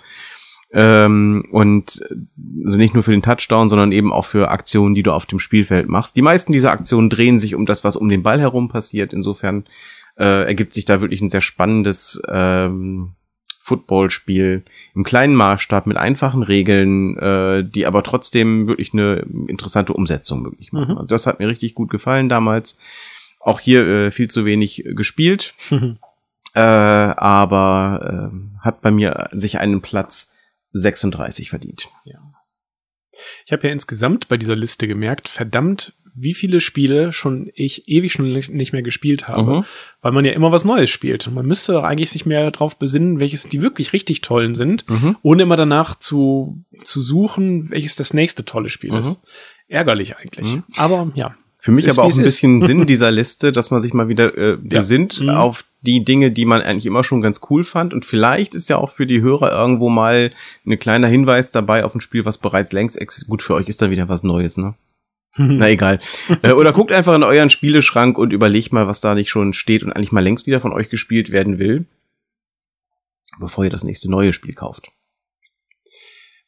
Ähm, 0.74 1.45
und 1.51 2.01
also 2.65 2.78
nicht 2.78 2.93
nur 2.93 3.03
für 3.03 3.11
den 3.11 3.22
Touchdown, 3.22 3.67
sondern 3.67 3.91
eben 3.91 4.13
auch 4.13 4.26
für 4.26 4.49
Aktionen, 4.51 4.95
die 4.95 5.03
du 5.03 5.11
auf 5.11 5.26
dem 5.26 5.39
Spielfeld 5.39 5.89
machst. 5.89 6.15
Die 6.15 6.22
meisten 6.22 6.53
dieser 6.53 6.72
Aktionen 6.72 7.09
drehen 7.09 7.39
sich 7.39 7.55
um 7.55 7.65
das, 7.65 7.84
was 7.84 7.97
um 7.97 8.07
den 8.07 8.24
Ball 8.24 8.39
herum 8.39 8.69
passiert. 8.69 9.11
Insofern 9.11 9.65
äh, 10.17 10.45
ergibt 10.45 10.74
sich 10.74 10.86
da 10.86 11.01
wirklich 11.01 11.22
ein 11.22 11.30
sehr 11.30 11.41
spannendes 11.41 12.22
ähm, 12.30 13.15
Footballspiel 13.59 14.63
im 14.95 15.03
kleinen 15.03 15.36
Maßstab 15.36 15.86
mit 15.88 15.97
einfachen 15.97 16.41
Regeln, 16.41 17.17
äh, 17.17 17.63
die 17.63 17.86
aber 17.86 18.01
trotzdem 18.03 18.67
wirklich 18.67 18.93
eine 18.93 19.26
interessante 19.47 19.93
Umsetzung 19.93 20.41
möglich 20.41 20.72
machen. 20.72 20.93
Mhm. 20.93 20.97
Und 20.97 21.11
Das 21.11 21.28
hat 21.28 21.39
mir 21.39 21.47
richtig 21.47 21.76
gut 21.76 21.89
gefallen 21.89 22.28
damals. 22.28 22.78
Auch 23.39 23.59
hier 23.59 23.88
äh, 23.88 24.11
viel 24.11 24.30
zu 24.30 24.45
wenig 24.45 24.84
gespielt, 24.95 25.53
äh, 26.55 26.59
aber 26.59 28.32
äh, 28.32 28.65
hat 28.65 28.82
bei 28.82 28.89
mir 28.89 29.30
sich 29.32 29.59
einen 29.59 29.82
Platz 29.82 30.31
36 30.74 31.49
verdient. 31.49 31.89
Ich 33.45 33.51
habe 33.51 33.67
ja 33.67 33.74
insgesamt 33.74 34.28
bei 34.28 34.38
dieser 34.38 34.55
Liste 34.55 34.88
gemerkt, 34.88 35.28
verdammt, 35.28 35.93
wie 36.13 36.34
viele 36.34 36.59
Spiele 36.59 37.13
schon 37.13 37.49
ich 37.53 37.88
ewig 37.88 38.11
schon 38.11 38.32
nicht 38.34 38.49
nicht 38.51 38.74
mehr 38.74 38.82
gespielt 38.82 39.28
habe, 39.30 39.59
Mhm. 39.59 39.65
weil 40.01 40.11
man 40.11 40.26
ja 40.26 40.32
immer 40.34 40.51
was 40.51 40.65
Neues 40.65 40.89
spielt. 40.89 41.28
Und 41.28 41.34
man 41.36 41.45
müsste 41.45 41.72
doch 41.74 41.84
eigentlich 41.84 42.09
sich 42.09 42.26
mehr 42.26 42.51
darauf 42.51 42.78
besinnen, 42.78 43.19
welches 43.19 43.47
die 43.47 43.61
wirklich 43.61 43.93
richtig 43.93 44.22
tollen 44.22 44.53
sind, 44.55 44.89
Mhm. 44.89 45.17
ohne 45.22 45.43
immer 45.43 45.55
danach 45.57 45.97
zu, 45.99 46.63
zu 46.84 47.01
suchen, 47.01 47.69
welches 47.69 47.95
das 47.95 48.13
nächste 48.13 48.43
tolle 48.45 48.69
Spiel 48.69 48.91
Mhm. 48.91 48.97
ist. 48.97 49.22
Ärgerlich 49.67 50.17
eigentlich. 50.17 50.47
Mhm. 50.55 50.63
Aber 50.78 51.11
ja. 51.15 51.36
Für 51.64 51.72
mich 51.72 51.88
aber 51.91 52.01
auch 52.01 52.18
ein 52.18 52.24
bisschen 52.24 52.64
Sinn 52.64 52.86
dieser 52.88 53.12
Liste, 53.12 53.51
dass 53.51 53.70
man 53.70 53.84
sich 53.84 53.93
mal 53.93 54.07
wieder 54.09 54.36
äh, 54.36 54.57
besinnt 54.57 55.22
Mhm. 55.22 55.30
auf 55.30 55.64
die 55.82 56.03
Dinge, 56.03 56.32
die 56.32 56.45
man 56.45 56.59
eigentlich 56.64 56.88
immer 56.88 57.03
schon 57.03 57.22
ganz 57.22 57.39
cool 57.51 57.64
fand. 57.64 57.93
Und 57.93 58.03
vielleicht 58.03 58.55
ist 58.55 58.68
ja 58.70 58.78
auch 58.78 58.89
für 58.89 59.05
die 59.05 59.22
Hörer 59.22 59.51
irgendwo 59.51 59.88
mal 59.89 60.32
ein 60.66 60.80
kleiner 60.80 61.07
Hinweis 61.07 61.51
dabei 61.51 61.86
auf 61.86 61.93
ein 61.93 62.01
Spiel, 62.01 62.26
was 62.26 62.39
bereits 62.39 62.72
längst 62.72 62.99
ex 62.99 63.28
gut 63.28 63.43
für 63.43 63.53
euch 63.53 63.68
ist, 63.68 63.80
dann 63.80 63.91
wieder 63.91 64.09
was 64.09 64.24
Neues, 64.24 64.57
ne? 64.57 64.74
Na 65.38 65.70
egal. 65.70 65.99
äh, 66.41 66.53
oder 66.53 66.74
guckt 66.74 66.91
einfach 66.91 67.14
in 67.16 67.22
euren 67.24 67.51
Spieleschrank 67.51 68.18
und 68.18 68.34
überlegt 68.34 68.74
mal, 68.74 68.88
was 68.88 68.99
da 68.99 69.14
nicht 69.14 69.30
schon 69.30 69.53
steht 69.53 69.84
und 69.84 69.93
eigentlich 69.93 70.12
mal 70.12 70.24
längst 70.24 70.47
wieder 70.47 70.62
von 70.62 70.74
euch 70.74 70.89
gespielt 70.89 71.32
werden 71.32 71.59
will, 71.59 71.86
bevor 73.39 73.66
ihr 73.66 73.70
das 73.70 73.84
nächste 73.84 74.09
neue 74.09 74.34
Spiel 74.34 74.55
kauft. 74.55 74.88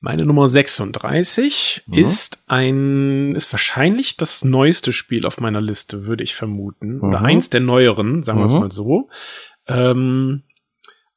Meine 0.05 0.25
Nummer 0.25 0.49
36 0.49 1.83
Mhm. 1.87 1.93
ist 1.93 2.43
ein, 2.47 3.35
ist 3.35 3.53
wahrscheinlich 3.53 4.17
das 4.17 4.43
neueste 4.43 4.91
Spiel 4.91 5.25
auf 5.25 5.39
meiner 5.39 5.61
Liste, 5.61 6.05
würde 6.05 6.25
ich 6.25 6.35
vermuten. 6.35 6.99
Oder 6.99 7.21
Mhm. 7.21 7.25
eins 7.25 7.49
der 7.49 7.61
neueren, 7.61 8.21
sagen 8.21 8.39
wir 8.39 8.43
es 8.45 8.51
Mhm. 8.53 8.59
mal 8.59 8.69
so. 8.71 9.07
Ähm, 9.65 10.43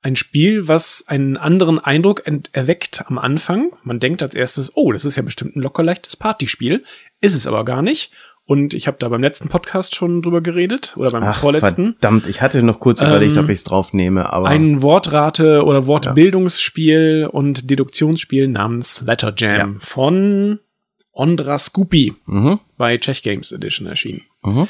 ein 0.02 0.14
Spiel, 0.14 0.68
was 0.68 1.02
einen 1.08 1.36
anderen 1.36 1.80
Eindruck 1.80 2.22
erweckt 2.52 3.02
am 3.08 3.18
Anfang. 3.18 3.72
Man 3.82 3.98
denkt 3.98 4.22
als 4.22 4.36
erstes, 4.36 4.70
oh, 4.76 4.92
das 4.92 5.04
ist 5.04 5.16
ja 5.16 5.22
bestimmt 5.24 5.56
ein 5.56 5.62
locker 5.62 5.82
leichtes 5.82 6.16
Partyspiel. 6.16 6.84
Ist 7.20 7.34
es 7.34 7.48
aber 7.48 7.64
gar 7.64 7.82
nicht. 7.82 8.12
Und 8.48 8.74
ich 8.74 8.86
habe 8.86 8.96
da 9.00 9.08
beim 9.08 9.22
letzten 9.22 9.48
Podcast 9.48 9.96
schon 9.96 10.22
drüber 10.22 10.40
geredet 10.40 10.94
oder 10.96 11.10
beim 11.10 11.24
Ach, 11.24 11.36
vorletzten. 11.40 11.94
verdammt, 11.94 12.28
ich 12.28 12.40
hatte 12.40 12.62
noch 12.62 12.78
kurz 12.78 13.02
überlegt, 13.02 13.36
Ähm, 13.36 13.42
ob 13.44 13.50
ich 13.50 13.56
es 13.58 13.64
drauf 13.64 13.92
nehme, 13.92 14.32
aber 14.32 14.46
Ein 14.48 14.82
Wortrate- 14.82 15.64
oder 15.64 15.86
Wortbildungsspiel 15.88 17.28
und 17.30 17.68
Deduktionsspiel 17.70 18.46
namens 18.48 19.02
Letter 19.04 19.32
Jam 19.36 19.80
von 19.80 20.60
Ondra 21.12 21.58
Scoopy 21.58 22.14
mhm, 22.26 22.60
bei 22.76 22.98
Czech 22.98 23.22
Games 23.22 23.50
Edition 23.50 23.88
erschienen. 23.88 24.22
mhm. 24.44 24.68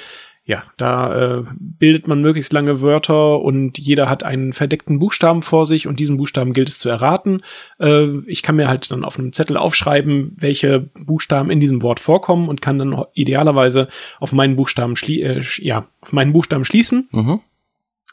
Ja, 0.48 0.62
da 0.76 1.38
äh, 1.38 1.44
bildet 1.58 2.06
man 2.06 2.20
möglichst 2.20 2.52
lange 2.52 2.80
Wörter 2.80 3.40
und 3.40 3.78
jeder 3.78 4.08
hat 4.08 4.22
einen 4.22 4.52
verdeckten 4.52 5.00
Buchstaben 5.00 5.42
vor 5.42 5.66
sich 5.66 5.88
und 5.88 5.98
diesen 5.98 6.18
Buchstaben 6.18 6.52
gilt 6.52 6.68
es 6.68 6.78
zu 6.78 6.88
erraten. 6.88 7.42
Äh, 7.80 8.18
ich 8.28 8.44
kann 8.44 8.54
mir 8.54 8.68
halt 8.68 8.92
dann 8.92 9.04
auf 9.04 9.18
einem 9.18 9.32
Zettel 9.32 9.56
aufschreiben, 9.56 10.36
welche 10.38 10.88
Buchstaben 11.04 11.50
in 11.50 11.58
diesem 11.58 11.82
Wort 11.82 11.98
vorkommen 11.98 12.48
und 12.48 12.60
kann 12.60 12.78
dann 12.78 12.96
idealerweise 13.14 13.88
auf 14.20 14.30
meinen 14.30 14.54
Buchstaben 14.54 14.94
schlie 14.94 15.20
äh, 15.24 15.42
ja, 15.58 15.88
auf 16.00 16.12
meinen 16.12 16.32
Buchstaben 16.32 16.64
schließen. 16.64 17.08
Mhm. 17.10 17.40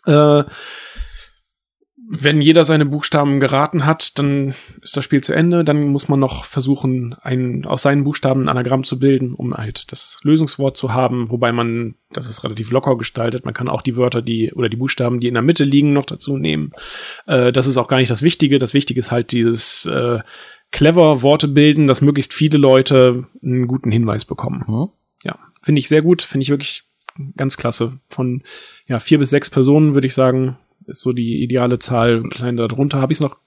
Äh, 0.07 0.43
wenn 2.15 2.41
jeder 2.41 2.63
seine 2.63 2.85
Buchstaben 2.85 3.39
geraten 3.39 3.85
hat, 3.85 4.19
dann 4.19 4.53
ist 4.81 4.95
das 4.95 5.03
Spiel 5.03 5.21
zu 5.21 5.33
Ende. 5.33 5.63
Dann 5.63 5.87
muss 5.87 6.09
man 6.09 6.19
noch 6.19 6.45
versuchen, 6.45 7.15
ein, 7.21 7.65
aus 7.65 7.81
seinen 7.81 8.03
Buchstaben 8.03 8.43
ein 8.43 8.49
Anagramm 8.49 8.83
zu 8.83 8.99
bilden, 8.99 9.33
um 9.33 9.55
halt 9.55 9.91
das 9.91 10.19
Lösungswort 10.21 10.77
zu 10.77 10.93
haben. 10.93 11.31
Wobei 11.31 11.51
man, 11.51 11.95
das 12.11 12.29
ist 12.29 12.43
relativ 12.43 12.69
locker 12.69 12.97
gestaltet. 12.97 13.45
Man 13.45 13.55
kann 13.55 13.67
auch 13.67 13.81
die 13.81 13.97
Wörter, 13.97 14.21
die 14.21 14.53
oder 14.53 14.69
die 14.69 14.77
Buchstaben, 14.77 15.19
die 15.19 15.27
in 15.27 15.33
der 15.33 15.41
Mitte 15.41 15.63
liegen, 15.63 15.93
noch 15.93 16.05
dazu 16.05 16.37
nehmen. 16.37 16.71
Äh, 17.25 17.51
das 17.51 17.65
ist 17.65 17.77
auch 17.77 17.87
gar 17.87 17.97
nicht 17.97 18.11
das 18.11 18.21
Wichtige. 18.21 18.59
Das 18.59 18.75
Wichtige 18.75 18.99
ist 18.99 19.11
halt 19.11 19.31
dieses 19.31 19.85
äh, 19.87 20.19
clever 20.71 21.23
Worte 21.23 21.47
bilden, 21.47 21.87
dass 21.87 22.01
möglichst 22.01 22.33
viele 22.33 22.59
Leute 22.59 23.25
einen 23.41 23.65
guten 23.67 23.91
Hinweis 23.91 24.23
bekommen. 24.23 24.63
Mhm. 24.67 24.89
Ja, 25.23 25.39
finde 25.63 25.79
ich 25.79 25.87
sehr 25.87 26.03
gut. 26.03 26.21
Finde 26.21 26.43
ich 26.43 26.49
wirklich 26.49 26.83
ganz 27.37 27.57
klasse. 27.57 27.99
Von 28.07 28.43
ja, 28.87 28.99
vier 28.99 29.19
bis 29.19 29.29
sechs 29.29 29.49
Personen 29.49 29.93
würde 29.93 30.07
ich 30.07 30.13
sagen, 30.13 30.57
ist 30.87 31.01
so 31.01 31.13
die 31.13 31.43
ideale 31.43 31.79
Zahl. 31.79 32.23
Klein 32.29 32.57
darunter 32.57 32.99
habe 33.01 33.11
ich 33.13 33.17
es 33.17 33.21
noch, 33.21 33.37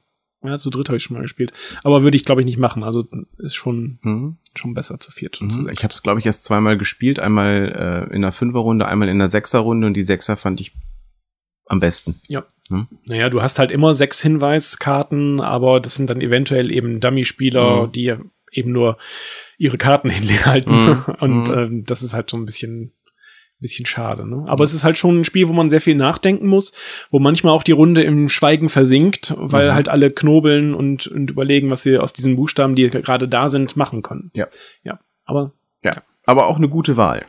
ja, 0.44 0.56
zu 0.58 0.70
dritt 0.70 0.88
habe 0.88 0.96
ich 0.96 1.02
schon 1.02 1.16
mal 1.16 1.22
gespielt. 1.22 1.52
Aber 1.82 2.02
würde 2.02 2.16
ich, 2.16 2.24
glaube 2.24 2.40
ich, 2.42 2.44
nicht 2.44 2.58
machen. 2.58 2.84
Also 2.84 3.06
ist 3.38 3.54
schon, 3.54 3.98
Mhm. 4.02 4.36
schon 4.54 4.74
besser 4.74 5.00
zu 5.00 5.10
viert 5.10 5.40
und 5.40 5.50
zu 5.50 5.60
Mhm. 5.60 5.66
sechs. 5.68 5.78
Ich 5.80 5.84
habe 5.84 5.94
es, 5.94 6.02
glaube 6.02 6.20
ich, 6.20 6.26
erst 6.26 6.44
zweimal 6.44 6.76
gespielt. 6.78 7.18
Einmal 7.18 8.06
äh, 8.10 8.14
in 8.14 8.22
der 8.22 8.32
Fünferrunde, 8.32 8.86
einmal 8.86 9.08
in 9.08 9.18
der 9.18 9.30
Sechserrunde 9.30 9.86
und 9.86 9.94
die 9.94 10.02
Sechser 10.02 10.36
fand 10.36 10.60
ich 10.60 10.72
am 11.66 11.80
besten. 11.80 12.14
Ja. 12.28 12.44
Hm? 12.68 12.86
Naja, 13.06 13.28
du 13.30 13.42
hast 13.42 13.58
halt 13.58 13.70
immer 13.70 13.94
sechs 13.94 14.20
Hinweiskarten, 14.22 15.40
aber 15.40 15.80
das 15.80 15.94
sind 15.96 16.10
dann 16.10 16.20
eventuell 16.20 16.70
eben 16.70 17.00
Dummy-Spieler, 17.00 17.86
Mhm. 17.86 17.92
die 17.92 18.14
eben 18.52 18.72
nur 18.72 18.96
ihre 19.58 19.78
Karten 19.78 20.08
hinhalten. 20.64 20.74
Mhm. 20.74 21.04
Und 21.20 21.48
Mhm. 21.48 21.54
ähm, 21.54 21.84
das 21.84 22.02
ist 22.02 22.14
halt 22.14 22.30
so 22.30 22.36
ein 22.36 22.44
bisschen 22.46 22.92
bisschen 23.60 23.86
schade, 23.86 24.28
ne? 24.28 24.44
Aber 24.48 24.64
es 24.64 24.74
ist 24.74 24.84
halt 24.84 24.98
schon 24.98 25.20
ein 25.20 25.24
Spiel, 25.24 25.48
wo 25.48 25.52
man 25.52 25.70
sehr 25.70 25.80
viel 25.80 25.94
nachdenken 25.94 26.46
muss, 26.46 26.72
wo 27.10 27.18
manchmal 27.18 27.52
auch 27.54 27.62
die 27.62 27.72
Runde 27.72 28.02
im 28.02 28.28
Schweigen 28.28 28.68
versinkt, 28.68 29.34
weil 29.36 29.70
Mhm. 29.70 29.74
halt 29.74 29.88
alle 29.88 30.10
knobeln 30.10 30.74
und, 30.74 31.06
und 31.06 31.30
überlegen, 31.30 31.70
was 31.70 31.82
sie 31.82 31.98
aus 31.98 32.12
diesen 32.12 32.36
Buchstaben, 32.36 32.74
die 32.74 32.90
gerade 32.90 33.28
da 33.28 33.48
sind, 33.48 33.76
machen 33.76 34.02
können. 34.02 34.30
Ja. 34.34 34.46
Ja. 34.84 34.98
Aber 35.24 35.52
Ja, 35.82 35.92
aber 36.26 36.46
auch 36.48 36.56
eine 36.56 36.68
gute 36.68 36.96
Wahl. 36.96 37.24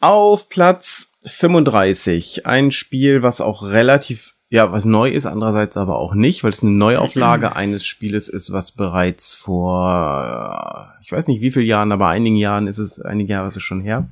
Auf 0.00 0.48
Platz 0.50 1.12
35 1.24 2.46
ein 2.46 2.70
Spiel, 2.70 3.22
was 3.22 3.40
auch 3.40 3.62
relativ, 3.62 4.34
ja, 4.50 4.70
was 4.70 4.84
neu 4.84 5.08
ist, 5.08 5.24
andererseits 5.24 5.78
aber 5.78 5.96
auch 5.98 6.12
nicht, 6.14 6.44
weil 6.44 6.50
es 6.50 6.62
eine 6.62 6.72
Neuauflage 6.72 7.56
eines 7.56 7.86
Spieles 7.86 8.28
ist, 8.28 8.52
was 8.52 8.72
bereits 8.72 9.34
vor, 9.34 10.92
ich 11.02 11.10
weiß 11.10 11.28
nicht 11.28 11.40
wie 11.40 11.50
vielen 11.50 11.66
Jahren, 11.66 11.92
aber 11.92 12.08
einigen 12.08 12.36
Jahren 12.36 12.66
ist 12.66 12.78
es, 12.78 13.00
einige 13.00 13.32
Jahre 13.32 13.48
ist 13.48 13.56
es 13.56 13.62
schon 13.62 13.80
her, 13.80 14.06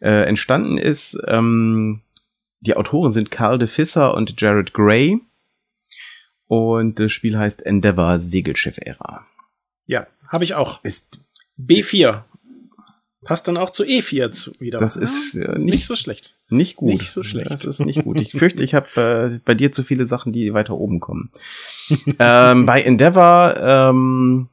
äh, 0.00 0.24
entstanden 0.26 0.78
ist. 0.78 1.18
Ähm, 1.26 2.02
die 2.60 2.76
Autoren 2.76 3.12
sind 3.12 3.30
Carl 3.30 3.58
de 3.58 3.68
Visser 3.68 4.14
und 4.14 4.40
Jared 4.40 4.72
Gray. 4.74 5.20
Und 6.46 6.98
das 6.98 7.12
Spiel 7.12 7.38
heißt 7.38 7.64
Endeavour 7.66 8.18
Segelschiff-Ära. 8.20 9.24
ja, 9.86 10.06
habe 10.28 10.44
ich 10.44 10.54
auch. 10.54 10.82
Ist 10.84 11.20
B4. 11.58 12.24
Passt 13.24 13.48
dann 13.48 13.56
auch 13.56 13.70
zu 13.70 13.82
E4 13.84 14.30
zu, 14.30 14.52
wieder. 14.60 14.78
Das 14.78 14.96
ist, 14.96 15.34
Ja, 15.34 15.42
äh, 15.52 15.56
ist 15.56 15.64
nicht- 15.64 15.74
nicht 15.74 15.86
so 15.86 15.96
schlecht. 15.96 16.36
Nicht 16.48 16.76
gut. 16.76 16.90
Nicht 16.90 17.10
so 17.10 17.22
schlecht. 17.22 17.50
Das 17.50 17.64
ist 17.64 17.80
nicht 17.80 18.04
gut. 18.04 18.20
Ich 18.20 18.30
fürchte, 18.32 18.62
ich 18.64 18.74
habe 18.74 19.34
äh, 19.34 19.40
bei 19.44 19.54
dir 19.54 19.72
zu 19.72 19.82
viele 19.82 20.06
Sachen, 20.06 20.32
die 20.32 20.54
weiter 20.54 20.74
oben 20.74 21.00
kommen. 21.00 21.30
ähm, 22.18 22.64
bei 22.64 22.80
Endeavor 22.82 23.56
ähm, 23.58 24.48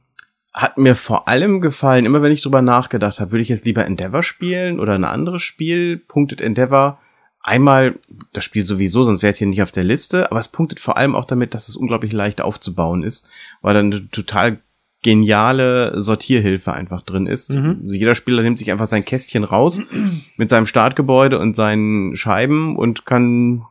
hat 0.56 0.78
mir 0.78 0.94
vor 0.94 1.28
allem 1.28 1.60
gefallen, 1.60 2.06
immer 2.06 2.22
wenn 2.22 2.32
ich 2.32 2.42
drüber 2.42 2.62
nachgedacht 2.62 3.20
habe, 3.20 3.30
würde 3.30 3.42
ich 3.42 3.50
jetzt 3.50 3.66
lieber 3.66 3.84
Endeavor 3.84 4.22
spielen 4.22 4.80
oder 4.80 4.94
ein 4.94 5.04
anderes 5.04 5.42
Spiel, 5.42 5.98
punktet 5.98 6.40
Endeavor 6.40 6.98
einmal 7.46 7.94
das 8.32 8.44
Spiel 8.44 8.64
sowieso, 8.64 9.04
sonst 9.04 9.22
wäre 9.22 9.30
es 9.30 9.38
hier 9.38 9.46
nicht 9.46 9.62
auf 9.62 9.70
der 9.70 9.84
Liste, 9.84 10.30
aber 10.30 10.40
es 10.40 10.48
punktet 10.48 10.80
vor 10.80 10.96
allem 10.96 11.14
auch 11.14 11.26
damit, 11.26 11.54
dass 11.54 11.68
es 11.68 11.76
unglaublich 11.76 12.12
leicht 12.12 12.40
aufzubauen 12.40 13.04
ist, 13.04 13.30
weil 13.62 13.74
dann 13.74 13.92
eine 13.92 14.10
total 14.10 14.58
geniale 15.02 16.00
Sortierhilfe 16.00 16.72
einfach 16.72 17.02
drin 17.02 17.26
ist. 17.26 17.50
Mhm. 17.50 17.82
Also 17.82 17.94
jeder 17.94 18.16
Spieler 18.16 18.42
nimmt 18.42 18.58
sich 18.58 18.72
einfach 18.72 18.88
sein 18.88 19.04
Kästchen 19.04 19.44
raus 19.44 19.80
mit 20.36 20.50
seinem 20.50 20.66
Startgebäude 20.66 21.38
und 21.38 21.54
seinen 21.54 22.16
Scheiben 22.16 22.76
und 22.76 23.06
kann, 23.06 23.62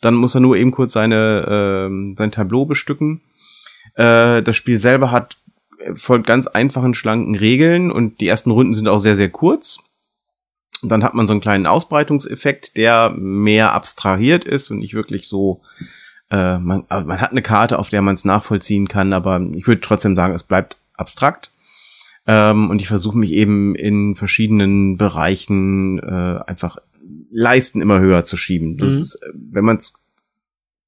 dann 0.00 0.14
muss 0.14 0.36
er 0.36 0.40
nur 0.40 0.56
eben 0.56 0.70
kurz 0.70 0.92
seine, 0.92 1.46
ähm, 1.48 2.14
sein 2.16 2.30
Tableau 2.30 2.66
bestücken. 2.66 3.22
Äh, 3.96 4.42
das 4.42 4.54
Spiel 4.54 4.78
selber 4.78 5.10
hat 5.10 5.38
folgt 5.94 6.26
ganz 6.26 6.46
einfachen, 6.46 6.94
schlanken 6.94 7.34
Regeln 7.34 7.90
und 7.90 8.20
die 8.20 8.28
ersten 8.28 8.50
Runden 8.50 8.74
sind 8.74 8.88
auch 8.88 8.98
sehr, 8.98 9.16
sehr 9.16 9.30
kurz. 9.30 9.78
Und 10.82 10.88
dann 10.90 11.04
hat 11.04 11.14
man 11.14 11.26
so 11.26 11.32
einen 11.32 11.40
kleinen 11.40 11.66
Ausbreitungseffekt, 11.66 12.76
der 12.76 13.10
mehr 13.16 13.72
abstrahiert 13.72 14.44
ist 14.44 14.70
und 14.70 14.78
nicht 14.78 14.94
wirklich 14.94 15.26
so, 15.28 15.62
äh, 16.30 16.58
man, 16.58 16.84
man 16.88 17.20
hat 17.20 17.30
eine 17.30 17.42
Karte, 17.42 17.78
auf 17.78 17.88
der 17.88 18.02
man 18.02 18.14
es 18.16 18.24
nachvollziehen 18.24 18.88
kann, 18.88 19.12
aber 19.12 19.40
ich 19.54 19.66
würde 19.66 19.80
trotzdem 19.80 20.14
sagen, 20.16 20.34
es 20.34 20.42
bleibt 20.42 20.76
abstrakt. 20.94 21.50
Ähm, 22.26 22.70
und 22.70 22.80
ich 22.80 22.88
versuche 22.88 23.18
mich 23.18 23.32
eben 23.32 23.74
in 23.74 24.14
verschiedenen 24.14 24.96
Bereichen 24.96 25.98
äh, 25.98 26.40
einfach 26.46 26.78
Leisten 27.30 27.80
immer 27.82 28.00
höher 28.00 28.24
zu 28.24 28.36
schieben. 28.36 28.76
Das 28.78 28.92
Mhm. 28.92 29.00
ist, 29.02 29.14
äh, 29.16 29.28
wenn 29.34 29.64
man 29.64 29.76
es 29.76 29.94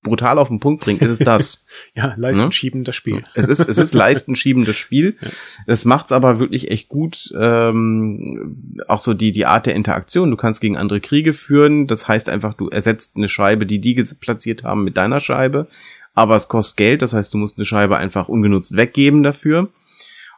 brutal 0.06 0.38
auf 0.38 0.48
den 0.48 0.60
Punkt 0.60 0.82
bringt, 0.82 1.02
ist 1.02 1.10
es 1.10 1.18
das. 1.18 1.64
Ja, 1.94 2.14
Leisten 2.16 2.52
schieben 2.52 2.84
das 2.84 2.96
Spiel. 2.96 3.24
Es 3.34 3.48
ist, 3.48 3.68
es 3.68 3.78
ist 3.78 3.94
leistenschiebendes 3.94 4.76
Spiel. 4.76 5.16
Das 5.66 5.84
macht's 5.84 6.12
aber 6.12 6.38
wirklich 6.38 6.70
echt 6.70 6.88
gut. 6.88 7.32
Ähm, 7.38 8.56
auch 8.88 9.00
so 9.00 9.14
die, 9.14 9.32
die 9.32 9.46
Art 9.46 9.66
der 9.66 9.74
Interaktion. 9.74 10.30
Du 10.30 10.36
kannst 10.36 10.60
gegen 10.60 10.76
andere 10.76 11.00
Kriege 11.00 11.32
führen. 11.32 11.86
Das 11.86 12.08
heißt 12.08 12.28
einfach, 12.28 12.54
du 12.54 12.68
ersetzt 12.68 13.16
eine 13.16 13.28
Scheibe, 13.28 13.66
die 13.66 13.80
die 13.80 13.94
platziert 14.20 14.64
haben, 14.64 14.84
mit 14.84 14.96
deiner 14.96 15.20
Scheibe. 15.20 15.68
Aber 16.14 16.36
es 16.36 16.48
kostet 16.48 16.76
Geld. 16.76 17.02
Das 17.02 17.12
heißt, 17.12 17.32
du 17.34 17.38
musst 17.38 17.58
eine 17.58 17.64
Scheibe 17.64 17.96
einfach 17.96 18.28
ungenutzt 18.28 18.76
weggeben 18.76 19.22
dafür. 19.22 19.68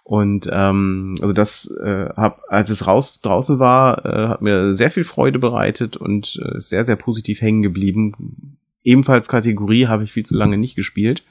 Und 0.09 0.49
ähm, 0.51 1.19
also 1.21 1.35
das 1.35 1.71
äh, 1.85 2.09
hab, 2.17 2.41
als 2.49 2.71
es 2.71 2.87
raus 2.87 3.21
draußen 3.21 3.59
war, 3.59 4.07
äh, 4.07 4.29
hat 4.29 4.41
mir 4.41 4.73
sehr 4.73 4.91
viel 4.91 5.05
Freude 5.05 5.39
bereitet 5.39 5.99
und 5.99 6.41
äh, 6.43 6.57
ist 6.57 6.71
sehr, 6.71 6.87
sehr 6.87 6.97
positiv 6.97 7.43
hängen 7.43 7.61
geblieben. 7.61 8.58
Ebenfalls 8.85 9.29
Kategorie 9.29 9.87
habe 9.87 10.05
ich 10.05 10.13
viel 10.13 10.25
zu 10.25 10.37
lange 10.37 10.57
nicht 10.57 10.77
gespielt. 10.77 11.23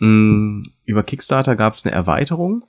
Mm, 0.00 0.62
Über 0.84 1.02
Kickstarter 1.02 1.56
gab 1.56 1.74
es 1.74 1.84
eine 1.84 1.94
Erweiterung. 1.94 2.64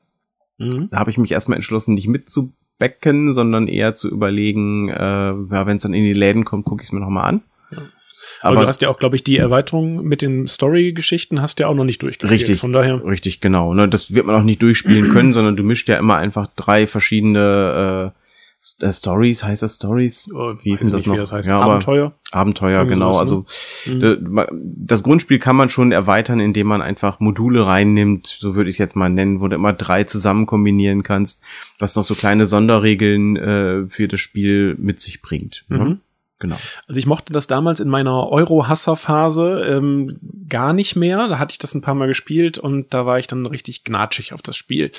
Mhm. 0.58 0.89
Da 0.91 0.99
habe 0.99 1.12
ich 1.12 1.18
mich 1.18 1.32
erstmal 1.32 1.58
entschlossen, 1.58 1.95
nicht 1.95 2.08
mitzubecken, 2.08 3.34
sondern 3.34 3.68
eher 3.68 3.93
zu 3.93 4.10
überlegen, 4.10 4.89
äh, 4.89 4.93
ja, 4.95 5.66
wenn 5.66 5.78
es 5.78 5.84
dann 5.84 5.93
in 5.93 6.03
die 6.03 6.14
Läden 6.14 6.45
kommt, 6.45 6.66
gucke 6.66 6.82
ich 6.82 6.89
es 6.89 6.91
mir 6.91 6.99
nochmal 6.99 7.30
an. 7.30 7.41
Ja. 7.72 7.78
Aber, 8.41 8.58
Aber, 8.58 8.62
du 8.62 8.68
hast 8.68 8.82
ja 8.82 8.89
auch, 8.89 8.97
glaube 8.97 9.16
ich, 9.16 9.24
die 9.24 9.38
Erweiterung 9.38 10.03
mit 10.03 10.22
den 10.22 10.47
Story-Geschichten 10.47 11.41
hast 11.41 11.60
du 11.60 11.64
ja 11.64 11.70
auch 11.70 11.76
noch 11.76 11.84
nicht 11.84 12.01
durchgespielt. 12.01 12.39
Richtig. 12.39 12.60
Von 12.60 12.74
daher. 12.74 13.03
richtig, 13.06 13.41
genau. 13.41 13.74
Ne, 13.74 13.88
das 13.88 14.14
wird 14.14 14.26
man 14.26 14.36
auch 14.36 14.43
nicht 14.43 14.62
durchspielen 14.62 15.12
können, 15.12 15.34
sondern 15.34 15.56
du 15.56 15.64
mischt 15.64 15.89
ja 15.89 15.97
immer 15.97 16.18
einfach 16.18 16.47
drei 16.56 16.88
verschiedene 16.88 18.14
äh, 18.14 18.24
Stories, 18.91 19.43
heißt 19.43 19.63
das 19.63 19.76
Stories? 19.76 20.30
Wie 20.61 20.72
ist 20.72 20.82
denn 20.82 20.91
das 20.91 21.01
nicht, 21.01 21.07
noch? 21.07 21.13
Wie 21.16 21.20
das 21.20 21.32
heißt. 21.32 21.47
Ja, 21.47 21.59
Abenteuer. 21.59 22.13
Abenteuer, 22.32 22.80
Irgendwie 22.80 22.93
genau. 22.95 23.11
sowas, 23.11 23.22
Also 23.22 23.45
Mhm. 23.88 24.38
äh, 24.38 24.45
das 24.78 25.03
Grundspiel 25.03 25.39
kann 25.39 25.55
man 25.55 25.70
schon 25.70 25.91
erweitern, 25.91 26.39
indem 26.39 26.68
man 26.68 26.82
einfach 26.82 27.20
Module 27.20 27.66
reinnimmt, 27.66 28.28
so 28.28 28.55
würde 28.55 28.70
ich 28.70 28.76
es 28.76 28.80
jetzt 28.80 28.95
mal 28.95 29.09
nennen, 29.09 29.41
wo 29.41 29.47
du 29.47 29.55
immer 29.55 29.74
drei 29.74 30.03
zusammen 30.03 30.45
kombinieren 30.45 31.03
kannst, 31.03 31.41
was 31.80 31.95
noch 31.95 32.03
so 32.03 32.16
kleine 32.16 32.45
Sonderregeln 32.45 33.36
äh, 33.36 33.88
für 33.88 34.07
das 34.07 34.20
Spiel 34.20 34.76
mit 34.80 34.99
sich 34.99 35.22
bringt. 35.22 35.66
Mhm. 35.70 35.78
Ne? 35.78 35.97
Genau. 36.39 36.57
Also 36.88 36.99
ich 36.99 37.05
mochte 37.05 37.32
das 37.32 37.47
damals 37.47 37.80
in 37.80 37.88
meiner 37.88 38.30
Euro-Hasser-Phase 38.30 39.66
ähm, 39.70 40.20
gar 40.49 40.74
nicht 40.74 40.95
mehr. 40.97 41.28
Da 41.30 41.39
hatte 41.39 41.53
ich 41.53 41.59
das 41.59 41.74
ein 41.74 41.82
paar 41.82 41.95
Mal 41.95 42.07
gespielt 42.07 42.57
und 42.57 42.93
da 42.93 43.05
war 43.05 43.20
ich 43.20 43.28
dann 43.28 43.45
richtig 43.45 43.84
gnatschig 43.86 44.34
auf 44.34 44.41
das 44.41 44.57
Spiel 44.57 44.91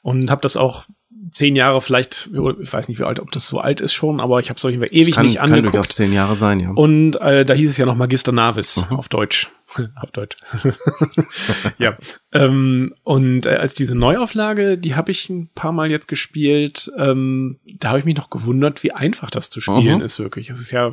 und 0.00 0.30
habe 0.30 0.40
das 0.40 0.56
auch 0.56 0.86
zehn 1.30 1.56
Jahre 1.56 1.80
vielleicht, 1.80 2.30
ich 2.60 2.72
weiß 2.72 2.88
nicht 2.88 2.98
wie 2.98 3.04
alt, 3.04 3.20
ob 3.20 3.30
das 3.32 3.46
so 3.46 3.58
alt 3.58 3.80
ist 3.80 3.92
schon, 3.92 4.20
aber 4.20 4.40
ich 4.40 4.48
habe 4.50 4.58
es 4.58 4.64
auf 4.64 4.70
jeden 4.70 4.82
Fall 4.82 4.92
ewig 4.94 5.14
kann, 5.14 5.26
nicht 5.26 5.36
kann 5.38 5.50
durchaus 5.50 5.66
angeguckt. 5.68 5.92
zehn 5.92 6.12
Jahre 6.12 6.36
sein, 6.36 6.60
ja. 6.60 6.70
Und 6.70 7.16
äh, 7.20 7.44
da 7.44 7.54
hieß 7.54 7.70
es 7.70 7.76
ja 7.76 7.86
noch 7.86 7.96
Magister 7.96 8.32
Navis 8.32 8.86
Mhm. 8.90 8.96
auf 8.96 9.08
Deutsch. 9.08 9.48
auf 10.00 10.10
Deutsch. 10.12 10.36
ja. 11.78 11.96
Ähm, 12.32 12.92
und 13.04 13.46
äh, 13.46 13.50
als 13.56 13.74
diese 13.74 13.94
Neuauflage, 13.94 14.78
die 14.78 14.94
habe 14.94 15.10
ich 15.10 15.28
ein 15.28 15.48
paar 15.54 15.72
Mal 15.72 15.90
jetzt 15.90 16.08
gespielt, 16.08 16.90
ähm, 16.96 17.58
da 17.78 17.88
habe 17.88 17.98
ich 17.98 18.04
mich 18.04 18.16
noch 18.16 18.30
gewundert, 18.30 18.82
wie 18.82 18.92
einfach 18.92 19.30
das 19.30 19.50
zu 19.50 19.60
spielen 19.60 19.96
Mhm. 19.98 20.02
ist 20.02 20.18
wirklich. 20.18 20.50
Es 20.50 20.60
ist 20.60 20.70
ja 20.70 20.92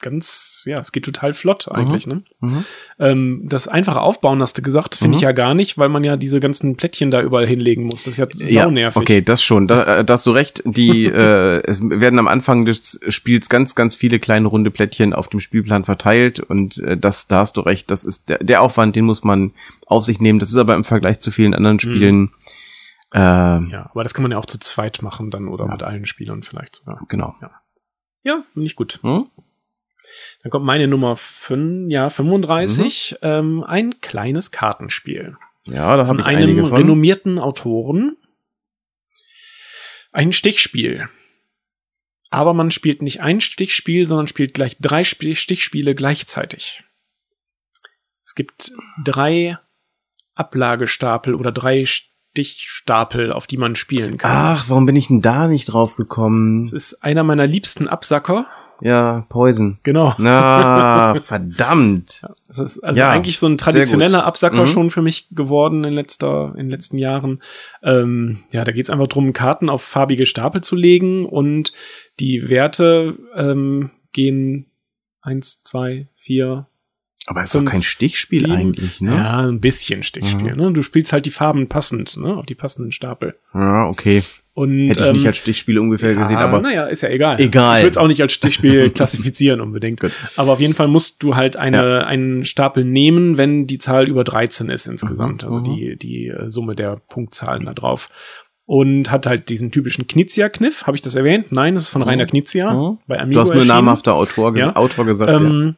ganz, 0.00 0.62
ja, 0.66 0.78
es 0.78 0.92
geht 0.92 1.04
total 1.04 1.32
flott 1.32 1.68
eigentlich, 1.70 2.06
ne? 2.06 2.22
Mhm. 2.40 2.64
Ähm, 2.98 3.42
das 3.48 3.68
einfache 3.68 4.00
Aufbauen, 4.00 4.40
hast 4.40 4.56
du 4.58 4.62
gesagt, 4.62 4.94
finde 4.94 5.16
ich 5.16 5.22
Mhm. 5.22 5.26
ja 5.28 5.32
gar 5.32 5.54
nicht, 5.54 5.76
weil 5.78 5.88
man 5.88 6.04
ja 6.04 6.16
diese 6.16 6.40
ganzen 6.40 6.76
Plättchen 6.76 7.10
da 7.10 7.20
überall 7.22 7.46
hinlegen 7.46 7.84
muss. 7.84 8.04
Das 8.04 8.14
ist 8.14 8.18
ja 8.18 8.26
Ja, 8.34 8.62
saunervig. 8.64 9.00
okay, 9.02 9.20
das 9.22 9.42
schon. 9.42 9.66
Da, 9.66 9.98
äh, 9.98 10.04
da 10.04 10.14
hast 10.14 10.26
du 10.26 10.30
recht. 10.30 10.62
Die 10.64 11.04
äh, 11.06 11.62
es 11.64 11.80
werden 11.82 12.18
am 12.18 12.28
Anfang 12.28 12.64
des 12.64 13.00
Spiels 13.08 13.48
ganz, 13.48 13.74
ganz 13.74 13.96
viele 13.96 14.18
kleine 14.18 14.48
runde 14.48 14.70
Plättchen 14.70 15.12
auf 15.12 15.28
dem 15.28 15.40
Spielplan 15.40 15.84
verteilt 15.84 16.40
und 16.40 16.78
äh, 16.78 16.96
das, 16.96 17.26
da 17.26 17.40
hast 17.40 17.56
du 17.56 17.60
recht. 17.62 17.90
Das 17.90 18.04
ist 18.04 18.28
der, 18.28 18.38
der 18.38 18.62
Aufwand, 18.62 18.96
den 18.96 19.04
muss 19.04 19.24
man 19.24 19.52
auf 19.86 20.04
sich 20.04 20.20
nehmen. 20.20 20.38
Das 20.38 20.50
ist 20.50 20.56
aber 20.56 20.74
im 20.74 20.84
Vergleich 20.84 21.18
zu 21.18 21.30
vielen 21.30 21.54
anderen 21.54 21.80
Spielen. 21.80 22.30
Äh, 23.12 23.18
Ja, 23.20 23.88
aber 23.90 24.02
das 24.02 24.12
kann 24.14 24.22
man 24.22 24.32
ja 24.32 24.38
auch 24.38 24.44
zu 24.46 24.58
zweit 24.58 25.00
machen 25.02 25.30
dann 25.30 25.48
oder 25.48 25.64
Ja. 25.66 25.72
mit 25.72 25.82
allen 25.82 26.04
Spielern 26.06 26.42
vielleicht 26.42 26.76
sogar. 26.76 27.00
Genau. 27.08 27.34
Ja, 28.22 28.42
finde 28.52 28.66
ich 28.66 28.76
gut. 28.76 28.98
Hm? 29.02 29.26
Dann 30.42 30.50
kommt 30.50 30.64
meine 30.64 30.88
Nummer 30.88 31.16
5, 31.16 31.90
ja, 31.90 32.10
35, 32.10 33.12
Mhm. 33.22 33.28
ähm, 33.28 33.64
ein 33.64 34.00
kleines 34.00 34.50
Kartenspiel. 34.50 35.36
Ja, 35.64 35.96
da 35.96 35.98
habe 35.98 36.06
Von 36.08 36.18
ich 36.20 36.24
einem 36.26 36.42
einige 36.42 36.66
von. 36.66 36.76
renommierten 36.78 37.38
Autoren. 37.38 38.16
Ein 40.12 40.32
Stichspiel. 40.32 41.08
Aber 42.30 42.54
man 42.54 42.70
spielt 42.70 43.02
nicht 43.02 43.20
ein 43.22 43.40
Stichspiel, 43.40 44.06
sondern 44.06 44.26
spielt 44.26 44.54
gleich 44.54 44.76
drei 44.80 45.00
Sp- 45.04 45.34
Stichspiele 45.34 45.94
gleichzeitig. 45.94 46.82
Es 48.24 48.34
gibt 48.34 48.72
drei 49.02 49.58
Ablagestapel 50.34 51.34
oder 51.34 51.52
drei 51.52 51.84
Stichstapel, 51.86 53.32
auf 53.32 53.46
die 53.46 53.56
man 53.56 53.76
spielen 53.76 54.18
kann. 54.18 54.30
Ach, 54.32 54.64
warum 54.68 54.86
bin 54.86 54.96
ich 54.96 55.08
denn 55.08 55.22
da 55.22 55.48
nicht 55.48 55.66
drauf 55.72 55.96
gekommen? 55.96 56.60
Es 56.60 56.72
ist 56.72 57.02
einer 57.02 57.24
meiner 57.24 57.46
liebsten 57.46 57.88
Absacker. 57.88 58.46
Ja, 58.80 59.26
Poison. 59.28 59.78
Genau. 59.82 60.14
Na, 60.18 61.18
verdammt. 61.24 62.22
Das 62.46 62.58
ist 62.58 62.78
also 62.80 62.98
Ja, 62.98 63.10
eigentlich 63.10 63.38
so 63.38 63.46
ein 63.46 63.58
traditioneller 63.58 64.24
Absacker 64.24 64.62
Mhm. 64.62 64.66
schon 64.68 64.90
für 64.90 65.02
mich 65.02 65.28
geworden 65.30 65.84
in 65.84 65.94
letzter, 65.94 66.52
in 66.52 66.66
den 66.66 66.70
letzten 66.70 66.98
Jahren. 66.98 67.42
Ähm, 67.82 68.40
ja, 68.50 68.64
da 68.64 68.72
geht's 68.72 68.90
einfach 68.90 69.08
drum, 69.08 69.32
Karten 69.32 69.68
auf 69.68 69.82
farbige 69.82 70.26
Stapel 70.26 70.62
zu 70.62 70.76
legen 70.76 71.26
und 71.26 71.72
die 72.20 72.48
Werte 72.48 73.16
ähm, 73.34 73.90
gehen 74.12 74.66
eins, 75.22 75.62
zwei, 75.64 76.08
vier. 76.16 76.66
Aber 77.26 77.42
ist 77.42 77.52
Fünf, 77.52 77.66
doch 77.66 77.72
kein 77.72 77.82
Stichspiel 77.82 78.40
sieben. 78.46 78.52
eigentlich, 78.52 79.00
ne? 79.02 79.14
Ja, 79.16 79.38
ein 79.46 79.60
bisschen 79.60 80.02
Stichspiel. 80.02 80.52
Mhm. 80.52 80.56
Ne? 80.62 80.72
Du 80.72 80.80
spielst 80.82 81.12
halt 81.12 81.26
die 81.26 81.30
Farben 81.30 81.68
passend, 81.68 82.16
ne? 82.16 82.34
auf 82.36 82.46
die 82.46 82.54
passenden 82.54 82.90
Stapel. 82.92 83.34
Ja, 83.52 83.86
okay. 83.88 84.22
Und, 84.58 84.88
Hätte 84.88 85.04
ich 85.06 85.12
nicht 85.12 85.26
als 85.26 85.36
Stichspiel 85.36 85.78
ungefähr 85.78 86.12
ja, 86.14 86.20
gesehen, 86.20 86.36
aber 86.38 86.60
naja, 86.60 86.86
ist 86.86 87.02
ja 87.02 87.10
egal. 87.10 87.40
Egal. 87.40 87.76
Ich 87.78 87.84
würde 87.84 87.90
es 87.90 87.96
auch 87.96 88.08
nicht 88.08 88.20
als 88.20 88.32
Stichspiel 88.32 88.90
klassifizieren 88.94 89.60
unbedingt. 89.60 90.00
Gut. 90.00 90.10
Aber 90.36 90.52
auf 90.52 90.58
jeden 90.60 90.74
Fall 90.74 90.88
musst 90.88 91.22
du 91.22 91.36
halt 91.36 91.54
eine, 91.56 92.06
einen 92.08 92.44
Stapel 92.44 92.84
nehmen, 92.84 93.36
wenn 93.36 93.68
die 93.68 93.78
Zahl 93.78 94.08
über 94.08 94.24
13 94.24 94.68
ist 94.68 94.88
insgesamt. 94.88 95.42
Mhm, 95.44 95.48
Also 95.48 95.60
mhm. 95.60 95.64
die, 95.64 95.96
die 95.96 96.26
äh, 96.26 96.50
Summe 96.50 96.74
der 96.74 96.96
Punktzahlen 97.08 97.66
da 97.66 97.72
drauf. 97.74 98.08
Und 98.66 99.12
hat 99.12 99.26
halt 99.26 99.48
diesen 99.48 99.70
typischen 99.70 100.08
Knizia-Kniff. 100.08 100.86
Habe 100.88 100.96
ich 100.96 101.02
das 101.02 101.14
erwähnt? 101.14 101.52
Nein, 101.52 101.74
das 101.74 101.84
ist 101.84 101.90
von 101.90 102.02
Rainer 102.02 102.26
Knizia. 102.26 102.72
Mhm. 102.74 102.98
Bei 103.06 103.16
du 103.16 103.22
Amigo 103.22 103.40
hast 103.42 103.54
nur 103.54 103.64
namhafter 103.64 104.14
Autor, 104.14 104.52
ges 104.52 104.60
Ja. 104.62 104.74
Autor 104.76 105.06
gesagt. 105.06 105.30
ja. 105.30 105.38
Ähm, 105.38 105.76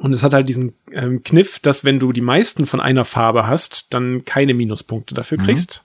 Und 0.00 0.14
es 0.14 0.24
hat 0.24 0.34
halt 0.34 0.48
diesen 0.48 0.72
ähm, 0.92 1.22
Kniff, 1.22 1.60
dass 1.60 1.84
wenn 1.84 2.00
du 2.00 2.10
die 2.12 2.20
meisten 2.20 2.66
von 2.66 2.80
einer 2.80 3.04
Farbe 3.04 3.46
hast, 3.46 3.94
dann 3.94 4.24
keine 4.24 4.52
Minuspunkte 4.52 5.14
dafür 5.14 5.38
Mhm. 5.38 5.44
kriegst. 5.44 5.83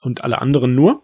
Und 0.00 0.22
alle 0.22 0.40
anderen 0.40 0.74
nur. 0.76 1.02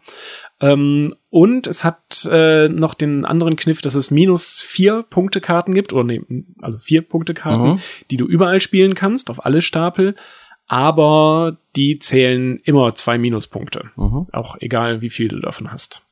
Ähm, 0.61 1.17
und 1.29 1.67
es 1.67 1.83
hat 1.83 2.29
äh, 2.31 2.69
noch 2.69 2.95
den 2.95 3.25
anderen 3.25 3.57
Kniff, 3.57 3.83
dass 3.83 3.97
es 3.97 4.13
minus 4.13 4.63
vier 4.63 5.03
Punktekarten 5.11 5.75
gibt, 5.75 5.93
oder 5.93 6.05
nee, 6.05 6.23
also 6.63 6.79
vier 6.79 7.03
Punktekarten, 7.03 7.73
Mhm. 7.73 7.81
die 8.11 8.17
du 8.17 8.27
überall 8.27 8.61
spielen 8.61 8.95
kannst, 8.95 9.31
auf 9.31 9.45
alle 9.45 9.63
Stapel. 9.63 10.15
Aber 10.67 11.59
die 11.77 11.99
zählen 11.99 12.59
immer 12.65 12.95
zwei 12.95 13.19
Minuspunkte. 13.19 13.91
Mhm. 13.97 14.29
Auch 14.33 14.57
egal, 14.61 15.01
wie 15.01 15.11
viel 15.11 15.29
du 15.29 15.41
davon 15.41 15.71
hast. 15.71 16.03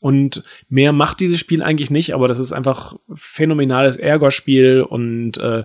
Und 0.00 0.44
mehr 0.68 0.92
macht 0.92 1.18
dieses 1.18 1.40
Spiel 1.40 1.62
eigentlich 1.62 1.90
nicht, 1.90 2.14
aber 2.14 2.28
das 2.28 2.38
ist 2.38 2.52
einfach 2.52 2.94
phänomenales 3.12 3.96
Ärgerspiel 3.96 4.80
und 4.82 5.38
äh, 5.38 5.64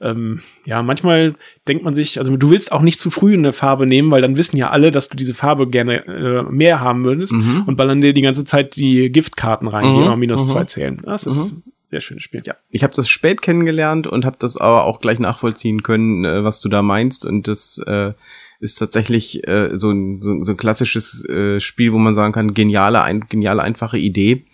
ähm, 0.00 0.40
ja, 0.64 0.82
manchmal 0.82 1.34
denkt 1.68 1.84
man 1.84 1.92
sich, 1.94 2.18
also 2.18 2.36
du 2.36 2.50
willst 2.50 2.72
auch 2.72 2.82
nicht 2.82 2.98
zu 2.98 3.10
früh 3.10 3.34
eine 3.34 3.52
Farbe 3.52 3.86
nehmen, 3.86 4.10
weil 4.10 4.22
dann 4.22 4.36
wissen 4.36 4.56
ja 4.56 4.70
alle, 4.70 4.90
dass 4.90 5.08
du 5.08 5.16
diese 5.16 5.34
Farbe 5.34 5.68
gerne 5.68 6.06
äh, 6.06 6.42
mehr 6.50 6.80
haben 6.80 7.04
würdest 7.04 7.32
Mhm. 7.32 7.64
und 7.66 7.76
ballern 7.76 8.00
dir 8.00 8.12
die 8.12 8.22
ganze 8.22 8.44
Zeit 8.44 8.76
die 8.76 9.10
Giftkarten 9.10 9.68
rein, 9.68 9.84
die 9.94 10.00
Mhm, 10.00 10.06
immer 10.06 10.16
minus 10.16 10.44
mhm. 10.44 10.48
zwei 10.48 10.64
zählen. 10.64 11.00
Das 11.04 11.26
ist 11.26 11.52
ein 11.52 11.62
sehr 11.86 12.00
schönes 12.00 12.22
Spiel. 12.22 12.42
Ja, 12.46 12.54
ich 12.70 12.82
habe 12.82 12.94
das 12.94 13.08
spät 13.08 13.42
kennengelernt 13.42 14.06
und 14.06 14.24
habe 14.24 14.36
das 14.38 14.56
aber 14.56 14.84
auch 14.84 15.00
gleich 15.00 15.18
nachvollziehen 15.18 15.82
können, 15.82 16.24
äh, 16.24 16.44
was 16.44 16.60
du 16.60 16.68
da 16.68 16.82
meinst. 16.82 17.26
Und 17.26 17.46
das 17.48 17.78
äh, 17.86 18.12
ist 18.60 18.76
tatsächlich 18.76 19.46
äh, 19.48 19.78
so, 19.78 19.90
ein, 19.90 20.22
so, 20.22 20.42
so 20.44 20.52
ein 20.52 20.56
klassisches 20.56 21.24
äh, 21.28 21.60
Spiel, 21.60 21.92
wo 21.92 21.98
man 21.98 22.14
sagen 22.14 22.32
kann, 22.32 22.54
geniale, 22.54 23.02
ein, 23.02 23.26
geniale, 23.28 23.62
einfache 23.62 23.98
Idee. 23.98 24.44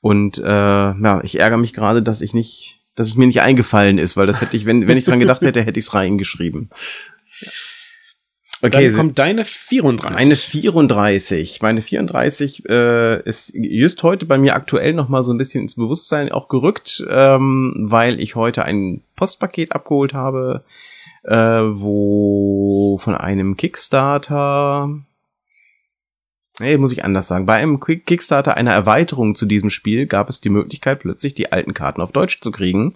Und 0.00 0.38
äh, 0.38 0.44
ja, 0.44 1.20
ich 1.24 1.38
ärgere 1.40 1.58
mich 1.58 1.72
gerade, 1.72 2.02
dass 2.02 2.20
ich 2.20 2.34
nicht, 2.34 2.82
dass 2.94 3.08
es 3.08 3.16
mir 3.16 3.26
nicht 3.26 3.42
eingefallen 3.42 3.98
ist, 3.98 4.16
weil 4.16 4.26
das 4.26 4.40
hätte 4.40 4.56
ich, 4.56 4.66
wenn, 4.66 4.86
wenn 4.86 4.96
ich 4.96 5.04
dran 5.04 5.20
gedacht 5.20 5.42
hätte, 5.42 5.62
hätte 5.62 5.78
ich 5.78 5.86
es 5.86 5.94
reingeschrieben. 5.94 6.70
Okay, 8.62 8.86
Dann 8.88 8.96
kommt 8.96 9.18
deine 9.18 9.44
34. 9.44 10.10
Meine 10.10 10.36
34. 10.36 11.60
Meine 11.60 11.82
34 11.82 12.68
äh, 12.68 13.20
ist 13.28 13.52
just 13.54 14.02
heute 14.02 14.24
bei 14.24 14.38
mir 14.38 14.54
aktuell 14.54 14.94
noch 14.94 15.10
mal 15.10 15.22
so 15.22 15.32
ein 15.32 15.38
bisschen 15.38 15.62
ins 15.62 15.74
Bewusstsein 15.74 16.32
auch 16.32 16.48
gerückt, 16.48 17.04
ähm, 17.10 17.74
weil 17.78 18.20
ich 18.20 18.36
heute 18.36 18.64
ein 18.64 19.02
Postpaket 19.16 19.72
abgeholt 19.72 20.14
habe, 20.14 20.64
äh, 21.24 21.34
wo 21.36 22.96
von 22.98 23.14
einem 23.14 23.58
Kickstarter 23.58 24.88
Nee, 26.60 26.76
muss 26.78 26.92
ich 26.92 27.04
anders 27.04 27.26
sagen. 27.26 27.46
Bei 27.46 27.54
einem 27.56 27.80
Kickstarter 27.80 28.56
einer 28.56 28.72
Erweiterung 28.72 29.34
zu 29.34 29.44
diesem 29.46 29.70
Spiel 29.70 30.06
gab 30.06 30.28
es 30.28 30.40
die 30.40 30.50
Möglichkeit, 30.50 31.00
plötzlich 31.00 31.34
die 31.34 31.50
alten 31.52 31.74
Karten 31.74 32.00
auf 32.00 32.12
Deutsch 32.12 32.40
zu 32.40 32.52
kriegen. 32.52 32.94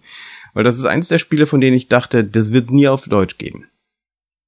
Weil 0.54 0.64
das 0.64 0.78
ist 0.78 0.84
eins 0.84 1.08
der 1.08 1.18
Spiele, 1.18 1.46
von 1.46 1.60
denen 1.60 1.76
ich 1.76 1.88
dachte, 1.88 2.24
das 2.24 2.52
wird 2.52 2.64
es 2.64 2.70
nie 2.70 2.88
auf 2.88 3.04
Deutsch 3.08 3.36
geben. 3.38 3.68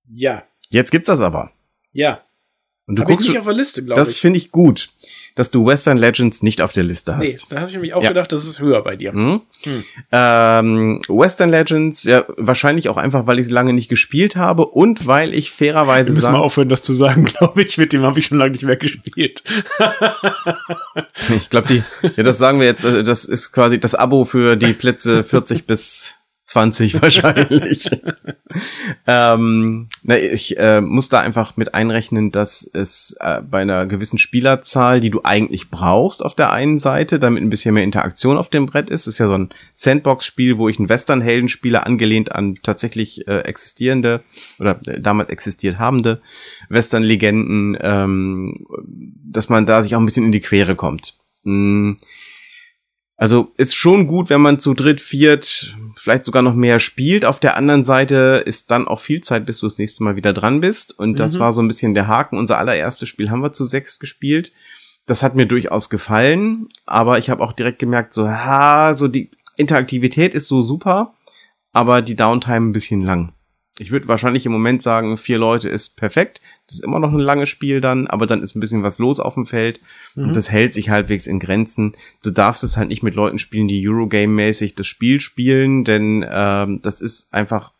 ja, 0.09 0.43
Jetzt 0.73 0.93
gibt's 0.93 1.09
das 1.09 1.21
aber. 1.21 1.51
ja. 1.93 2.23
Und 2.87 2.97
du 2.97 3.03
Hab 3.03 3.09
ich 3.09 3.15
guckst 3.15 3.29
nicht 3.29 3.35
schon- 3.35 3.41
auf 3.41 3.47
der 3.47 3.55
Liste, 3.55 3.85
glaube 3.85 4.01
das 4.01 4.13
ich. 4.13 4.21
finde 4.21 4.39
ich 4.39 4.51
gut, 4.51 4.91
dass 5.41 5.51
du 5.51 5.65
Western 5.65 5.97
Legends 5.97 6.43
nicht 6.43 6.61
auf 6.61 6.75
der 6.75 6.85
Liste 6.85 7.17
Nee, 7.19 7.33
hast. 7.33 7.51
da 7.51 7.57
habe 7.61 7.69
ich 7.69 7.73
nämlich 7.73 7.95
auch 7.95 8.03
Ja. 8.03 8.11
gedacht, 8.11 8.31
das 8.31 8.45
ist 8.45 8.61
höher 8.61 8.83
bei 8.85 8.95
dir. 8.95 9.13
Hm? 9.13 9.41
Hm. 9.63 9.85
Ähm, 10.13 11.03
Western 11.09 11.49
Legends, 11.49 12.05
ja, 12.05 12.25
wahrscheinlich 12.37 12.91
auch 12.91 12.99
einfach, 12.99 13.27
weil 13.27 13.39
ich 13.39 13.47
es 13.47 13.51
lange 13.51 13.73
nicht 13.73 13.89
gespielt 13.89 14.37
habe 14.37 14.67
und 14.67 15.07
weil 15.07 15.33
ich 15.33 15.51
Wir 15.59 15.73
fairerweise 15.73 16.13
müssen 16.13 16.33
mal 16.33 16.39
aufhören, 16.41 16.69
das 16.69 16.83
zu 16.83 16.93
sagen, 16.93 17.25
glaube 17.39 17.63
ich. 17.63 17.79
Mit 17.79 17.95
dem 17.95 18.03
habe 18.03 18.19
ich 18.19 18.27
schon 18.27 18.37
lange 18.37 18.51
nicht 18.53 18.65
mehr 18.65 18.77
gespielt. 18.77 19.43
ich 21.37 21.49
glaube, 21.49 21.69
die, 21.69 21.83
ja, 22.17 22.23
das 22.23 22.37
sagen 22.37 22.61
wir 22.61 22.67
jetzt, 22.67 22.85
äh, 22.85 23.03
das 23.03 23.25
ist 23.25 23.53
quasi 23.53 23.81
das 23.81 23.95
Abo 23.95 24.27
für 24.27 24.57
die 24.57 24.75
Plätze 24.75 25.25
40 25.25 25.67
bis 25.67 26.15
20 26.51 27.01
wahrscheinlich. 27.03 27.89
ähm, 29.07 29.89
na, 30.03 30.19
ich 30.19 30.59
äh, 30.59 30.81
muss 30.81 31.09
da 31.09 31.21
einfach 31.21 31.57
mit 31.57 31.75
einrechnen, 31.75 32.33
dass 32.33 32.69
es 32.73 33.17
äh, 33.21 33.41
bei 33.41 33.63
einer 33.63 33.87
gewissen 33.87 34.19
Spielerzahl, 34.19 35.01
die 35.01 35.11
du 35.11 35.21
eigentlich 35.23 35.71
brauchst 35.71 36.25
auf 36.25 36.35
der 36.35 36.53
einen 36.53 36.79
Seite, 36.79 37.21
damit 37.21 37.43
ein 37.43 37.51
bisschen 37.51 37.75
mehr 37.75 37.85
Interaktion 37.85 38.37
auf 38.37 38.51
dem 38.51 38.67
Brett 38.67 38.91
ist, 38.91 39.07
ist 39.07 39.19
ja 39.19 39.29
so 39.29 39.35
ein 39.35 39.51
Sandbox-Spiel, 39.75 40.59
wo 40.59 40.69
ich 40.69 40.79
einen 40.79 40.89
Western-Helden 40.89 41.49
spiele, 41.49 41.87
angelehnt 41.87 42.33
an 42.33 42.57
tatsächlich 42.63 43.29
äh, 43.29 43.41
existierende 43.43 44.23
oder 44.59 44.81
äh, 44.87 45.01
damals 45.01 45.29
existiert 45.29 45.79
habende 45.79 46.21
Western-Legenden, 46.69 47.79
ähm, 47.81 48.67
dass 49.25 49.49
man 49.49 49.67
da 49.67 49.85
sich 49.85 49.95
auch 49.95 50.01
ein 50.01 50.07
bisschen 50.07 50.27
in 50.27 50.33
die 50.33 50.41
Quere 50.41 50.75
kommt. 50.75 51.15
Mm. 51.45 51.93
Also 53.21 53.53
ist 53.59 53.77
schon 53.77 54.07
gut, 54.07 54.31
wenn 54.31 54.41
man 54.41 54.59
zu 54.59 54.73
dritt, 54.73 54.99
viert, 54.99 55.77
vielleicht 55.95 56.25
sogar 56.25 56.41
noch 56.41 56.55
mehr 56.55 56.79
spielt. 56.79 57.27
Auf 57.27 57.39
der 57.39 57.55
anderen 57.55 57.85
Seite 57.85 58.43
ist 58.47 58.71
dann 58.71 58.89
auch 58.89 58.99
viel 58.99 59.21
Zeit, 59.21 59.45
bis 59.45 59.61
du 59.61 59.67
das 59.67 59.77
nächste 59.77 60.03
Mal 60.03 60.17
wieder 60.17 60.33
dran 60.33 60.63
bist. 60.63 60.99
Und 60.99 61.21
das 61.21 61.35
Mhm. 61.35 61.41
war 61.41 61.53
so 61.53 61.61
ein 61.61 61.69
bisschen 61.69 61.93
der 61.93 62.09
Haken. 62.09 62.39
Unser 62.39 62.57
allererstes 62.57 63.11
Spiel 63.11 63.29
haben 63.31 63.43
wir 63.43 63.53
zu 63.53 63.67
sechs 63.67 63.99
gespielt. 63.99 64.53
Das 65.05 65.23
hat 65.23 65.35
mir 65.35 65.45
durchaus 65.45 65.91
gefallen, 65.91 66.69
aber 66.87 67.19
ich 67.19 67.29
habe 67.29 67.43
auch 67.45 67.53
direkt 67.53 67.79
gemerkt, 67.79 68.15
so, 68.15 68.27
ha, 68.27 68.95
so 68.95 69.07
die 69.07 69.31
Interaktivität 69.59 70.35
ist 70.35 70.49
so 70.49 70.63
super, 70.63 71.13
aber 71.73 72.01
die 72.01 72.17
Downtime 72.17 72.69
ein 72.71 72.73
bisschen 72.73 73.03
lang. 73.03 73.35
Ich 73.79 73.91
würde 73.91 74.09
wahrscheinlich 74.09 74.47
im 74.47 74.53
Moment 74.53 74.83
sagen, 74.83 75.19
vier 75.19 75.37
Leute 75.37 75.69
ist 75.69 75.97
perfekt. 75.97 76.41
Das 76.71 76.77
ist 76.77 76.85
immer 76.85 77.01
noch 77.01 77.13
ein 77.13 77.19
langes 77.19 77.49
Spiel 77.49 77.81
dann, 77.81 78.07
aber 78.07 78.27
dann 78.27 78.43
ist 78.43 78.55
ein 78.55 78.61
bisschen 78.61 78.85
was 78.85 79.01
los 79.01 79.19
auf 79.19 79.35
dem 79.35 79.45
Feld. 79.45 79.81
Mhm. 80.15 80.29
Und 80.29 80.37
das 80.37 80.51
hält 80.51 80.73
sich 80.73 80.89
halbwegs 80.89 81.27
in 81.27 81.41
Grenzen. 81.41 81.97
Du 82.23 82.31
darfst 82.31 82.63
es 82.63 82.77
halt 82.77 82.89
nicht 82.89 83.03
mit 83.03 83.17
Leuten 83.17 83.41
spielen, 83.41 83.67
die 83.67 83.85
Eurogame-mäßig 83.89 84.77
das 84.77 84.87
Spiel 84.87 85.21
spielen, 85.21 85.83
denn 85.83 86.25
ähm, 86.31 86.81
das 86.81 87.01
ist 87.01 87.35
einfach 87.35 87.73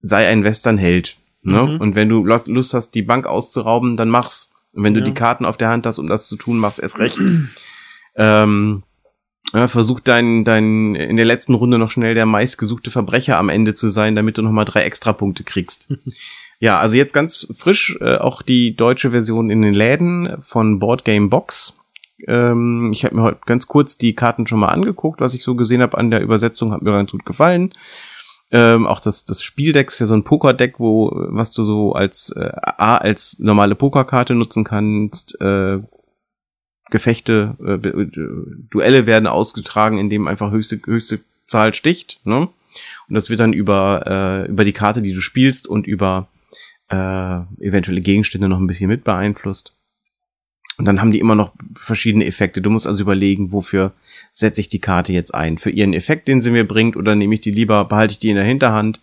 sei 0.00 0.26
ein 0.28 0.42
Westernheld. 0.42 1.18
Ne? 1.42 1.62
Mhm. 1.62 1.80
Und 1.82 1.94
wenn 1.96 2.08
du 2.08 2.24
Lust 2.24 2.72
hast, 2.72 2.92
die 2.94 3.02
Bank 3.02 3.26
auszurauben, 3.26 3.98
dann 3.98 4.08
mach's. 4.08 4.54
Und 4.72 4.82
wenn 4.84 4.94
du 4.94 5.00
Ja. 5.00 5.06
die 5.06 5.14
Karten 5.14 5.44
auf 5.44 5.58
der 5.58 5.68
Hand 5.68 5.84
hast, 5.84 5.98
um 5.98 6.06
das 6.06 6.28
zu 6.28 6.36
tun, 6.36 6.58
mach's 6.58 6.78
erst 6.78 6.98
recht. 6.98 7.18
ähm, 8.16 8.82
ja, 9.52 9.68
versuch 9.68 10.00
dein, 10.00 10.44
dein 10.44 10.94
in 10.94 11.16
der 11.16 11.24
letzten 11.24 11.54
Runde 11.54 11.78
noch 11.78 11.90
schnell 11.90 12.14
der 12.14 12.26
meistgesuchte 12.26 12.90
Verbrecher 12.90 13.38
am 13.38 13.48
Ende 13.48 13.74
zu 13.74 13.88
sein, 13.88 14.14
damit 14.16 14.38
du 14.38 14.42
noch 14.42 14.50
mal 14.50 14.64
drei 14.64 14.82
Extrapunkte 14.82 15.44
kriegst. 15.44 15.92
ja, 16.58 16.78
also 16.78 16.96
jetzt 16.96 17.12
ganz 17.12 17.46
frisch 17.56 17.98
äh, 18.00 18.16
auch 18.16 18.42
die 18.42 18.76
deutsche 18.76 19.10
Version 19.10 19.50
in 19.50 19.62
den 19.62 19.74
Läden 19.74 20.42
von 20.42 20.78
Board 20.78 21.04
Game 21.04 21.30
Box. 21.30 21.78
Ähm, 22.26 22.90
ich 22.92 23.04
habe 23.04 23.16
mir 23.16 23.22
heute 23.22 23.40
ganz 23.44 23.66
kurz 23.66 23.98
die 23.98 24.14
Karten 24.14 24.46
schon 24.46 24.60
mal 24.60 24.68
angeguckt, 24.68 25.20
was 25.20 25.34
ich 25.34 25.42
so 25.42 25.54
gesehen 25.54 25.82
habe 25.82 25.98
an 25.98 26.10
der 26.10 26.22
Übersetzung, 26.22 26.72
hat 26.72 26.82
mir 26.82 26.92
ganz 26.92 27.12
gut 27.12 27.26
gefallen. 27.26 27.74
Ähm, 28.52 28.86
auch 28.86 29.00
das, 29.00 29.24
das 29.24 29.42
Spieldeck 29.42 29.88
ist 29.88 29.98
ja 29.98 30.06
so 30.06 30.14
ein 30.14 30.24
Pokerdeck, 30.24 30.78
wo, 30.78 31.10
was 31.12 31.50
du 31.50 31.64
so 31.64 31.92
als 31.94 32.30
äh, 32.30 32.52
A 32.54 32.96
als 32.96 33.38
normale 33.40 33.74
Pokerkarte 33.74 34.34
nutzen 34.34 34.64
kannst, 34.64 35.40
äh, 35.40 35.80
Gefechte, 36.90 37.56
äh, 37.60 37.88
äh, 37.88 38.10
Duelle 38.70 39.06
werden 39.06 39.26
ausgetragen, 39.26 39.98
indem 39.98 40.28
einfach 40.28 40.52
höchste, 40.52 40.80
höchste 40.86 41.20
Zahl 41.44 41.74
sticht, 41.74 42.24
ne? 42.24 42.48
Und 43.08 43.14
das 43.14 43.30
wird 43.30 43.40
dann 43.40 43.52
über, 43.52 44.04
äh, 44.06 44.50
über 44.50 44.64
die 44.64 44.72
Karte, 44.72 45.02
die 45.02 45.14
du 45.14 45.20
spielst 45.20 45.66
und 45.66 45.86
über 45.86 46.28
äh, 46.88 47.40
eventuelle 47.60 48.00
Gegenstände 48.00 48.48
noch 48.48 48.58
ein 48.58 48.66
bisschen 48.66 48.88
mit 48.88 49.04
beeinflusst. 49.04 49.76
Und 50.78 50.84
dann 50.84 51.00
haben 51.00 51.10
die 51.10 51.20
immer 51.20 51.34
noch 51.34 51.52
verschiedene 51.74 52.26
Effekte. 52.26 52.60
Du 52.60 52.70
musst 52.70 52.86
also 52.86 53.00
überlegen, 53.02 53.50
wofür 53.50 53.92
setze 54.30 54.60
ich 54.60 54.68
die 54.68 54.80
Karte 54.80 55.12
jetzt 55.12 55.34
ein? 55.34 55.56
Für 55.56 55.70
ihren 55.70 55.94
Effekt, 55.94 56.28
den 56.28 56.42
sie 56.42 56.50
mir 56.50 56.68
bringt, 56.68 56.96
oder 56.96 57.14
nehme 57.14 57.34
ich 57.34 57.40
die 57.40 57.50
lieber, 57.50 57.86
behalte 57.86 58.12
ich 58.12 58.18
die 58.18 58.28
in 58.28 58.36
der 58.36 58.44
Hinterhand? 58.44 59.00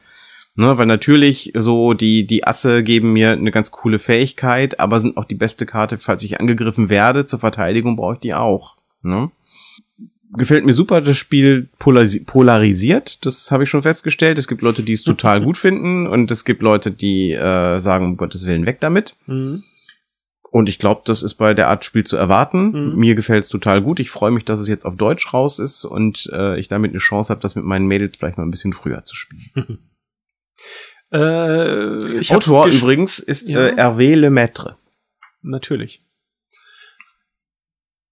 Ne, 0.55 0.77
weil 0.77 0.85
natürlich 0.85 1.51
so 1.55 1.95
die, 1.95 2.27
die 2.27 2.45
Asse 2.45 2.83
geben 2.83 3.13
mir 3.13 3.31
eine 3.31 3.49
ganz 3.49 3.71
coole 3.71 3.97
Fähigkeit, 3.97 4.79
aber 4.79 4.99
sind 4.99 5.17
auch 5.17 5.25
die 5.25 5.33
beste 5.33 5.65
Karte, 5.65 5.97
falls 5.97 6.21
ich 6.21 6.39
angegriffen 6.39 6.89
werde. 6.89 7.25
Zur 7.25 7.39
Verteidigung 7.39 7.95
brauche 7.95 8.13
ich 8.13 8.19
die 8.19 8.35
auch. 8.35 8.77
Ne? 9.01 9.31
Gefällt 10.35 10.65
mir 10.65 10.73
super, 10.73 11.01
das 11.01 11.17
Spiel 11.17 11.69
polarisi- 11.79 12.25
polarisiert. 12.25 13.25
Das 13.25 13.51
habe 13.51 13.63
ich 13.63 13.69
schon 13.69 13.81
festgestellt. 13.83 14.37
Es 14.37 14.47
gibt 14.47 14.61
Leute, 14.61 14.83
die 14.83 14.93
es 14.93 15.03
total 15.03 15.41
gut 15.43 15.57
finden 15.57 16.07
und 16.07 16.31
es 16.31 16.43
gibt 16.45 16.61
Leute, 16.61 16.91
die 16.91 17.31
äh, 17.33 17.79
sagen, 17.79 18.05
um 18.05 18.17
Gottes 18.17 18.45
Willen, 18.45 18.65
weg 18.65 18.79
damit. 18.79 19.15
Mhm. 19.27 19.63
Und 20.49 20.69
ich 20.69 20.77
glaube, 20.77 21.01
das 21.05 21.23
ist 21.23 21.33
bei 21.35 21.53
der 21.55 21.67
Art 21.69 21.83
Spiel 21.83 22.03
zu 22.05 22.15
erwarten. 22.15 22.71
Mhm. 22.91 22.95
Mir 22.95 23.15
gefällt 23.15 23.43
es 23.43 23.49
total 23.49 23.81
gut. 23.81 23.99
Ich 23.99 24.11
freue 24.11 24.29
mich, 24.31 24.45
dass 24.45 24.59
es 24.59 24.67
jetzt 24.67 24.85
auf 24.85 24.95
Deutsch 24.97 25.33
raus 25.33 25.57
ist 25.59 25.83
und 25.85 26.29
äh, 26.31 26.59
ich 26.59 26.67
damit 26.67 26.91
eine 26.91 26.99
Chance 26.99 27.29
habe, 27.31 27.41
das 27.41 27.55
mit 27.55 27.65
meinen 27.65 27.87
Mädels 27.87 28.17
vielleicht 28.17 28.37
mal 28.37 28.43
ein 28.45 28.51
bisschen 28.51 28.73
früher 28.73 29.03
zu 29.05 29.15
spielen. 29.15 29.79
Äh, 31.11 31.97
Autor 32.33 32.67
übrigens 32.67 33.19
ist 33.19 33.47
Ja. 33.47 33.67
äh, 33.67 33.75
Hervé 33.75 34.15
Lemaitre. 34.15 34.77
natürlich. 35.43 36.03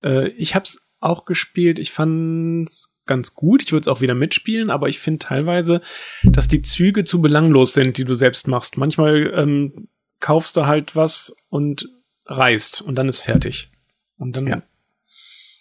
Äh, 0.03 0.27
ich 0.29 0.53
hab's 0.53 0.90
auch 1.01 1.25
gespielt. 1.25 1.79
Ich 1.79 1.91
fand's 1.91 2.95
ganz 3.05 3.33
gut. 3.35 3.63
Ich 3.63 3.71
würde 3.71 3.81
es 3.81 3.87
auch 3.87 3.99
wieder 4.01 4.15
mitspielen, 4.15 4.69
aber 4.69 4.87
ich 4.87 4.99
finde 4.99 5.19
teilweise, 5.19 5.81
dass 6.23 6.47
die 6.47 6.61
Züge 6.61 7.03
zu 7.03 7.21
belanglos 7.21 7.73
sind, 7.73 7.97
die 7.97 8.05
du 8.05 8.13
selbst 8.13 8.47
machst. 8.47 8.77
Manchmal 8.77 9.33
ähm, 9.35 9.89
kaufst 10.19 10.55
du 10.55 10.65
halt 10.65 10.95
was 10.95 11.35
und 11.49 11.89
reist 12.25 12.81
und 12.81 12.95
dann 12.95 13.09
ist 13.09 13.21
fertig. 13.21 13.71
Und 14.17 14.35
dann 14.37 14.47
Ja. 14.47 14.61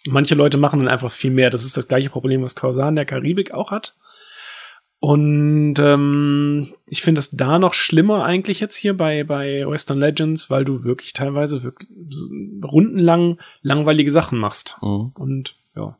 manche 0.07 0.35
Leute 0.35 0.57
machen 0.57 0.79
dann 0.79 0.87
einfach 0.87 1.11
viel 1.11 1.31
mehr. 1.31 1.49
Das 1.49 1.65
ist 1.65 1.75
das 1.75 1.87
gleiche 1.87 2.09
Problem, 2.09 2.41
was 2.43 2.55
Corsair 2.55 2.87
in 2.87 2.95
der 2.95 3.05
Karibik 3.05 3.51
auch 3.51 3.71
hat. 3.71 3.95
Und 5.03 5.79
ähm, 5.79 6.67
ich 6.85 7.01
finde 7.01 7.17
es 7.17 7.31
da 7.31 7.57
noch 7.57 7.73
schlimmer 7.73 8.23
eigentlich 8.23 8.59
jetzt 8.59 8.75
hier 8.75 8.95
bei, 8.95 9.23
bei 9.23 9.67
Western 9.67 9.97
Legends, 9.97 10.51
weil 10.51 10.63
du 10.63 10.83
wirklich 10.83 11.13
teilweise 11.13 11.63
wirklich 11.63 11.89
rundenlang 12.63 13.39
langweilige 13.63 14.11
Sachen 14.11 14.37
machst. 14.37 14.77
Mhm. 14.83 15.11
Und 15.15 15.55
ja. 15.75 15.97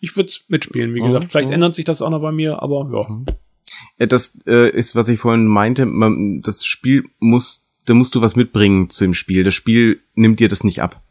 Ich 0.00 0.16
würde 0.16 0.32
mitspielen, 0.48 0.94
wie 0.94 1.02
Mhm, 1.02 1.08
gesagt. 1.08 1.30
Vielleicht 1.30 1.50
mhm. 1.50 1.56
ändert 1.56 1.74
sich 1.74 1.84
das 1.84 2.00
auch 2.00 2.08
noch 2.08 2.22
bei 2.22 2.32
mir, 2.32 2.62
aber 2.62 2.88
ja. 2.90 3.34
Ja, 3.98 4.06
das 4.06 4.38
äh, 4.46 4.70
ist, 4.70 4.96
was 4.96 5.10
ich 5.10 5.20
vorhin 5.20 5.46
meinte. 5.46 5.84
Man, 5.84 6.40
das 6.40 6.64
Spiel 6.64 7.04
muss, 7.18 7.68
da 7.84 7.92
musst 7.92 8.14
du 8.14 8.22
was 8.22 8.34
mitbringen 8.34 8.88
zu 8.88 9.04
dem 9.04 9.12
Spiel. 9.12 9.44
Das 9.44 9.52
Spiel 9.52 10.00
nimmt 10.14 10.40
dir 10.40 10.48
das 10.48 10.64
nicht 10.64 10.80
ab. 10.80 11.02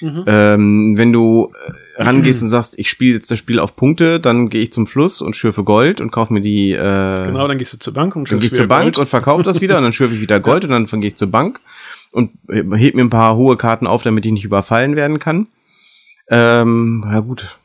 Mhm. 0.00 0.24
Ähm, 0.26 0.94
wenn 0.96 1.12
du 1.12 1.52
äh, 1.96 2.02
rangehst 2.02 2.42
und 2.42 2.48
sagst, 2.48 2.78
ich 2.78 2.88
spiele 2.88 3.14
jetzt 3.14 3.30
das 3.30 3.38
Spiel 3.38 3.58
auf 3.58 3.76
Punkte, 3.76 4.18
dann 4.20 4.48
gehe 4.48 4.62
ich 4.62 4.72
zum 4.72 4.86
Fluss 4.86 5.20
und 5.20 5.36
schürfe 5.36 5.62
Gold 5.64 6.00
und 6.00 6.10
kaufe 6.10 6.32
mir 6.32 6.40
die. 6.40 6.72
Äh, 6.72 7.24
Genau, 7.26 7.46
dann 7.46 7.58
gehst 7.58 7.72
du 7.74 7.78
zur 7.78 7.92
Bank 7.92 8.16
und 8.16 8.30
Dann 8.30 8.38
gehe 8.40 8.46
ich 8.46 8.54
zur 8.54 8.66
Bank 8.66 8.84
Gold. 8.84 8.98
und 8.98 9.08
verkaufe 9.08 9.42
das 9.42 9.60
wieder 9.60 9.76
und 9.76 9.82
dann 9.84 9.92
schürfe 9.92 10.14
ich 10.14 10.20
wieder 10.20 10.40
Gold 10.40 10.64
und 10.64 10.70
dann 10.70 10.86
gehe 11.00 11.08
ich 11.08 11.16
zur 11.16 11.30
Bank 11.30 11.60
und 12.12 12.30
heb 12.48 12.94
mir 12.94 13.02
ein 13.02 13.10
paar 13.10 13.36
hohe 13.36 13.56
Karten 13.56 13.86
auf, 13.86 14.02
damit 14.02 14.24
ich 14.26 14.32
nicht 14.32 14.44
überfallen 14.44 14.96
werden 14.96 15.18
kann. 15.18 15.48
Ähm, 16.30 17.04
ja 17.06 17.20
gut. 17.20 17.58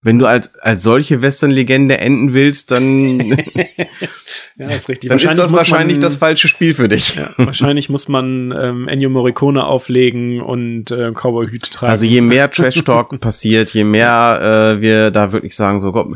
Wenn 0.00 0.18
du 0.18 0.26
als, 0.26 0.54
als 0.56 0.82
solche 0.82 1.22
Western-Legende 1.22 1.98
enden 1.98 2.32
willst, 2.32 2.70
dann, 2.70 3.18
Ja, 4.56 4.66
das 4.66 4.78
ist 4.78 4.88
richtig. 4.88 5.08
dann 5.08 5.18
ist 5.18 5.36
das 5.36 5.52
wahrscheinlich 5.52 5.96
man, 5.96 6.02
das 6.02 6.16
falsche 6.16 6.48
Spiel 6.48 6.74
für 6.74 6.88
dich. 6.88 7.16
Ja, 7.16 7.30
wahrscheinlich 7.36 7.88
muss 7.88 8.08
man 8.08 8.52
ähm, 8.58 8.88
Ennio 8.88 9.10
Morricone 9.10 9.64
auflegen 9.64 10.40
und 10.40 10.90
äh, 10.90 11.12
Cowboy-Hüte 11.12 11.70
tragen. 11.70 11.90
Also 11.90 12.04
je 12.04 12.20
mehr 12.20 12.50
Trash-Talk 12.50 13.20
passiert, 13.20 13.72
je 13.72 13.84
mehr 13.84 14.76
äh, 14.76 14.80
wir 14.80 15.10
da 15.10 15.32
wirklich 15.32 15.56
sagen, 15.56 15.80
so 15.80 15.92
Gott, 15.92 16.08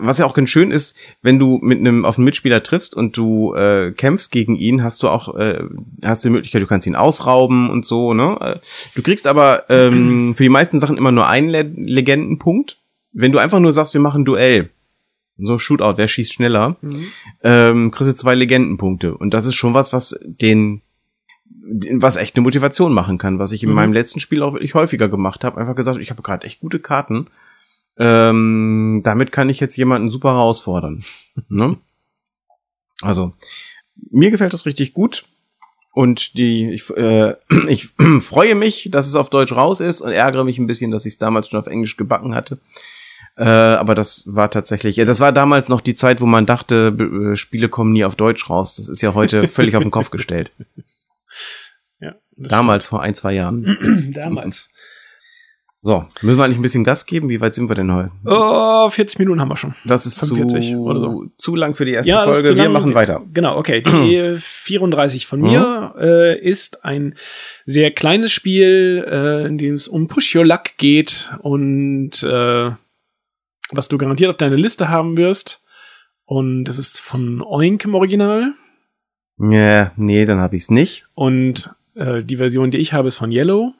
was 0.00 0.18
ja 0.18 0.26
auch 0.26 0.34
ganz 0.34 0.50
schön 0.50 0.70
ist, 0.70 0.96
wenn 1.22 1.38
du 1.38 1.58
mit 1.62 1.78
einem 1.78 2.04
auf 2.04 2.18
einen 2.18 2.24
Mitspieler 2.24 2.62
triffst 2.62 2.94
und 2.94 3.16
du 3.16 3.54
äh, 3.54 3.92
kämpfst 3.92 4.30
gegen 4.30 4.56
ihn, 4.56 4.82
hast 4.82 5.02
du 5.02 5.08
auch 5.08 5.34
äh, 5.36 5.62
hast 6.02 6.24
du 6.24 6.28
die 6.28 6.34
Möglichkeit, 6.34 6.62
du 6.62 6.66
kannst 6.66 6.86
ihn 6.86 6.96
ausrauben 6.96 7.70
und 7.70 7.84
so, 7.84 8.14
ne? 8.14 8.60
Du 8.94 9.02
kriegst 9.02 9.26
aber 9.26 9.64
ähm, 9.68 10.34
für 10.34 10.42
die 10.42 10.48
meisten 10.48 10.80
Sachen 10.80 10.96
immer 10.96 11.12
nur 11.12 11.28
einen 11.28 11.48
Le 11.48 11.62
Legendenpunkt. 11.62 12.78
Wenn 13.12 13.32
du 13.32 13.38
einfach 13.38 13.60
nur 13.60 13.72
sagst, 13.72 13.94
wir 13.94 14.00
machen 14.00 14.22
ein 14.22 14.24
Duell, 14.24 14.70
so 15.38 15.58
Shootout, 15.58 15.96
wer 15.96 16.08
schießt 16.08 16.32
schneller, 16.32 16.76
Mhm. 16.80 17.06
ähm, 17.42 17.90
kriegst 17.90 18.10
du 18.12 18.16
zwei 18.16 18.34
Legendenpunkte. 18.34 19.16
Und 19.16 19.34
das 19.34 19.46
ist 19.46 19.54
schon 19.56 19.74
was, 19.74 19.92
was 19.92 20.18
den, 20.22 20.82
was 21.92 22.16
echt 22.16 22.36
eine 22.36 22.42
Motivation 22.42 22.92
machen 22.92 23.18
kann, 23.18 23.38
was 23.38 23.52
ich 23.52 23.62
in 23.62 23.70
Mhm. 23.70 23.74
meinem 23.74 23.92
letzten 23.92 24.20
Spiel 24.20 24.42
auch 24.42 24.52
wirklich 24.52 24.74
häufiger 24.74 25.08
gemacht 25.08 25.44
habe. 25.44 25.58
Einfach 25.60 25.74
gesagt, 25.76 25.98
ich 26.00 26.10
habe 26.10 26.22
gerade 26.22 26.46
echt 26.46 26.60
gute 26.60 26.78
Karten. 26.78 27.26
Ähm, 27.96 29.02
damit 29.04 29.32
kann 29.32 29.48
ich 29.48 29.60
jetzt 29.60 29.76
jemanden 29.76 30.10
super 30.10 30.30
herausfordern. 30.34 31.04
ne? 31.48 31.76
Also, 33.02 33.32
mir 34.10 34.30
gefällt 34.30 34.52
das 34.52 34.66
richtig 34.66 34.94
gut. 34.94 35.24
Und 35.92 36.36
die, 36.36 36.70
ich, 36.72 36.90
äh, 36.90 37.34
ich 37.68 37.88
freue 38.20 38.54
mich, 38.56 38.88
dass 38.90 39.06
es 39.06 39.14
auf 39.14 39.30
Deutsch 39.30 39.52
raus 39.52 39.80
ist 39.80 40.00
und 40.00 40.10
ärgere 40.12 40.44
mich 40.44 40.58
ein 40.58 40.66
bisschen, 40.66 40.90
dass 40.90 41.06
ich 41.06 41.14
es 41.14 41.18
damals 41.18 41.48
schon 41.48 41.60
auf 41.60 41.66
Englisch 41.68 41.96
gebacken 41.96 42.34
hatte. 42.34 42.58
Äh, 43.36 43.44
aber 43.44 43.94
das 43.94 44.22
war 44.26 44.50
tatsächlich, 44.50 44.96
ja, 44.96 45.04
das 45.04 45.18
war 45.20 45.32
damals 45.32 45.68
noch 45.68 45.80
die 45.80 45.94
Zeit, 45.94 46.20
wo 46.20 46.26
man 46.26 46.46
dachte, 46.46 47.32
äh, 47.32 47.36
Spiele 47.36 47.68
kommen 47.68 47.92
nie 47.92 48.04
auf 48.04 48.16
Deutsch 48.16 48.48
raus. 48.48 48.76
Das 48.76 48.88
ist 48.88 49.02
ja 49.02 49.14
heute 49.14 49.48
völlig 49.48 49.76
auf 49.76 49.82
den 49.82 49.90
Kopf 49.90 50.10
gestellt. 50.10 50.52
ja, 52.00 52.14
Damals, 52.36 52.86
vor 52.86 53.02
ein, 53.02 53.14
zwei 53.14 53.32
Jahren. 53.32 53.76
stimmt. 53.78 54.16
damals. 54.16 54.68
So, 55.86 56.06
müssen 56.22 56.38
wir 56.38 56.44
eigentlich 56.44 56.58
ein 56.58 56.62
bisschen 56.62 56.82
Gas 56.82 57.04
geben? 57.04 57.28
Wie 57.28 57.42
weit 57.42 57.52
sind 57.52 57.68
wir 57.68 57.74
denn 57.74 57.92
heute? 57.92 58.10
Oh, 58.24 58.88
40 58.88 59.18
Minuten 59.18 59.38
haben 59.38 59.50
wir 59.50 59.56
schon. 59.58 59.74
Das 59.84 60.06
ist 60.06 60.18
45 60.18 60.70
zu, 60.70 60.78
oder 60.78 60.98
so. 60.98 61.26
zu 61.36 61.56
lang 61.56 61.74
für 61.74 61.84
die 61.84 61.92
erste 61.92 62.10
ist 62.10 62.22
Folge. 62.40 62.56
Wir 62.56 62.70
machen 62.70 62.94
weiter. 62.94 63.20
Genau, 63.34 63.58
okay. 63.58 63.82
Die 63.82 64.14
äh, 64.16 64.30
34 64.38 65.26
von 65.26 65.42
mir 65.42 65.94
äh, 66.00 66.40
ist 66.40 66.86
ein 66.86 67.16
sehr 67.66 67.90
kleines 67.90 68.32
Spiel, 68.32 69.04
äh, 69.06 69.46
in 69.46 69.58
dem 69.58 69.74
es 69.74 69.86
um 69.86 70.06
Push 70.08 70.34
Your 70.34 70.46
Luck 70.46 70.78
geht 70.78 71.30
und 71.42 72.22
äh, 72.22 72.70
was 73.70 73.88
du 73.88 73.98
garantiert 73.98 74.30
auf 74.30 74.36
deiner 74.36 74.56
Liste 74.56 74.88
haben 74.88 75.16
wirst. 75.16 75.62
Und 76.24 76.68
es 76.68 76.78
ist 76.78 77.00
von 77.00 77.42
Oink 77.42 77.84
im 77.84 77.94
Original. 77.94 78.54
Ja, 79.38 79.92
nee, 79.96 80.24
dann 80.24 80.38
habe 80.38 80.56
ich's 80.56 80.70
nicht. 80.70 81.06
Und 81.14 81.74
äh, 81.96 82.22
die 82.22 82.36
Version, 82.36 82.70
die 82.70 82.78
ich 82.78 82.92
habe, 82.92 83.08
ist 83.08 83.18
von 83.18 83.32
Yellow. 83.32 83.74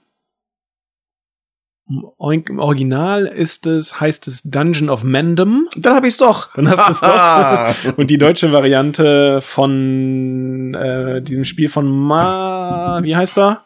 Oink 2.18 2.48
im 2.48 2.60
Original 2.60 3.26
ist 3.26 3.66
es, 3.66 4.00
heißt 4.00 4.26
es 4.26 4.42
Dungeon 4.42 4.88
of 4.88 5.04
Mandem. 5.04 5.68
Dann 5.76 5.94
habe 5.94 6.06
ich's 6.06 6.16
doch. 6.16 6.52
Dann 6.54 6.68
hast 6.68 6.88
du's 6.88 7.00
doch. 7.00 7.96
Und 7.98 8.10
die 8.10 8.18
deutsche 8.18 8.52
Variante 8.52 9.40
von 9.42 10.74
äh, 10.74 11.22
diesem 11.22 11.44
Spiel 11.44 11.68
von 11.68 11.86
Ma, 11.86 13.00
wie 13.02 13.14
heißt 13.14 13.38
er? 13.38 13.64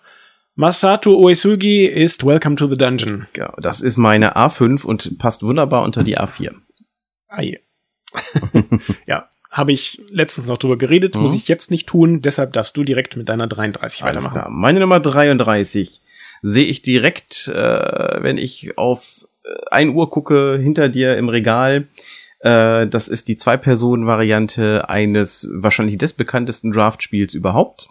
Masato 0.60 1.16
Uesugi 1.16 1.86
ist 1.86 2.26
Welcome 2.26 2.56
to 2.56 2.66
the 2.66 2.76
Dungeon. 2.76 3.28
Ja, 3.36 3.52
das 3.58 3.80
ist 3.80 3.96
meine 3.96 4.34
A5 4.34 4.84
und 4.84 5.16
passt 5.16 5.44
wunderbar 5.44 5.84
unter 5.84 6.02
die 6.02 6.18
A4. 6.18 6.50
Ei. 7.28 7.60
ja, 9.06 9.28
habe 9.52 9.70
ich 9.70 10.02
letztens 10.10 10.48
noch 10.48 10.58
drüber 10.58 10.76
geredet, 10.76 11.14
Mhm. 11.14 11.20
muss 11.20 11.34
ich 11.36 11.46
jetzt 11.46 11.70
nicht 11.70 11.86
tun, 11.86 12.22
deshalb 12.22 12.54
darfst 12.54 12.76
du 12.76 12.82
direkt 12.82 13.16
mit 13.16 13.28
deiner 13.28 13.46
33 13.46 14.02
Alles 14.02 14.16
weitermachen. 14.24 14.32
klar. 14.32 14.50
Meine 14.50 14.80
Nummer 14.80 14.98
33 14.98 16.00
sehe 16.42 16.64
ich 16.66 16.82
direkt, 16.82 17.46
äh, 17.46 18.20
wenn 18.20 18.36
ich 18.36 18.76
auf 18.76 19.28
äh, 19.44 19.48
1 19.70 19.94
Uhr 19.94 20.10
gucke, 20.10 20.58
hinter 20.60 20.88
dir 20.88 21.16
im 21.18 21.28
Regal. 21.28 21.86
Äh, 22.40 22.88
das 22.88 23.06
ist 23.06 23.28
die 23.28 23.36
Zwei-Personen-Variante 23.36 24.88
eines 24.88 25.48
wahrscheinlich 25.52 25.98
des 25.98 26.14
bekanntesten 26.14 26.72
Draft-Spiels 26.72 27.34
überhaupt. 27.34 27.90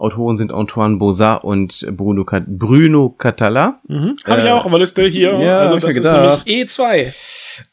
Autoren 0.00 0.36
sind 0.38 0.50
Antoine 0.52 0.96
Bozat 0.96 1.44
und 1.44 1.86
Bruno, 1.96 2.24
Cat 2.24 2.44
Bruno 2.46 3.10
Catala. 3.10 3.80
Mhm. 3.86 4.16
Habe 4.24 4.40
ich 4.40 4.46
Äh, 4.46 4.50
auch 4.50 4.64
auf 4.64 4.70
der 4.70 4.80
Liste 4.80 5.04
hier. 5.06 5.38
ja, 5.38 5.58
also 5.58 5.76
hab 5.76 5.84
ich 5.90 6.00
das 6.00 6.44
ist 6.44 6.46
nämlich 6.46 6.68
E2. 6.70 7.12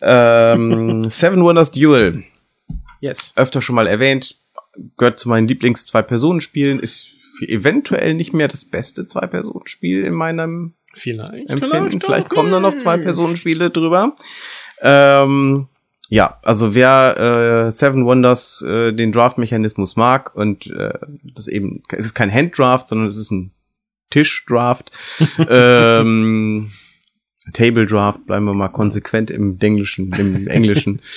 Ähm, 0.02 1.04
Seven 1.10 1.42
Wonders 1.42 1.72
Duel. 1.72 2.24
Yes. 3.00 3.34
öfter 3.38 3.62
schon 3.62 3.76
mal 3.76 3.88
erwähnt, 3.88 4.36
gehört 4.98 5.20
zu 5.20 5.30
meinen 5.30 5.48
Lieblings-Zwei-Personen-Spielen, 5.48 6.80
ist 6.80 7.12
eventuell 7.48 8.14
nicht 8.16 8.34
mehr 8.34 8.48
das 8.48 8.66
beste 8.66 9.06
Zwei-Personen-Spiel 9.06 10.04
in 10.04 10.14
meinem 10.14 10.74
Vielleicht. 10.96 11.50
Empfinden. 11.50 12.00
Vielleicht 12.02 12.26
auch. 12.26 12.30
kommen 12.30 12.52
da 12.52 12.60
noch 12.60 12.76
Zwei-Personen-Spiele 12.76 13.70
drüber. 13.70 14.16
Ähm, 14.82 15.68
ja, 16.10 16.40
also 16.44 16.74
wer 16.74 17.68
äh, 17.68 17.72
Seven 17.72 18.06
Wonders 18.06 18.62
äh, 18.62 18.94
den 18.94 19.12
Draft-Mechanismus 19.12 19.96
mag 19.96 20.36
und 20.36 20.68
äh, 20.68 20.94
das 21.24 21.48
eben, 21.48 21.84
es 21.90 22.06
ist 22.06 22.14
kein 22.14 22.34
Hand-Draft, 22.34 22.88
sondern 22.88 23.08
es 23.08 23.18
ist 23.18 23.32
ein 23.32 23.52
Tisch-Draft. 24.10 24.92
ähm, 25.50 26.72
Table 27.54 27.86
Draft, 27.86 28.26
bleiben 28.26 28.46
wir 28.46 28.54
mal 28.54 28.70
konsequent 28.70 29.32
im 29.32 29.58
Englischen, 29.60 30.12
im 30.14 30.48
Englischen. 30.48 31.02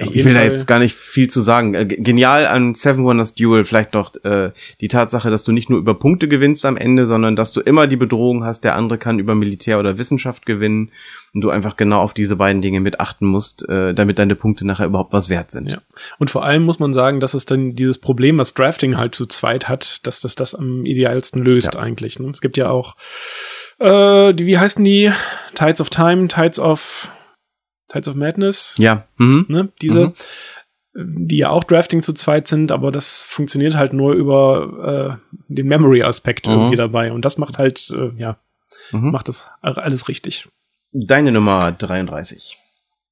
Ja, 0.00 0.02
ich 0.10 0.24
will 0.24 0.32
da 0.34 0.40
Fall. 0.40 0.48
jetzt 0.48 0.66
gar 0.66 0.78
nicht 0.78 0.94
viel 0.94 1.28
zu 1.28 1.40
sagen. 1.40 1.74
Äh, 1.74 1.86
ge- 1.86 2.00
Genial 2.00 2.46
an 2.46 2.74
Seven 2.74 3.04
Wonders 3.04 3.34
Duel 3.34 3.64
vielleicht 3.64 3.94
noch 3.94 4.12
äh, 4.24 4.50
die 4.80 4.88
Tatsache, 4.88 5.30
dass 5.30 5.44
du 5.44 5.52
nicht 5.52 5.70
nur 5.70 5.78
über 5.78 5.94
Punkte 5.98 6.28
gewinnst 6.28 6.64
am 6.66 6.76
Ende, 6.76 7.06
sondern 7.06 7.36
dass 7.36 7.52
du 7.52 7.60
immer 7.60 7.86
die 7.86 7.96
Bedrohung 7.96 8.44
hast, 8.44 8.64
der 8.64 8.76
andere 8.76 8.98
kann 8.98 9.18
über 9.18 9.34
Militär 9.34 9.78
oder 9.78 9.98
Wissenschaft 9.98 10.46
gewinnen 10.46 10.90
und 11.34 11.40
du 11.42 11.50
einfach 11.50 11.76
genau 11.76 12.00
auf 12.00 12.14
diese 12.14 12.36
beiden 12.36 12.62
Dinge 12.62 12.80
mit 12.80 12.98
achten 13.00 13.26
musst, 13.26 13.68
äh, 13.68 13.92
damit 13.94 14.18
deine 14.18 14.34
Punkte 14.36 14.66
nachher 14.66 14.86
überhaupt 14.86 15.12
was 15.12 15.28
wert 15.28 15.50
sind. 15.50 15.70
Ja. 15.70 15.78
Und 16.18 16.30
vor 16.30 16.44
allem 16.44 16.62
muss 16.64 16.78
man 16.78 16.92
sagen, 16.92 17.20
dass 17.20 17.34
es 17.34 17.44
dann 17.46 17.74
dieses 17.74 17.98
Problem, 17.98 18.38
was 18.38 18.54
Drafting 18.54 18.96
halt 18.96 19.14
zu 19.14 19.26
zweit 19.26 19.68
hat, 19.68 20.06
dass 20.06 20.20
das 20.20 20.34
das 20.34 20.54
am 20.54 20.86
idealsten 20.86 21.42
löst 21.42 21.74
Ja. 21.74 21.80
eigentlich. 21.80 22.18
Ne? 22.18 22.30
Es 22.30 22.40
gibt 22.40 22.56
ja 22.56 22.70
auch, 22.70 22.96
äh, 23.78 24.32
die, 24.32 24.46
wie 24.46 24.58
heißen 24.58 24.84
die? 24.84 25.12
Tides 25.54 25.80
of 25.80 25.90
Time, 25.90 26.28
Tides 26.28 26.58
of, 26.58 27.10
Tides 27.88 28.08
of 28.08 28.14
Madness, 28.16 28.74
Ja, 28.78 29.04
mhm. 29.18 29.46
ne? 29.48 29.68
Diese, 29.82 30.12
die 30.94 31.38
ja 31.38 31.50
auch 31.50 31.64
Drafting 31.64 32.02
zu 32.02 32.12
zweit 32.14 32.48
sind, 32.48 32.72
aber 32.72 32.90
das 32.90 33.22
funktioniert 33.22 33.76
halt 33.76 33.92
nur 33.92 34.14
über 34.14 35.18
äh, 35.20 35.32
den 35.48 35.66
Memory-Aspekt 35.66 36.46
Mhm. 36.46 36.52
irgendwie 36.52 36.76
dabei. 36.76 37.12
Und 37.12 37.24
das 37.24 37.36
macht 37.38 37.58
halt, 37.58 37.90
äh, 37.90 38.10
ja, 38.18 38.38
Mhm. 38.92 39.10
macht 39.10 39.28
das 39.28 39.50
alles 39.60 40.08
richtig. 40.08 40.48
Deine 40.92 41.32
Nummer 41.32 41.72
33. 41.72 42.56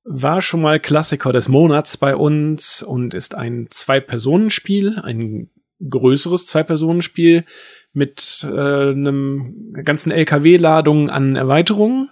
war 0.07 0.41
schon 0.43 0.61
mal 0.61 0.79
Klassiker 0.81 1.33
des 1.33 1.49
Monats 1.49 1.97
bei 1.97 2.14
uns 2.14 2.83
und 2.83 3.14
ist 3.14 3.35
ein 3.35 3.68
Zwei-Personen-Spiel, 3.70 4.99
ein 5.03 5.51
größeres 5.89 6.47
Zwei-Personen-Spiel 6.47 7.45
mit 7.93 8.47
äh, 8.49 8.91
einem 8.91 9.72
ganzen 9.85 10.12
LKW-Ladung 10.12 11.11
an 11.11 11.37
Erweiterungen. 11.37 12.11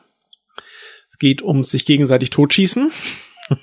Es 1.22 1.24
geht 1.24 1.42
ums 1.42 1.70
sich 1.70 1.84
gegenseitig 1.86 2.30
totschießen. 2.30 2.90
Ich 3.48 3.56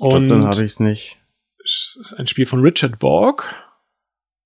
glaub, 0.00 0.14
Und 0.14 0.30
dann 0.30 0.44
habe 0.46 0.56
ich 0.64 0.72
es 0.72 0.80
nicht. 0.80 1.18
es 1.62 1.98
ist 2.00 2.14
ein 2.14 2.26
Spiel 2.26 2.46
von 2.46 2.62
Richard 2.62 2.98
Borg, 2.98 3.44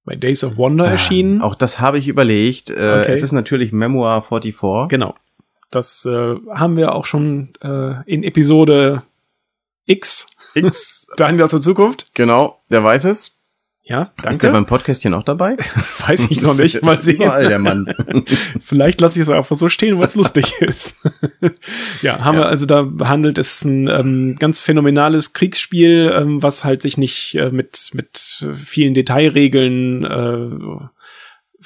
bei 0.05 0.17
Days 0.17 0.43
of 0.43 0.57
Wonder 0.57 0.87
erschienen. 0.87 1.41
Auch 1.41 1.55
das 1.55 1.79
habe 1.79 1.99
ich 1.99 2.09
überlegt. 2.09 2.71
Äh, 2.71 2.75
Okay. 3.03 3.13
Es 3.13 3.23
ist 3.23 3.31
natürlich 3.31 3.71
Memoir 3.71 4.23
44. 4.23 4.89
Genau. 4.89 5.15
Das 5.71 6.05
äh, 6.05 6.35
haben 6.53 6.77
wir 6.77 6.97
auch 6.97 7.07
schon 7.07 7.53
äh, 7.63 8.03
in 8.13 8.25
Episode 8.25 9.05
X, 9.87 10.27
X, 10.57 11.07
Daniel 11.17 11.45
aus 11.45 11.51
der 11.53 11.61
Zukunft. 11.61 12.13
genau, 12.17 12.61
der 12.71 12.83
weiß 12.83 13.05
es. 13.05 13.39
Ja, 13.87 14.13
Ist 14.17 14.43
der 14.43 14.51
danke. 14.51 14.51
beim 14.53 14.67
Podcast 14.67 15.03
hier 15.03 15.11
noch 15.11 15.25
dabei? 15.25 15.57
Weiß 16.07 16.31
ich 16.31 16.41
noch 16.41 16.57
nicht. 16.57 16.83
Mal 16.83 16.97
sehen. 16.97 17.17
Überall 17.17 17.47
der 17.49 17.59
Mann. 17.59 17.95
Vielleicht 18.65 18.99
lasse 19.03 19.19
ich 19.21 19.23
es 19.25 19.29
einfach 19.29 19.57
so 19.57 19.69
stehen, 19.69 19.99
weil 19.99 20.07
es 20.07 20.15
lustig 20.15 20.55
ist. 20.61 20.97
ja, 22.01 22.25
haben 22.25 22.37
Ja. 22.39 22.45
wir 22.45 22.49
also 22.49 22.65
da 22.65 22.81
behandelt. 22.83 23.37
Es 23.37 23.57
ist 23.57 23.65
ein 23.67 23.89
ähm, 23.89 24.37
ganz 24.39 24.61
phänomenales 24.61 25.35
Kriegsspiel, 25.35 26.11
ähm, 26.17 26.43
was 26.43 26.65
halt 26.65 26.81
sich 26.81 26.97
nicht 26.97 27.35
äh, 27.35 27.51
mit, 27.51 27.91
mit 27.93 28.47
vielen 28.55 28.95
Detailregeln 28.95 30.05
äh, 30.05 30.87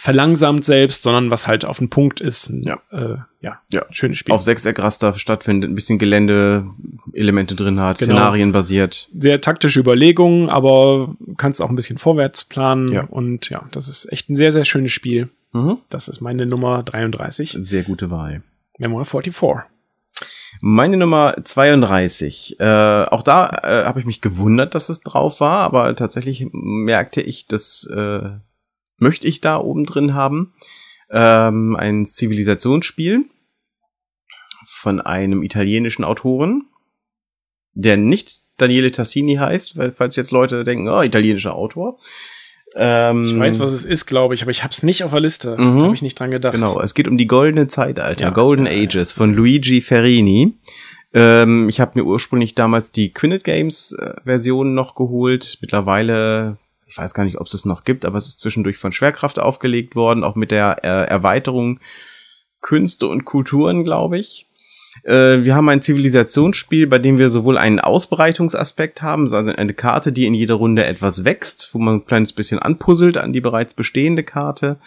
verlangsamt 0.00 0.64
selbst, 0.64 1.02
sondern 1.02 1.28
was 1.32 1.48
halt 1.48 1.64
auf 1.64 1.78
den 1.78 1.90
Punkt 1.90 2.20
ist. 2.20 2.52
Ja. 2.62 2.78
Äh, 2.92 3.16
ja, 3.40 3.60
Ja. 3.72 3.84
schönes 3.90 4.18
Spiel. 4.18 4.32
Auf 4.32 4.42
Sechseckraster 4.42 5.12
stattfindet, 5.14 5.68
ein 5.70 5.74
bisschen 5.74 5.98
Gelände-Elemente 5.98 7.56
drin 7.56 7.80
hat, 7.80 7.98
Genau. 7.98 8.12
Szenarien 8.14 8.52
basiert. 8.52 9.08
Sehr 9.18 9.40
taktische 9.40 9.80
Überlegungen, 9.80 10.50
aber 10.50 11.08
kannst 11.36 11.60
auch 11.60 11.68
ein 11.68 11.74
bisschen 11.76 11.98
vorwärts 11.98 12.44
planen. 12.44 12.92
Ja. 12.92 13.04
Und 13.04 13.50
ja, 13.50 13.64
das 13.72 13.88
ist 13.88 14.10
echt 14.12 14.30
ein 14.30 14.36
sehr, 14.36 14.52
sehr 14.52 14.64
schönes 14.64 14.92
Spiel. 14.92 15.30
Mhm. 15.52 15.78
Das 15.88 16.06
ist 16.06 16.20
meine 16.20 16.46
Nummer 16.46 16.84
33. 16.84 17.56
Sehr 17.60 17.82
gute 17.82 18.10
Wahl. 18.10 18.42
Memoir 18.78 19.04
44. 19.04 19.64
Meine 20.60 20.96
Nummer 20.96 21.34
32. 21.42 22.56
Äh, 22.60 22.64
auch 23.04 23.22
da 23.22 23.48
äh, 23.64 23.84
habe 23.84 23.98
ich 23.98 24.06
mich 24.06 24.20
gewundert, 24.20 24.74
dass 24.76 24.88
es 24.90 25.00
drauf 25.00 25.40
war, 25.40 25.58
aber 25.58 25.94
tatsächlich 25.96 26.46
merkte 26.52 27.20
ich, 27.20 27.46
das 27.46 27.88
äh, 27.94 28.30
möchte 28.98 29.26
ich 29.26 29.40
da 29.40 29.56
oben 29.58 29.84
drin 29.84 30.14
haben. 30.14 30.52
Ähm, 31.10 31.76
ein 31.76 32.04
Zivilisationsspiel 32.04 33.24
von 34.66 35.00
einem 35.00 35.42
italienischen 35.42 36.04
Autoren, 36.04 36.66
der 37.72 37.96
nicht 37.96 38.42
Daniele 38.58 38.90
Tassini 38.90 39.36
heißt, 39.36 39.76
weil 39.78 39.92
falls 39.92 40.16
jetzt 40.16 40.32
Leute 40.32 40.64
denken, 40.64 40.88
oh, 40.88 41.00
italienischer 41.02 41.54
Autor. 41.54 41.98
Ähm, 42.74 43.24
Ich 43.24 43.38
weiß, 43.38 43.60
was 43.60 43.72
es 43.72 43.84
ist, 43.84 44.06
glaube 44.06 44.34
ich, 44.34 44.42
aber 44.42 44.50
ich 44.50 44.62
habe 44.62 44.72
es 44.72 44.82
nicht 44.82 45.04
auf 45.04 45.12
der 45.12 45.20
Liste. 45.20 45.56
Mhm. 45.56 45.82
Habe 45.82 45.94
ich 45.94 46.02
nicht 46.02 46.18
dran 46.18 46.30
gedacht. 46.30 46.52
Genau, 46.52 46.80
es 46.80 46.94
geht 46.94 47.08
um 47.08 47.16
die 47.16 47.26
goldene 47.26 47.68
Zeitalter, 47.68 48.24
Ja. 48.26 48.30
Golden 48.30 48.66
Ages 48.66 49.12
von 49.12 49.32
Luigi 49.32 49.80
Ferrini. 49.80 50.58
Ähm, 51.14 51.68
ich 51.70 51.80
habe 51.80 51.92
mir 51.94 52.04
ursprünglich 52.04 52.54
damals 52.54 52.92
die 52.92 53.12
Quinnet 53.14 53.44
Games 53.44 53.92
äh, 53.98 54.12
Version 54.24 54.74
noch 54.74 54.94
geholt. 54.94 55.56
Mittlerweile, 55.62 56.58
ich 56.88 56.96
weiß 56.96 57.14
gar 57.14 57.24
nicht, 57.24 57.38
ob 57.38 57.46
es 57.46 57.54
es 57.54 57.64
noch 57.64 57.84
gibt, 57.84 58.04
aber 58.04 58.18
es 58.18 58.26
ist 58.26 58.40
zwischendurch 58.40 58.78
von 58.78 58.92
Schwerkraft 58.92 59.38
aufgelegt 59.38 59.94
worden, 59.94 60.24
auch 60.24 60.34
mit 60.34 60.50
der 60.50 60.78
äh, 60.82 61.06
Erweiterung 61.06 61.80
Künste 62.60 63.06
und 63.06 63.24
Kulturen, 63.24 63.84
glaube 63.84 64.18
ich. 64.18 64.46
Äh, 65.04 65.44
wir 65.44 65.54
haben 65.54 65.68
ein 65.68 65.82
Zivilisationsspiel, 65.82 66.86
bei 66.86 66.98
dem 66.98 67.18
wir 67.18 67.30
sowohl 67.30 67.58
einen 67.58 67.78
Ausbreitungsaspekt 67.78 69.02
haben, 69.02 69.28
sondern 69.28 69.56
eine 69.56 69.74
Karte, 69.74 70.12
die 70.12 70.26
in 70.26 70.34
jeder 70.34 70.54
Runde 70.54 70.84
etwas 70.84 71.24
wächst, 71.24 71.68
wo 71.72 71.78
man 71.78 71.96
ein 71.96 72.06
kleines 72.06 72.32
bisschen 72.32 72.58
anpuzzelt 72.58 73.18
an 73.18 73.32
die 73.32 73.40
bereits 73.40 73.74
bestehende 73.74 74.24
Karte. 74.24 74.78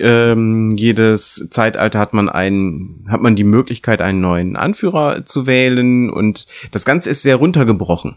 Ähm, 0.00 0.76
jedes 0.76 1.48
Zeitalter 1.50 1.98
hat 2.00 2.12
man 2.12 2.28
einen, 2.28 3.06
hat 3.08 3.22
man 3.22 3.36
die 3.36 3.44
Möglichkeit, 3.44 4.02
einen 4.02 4.20
neuen 4.20 4.56
Anführer 4.56 5.24
zu 5.24 5.46
wählen 5.46 6.10
und 6.10 6.48
das 6.72 6.84
Ganze 6.84 7.10
ist 7.10 7.22
sehr 7.22 7.36
runtergebrochen. 7.36 8.16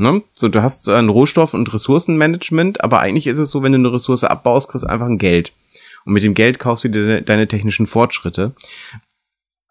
Ne? 0.00 0.22
So, 0.32 0.48
du 0.48 0.62
hast 0.62 0.88
ein 0.88 1.10
Rohstoff- 1.10 1.52
und 1.52 1.70
Ressourcenmanagement, 1.74 2.82
aber 2.82 3.00
eigentlich 3.00 3.26
ist 3.26 3.36
es 3.36 3.50
so, 3.50 3.62
wenn 3.62 3.72
du 3.72 3.78
eine 3.78 3.92
Ressource 3.92 4.24
abbaust, 4.24 4.70
kriegst 4.70 4.84
du 4.84 4.88
einfach 4.88 5.04
ein 5.04 5.18
Geld. 5.18 5.52
Und 6.06 6.14
mit 6.14 6.22
dem 6.22 6.32
Geld 6.32 6.58
kaufst 6.58 6.84
du 6.84 6.88
dir 6.88 7.04
de 7.04 7.20
deine 7.20 7.46
technischen 7.46 7.86
Fortschritte. 7.86 8.54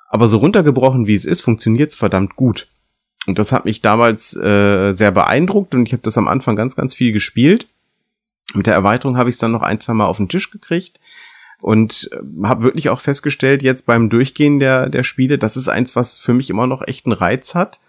Aber 0.08 0.28
so 0.28 0.38
runtergebrochen 0.38 1.08
wie 1.08 1.16
es 1.16 1.26
ist, 1.26 1.42
funktioniert 1.42 1.90
es 1.90 1.96
verdammt 1.96 2.36
gut. 2.36 2.68
Und 3.26 3.40
das 3.40 3.52
hat 3.52 3.66
mich 3.66 3.82
damals 3.82 4.36
äh, 4.36 4.94
sehr 4.94 5.12
beeindruckt 5.12 5.74
und 5.74 5.88
ich 5.88 5.94
habe 5.94 6.04
das 6.04 6.18
am 6.20 6.28
Anfang 6.28 6.56
ganz, 6.56 6.76
ganz 6.76 6.94
viel 6.94 7.12
gespielt. 7.12 7.68
Mit 8.54 8.68
der 8.68 8.76
Erweiterung 8.76 9.18
habe 9.18 9.30
ich 9.30 9.36
es 9.36 9.40
dann 9.40 9.52
noch 9.52 9.64
ein, 9.64 9.80
zwei 9.80 9.94
Mal 9.94 10.06
auf 10.06 10.18
den 10.18 10.30
Tisch 10.30 10.52
gekriegt 10.52 11.00
und 11.60 12.08
äh, 12.12 12.46
habe 12.46 12.62
wirklich 12.62 12.90
auch 12.90 13.00
festgestellt, 13.00 13.64
jetzt 13.64 13.88
beim 13.88 14.12
Durchgehen 14.12 14.60
der, 14.60 14.90
der 14.90 15.02
Spiele, 15.02 15.40
das 15.40 15.58
ist 15.58 15.70
eins, 15.70 15.96
was 15.96 16.20
für 16.20 16.34
mich 16.34 16.52
immer 16.52 16.68
noch 16.68 16.88
echt 16.88 17.08
einen 17.08 17.14
Reiz 17.14 17.56
hat, 17.56 17.80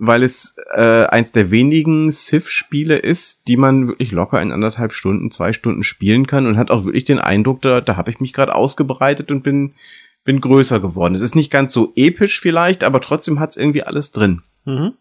weil 0.00 0.22
es 0.22 0.56
äh, 0.74 1.04
eins 1.06 1.30
der 1.32 1.50
wenigen 1.50 2.10
Civ-Spiele 2.10 2.96
ist, 2.96 3.48
die 3.48 3.56
man 3.56 3.88
wirklich 3.88 4.12
locker 4.12 4.40
in 4.40 4.52
anderthalb 4.52 4.92
Stunden, 4.92 5.30
zwei 5.30 5.52
Stunden 5.52 5.82
spielen 5.84 6.26
kann 6.26 6.46
und 6.46 6.56
hat 6.56 6.70
auch 6.70 6.84
wirklich 6.84 7.04
den 7.04 7.18
Eindruck, 7.18 7.62
da, 7.62 7.80
da 7.80 7.96
habe 7.96 8.10
ich 8.10 8.20
mich 8.20 8.32
gerade 8.32 8.54
ausgebreitet 8.54 9.30
und 9.30 9.42
bin, 9.42 9.74
bin 10.24 10.40
größer 10.40 10.80
geworden. 10.80 11.14
Es 11.14 11.20
ist 11.20 11.34
nicht 11.34 11.50
ganz 11.50 11.72
so 11.72 11.92
episch 11.96 12.40
vielleicht, 12.40 12.84
aber 12.84 13.00
trotzdem 13.00 13.40
hat 13.40 13.50
es 13.50 13.56
irgendwie 13.56 13.82
alles 13.82 14.10
drin. 14.12 14.42
Mhm. 14.64 14.94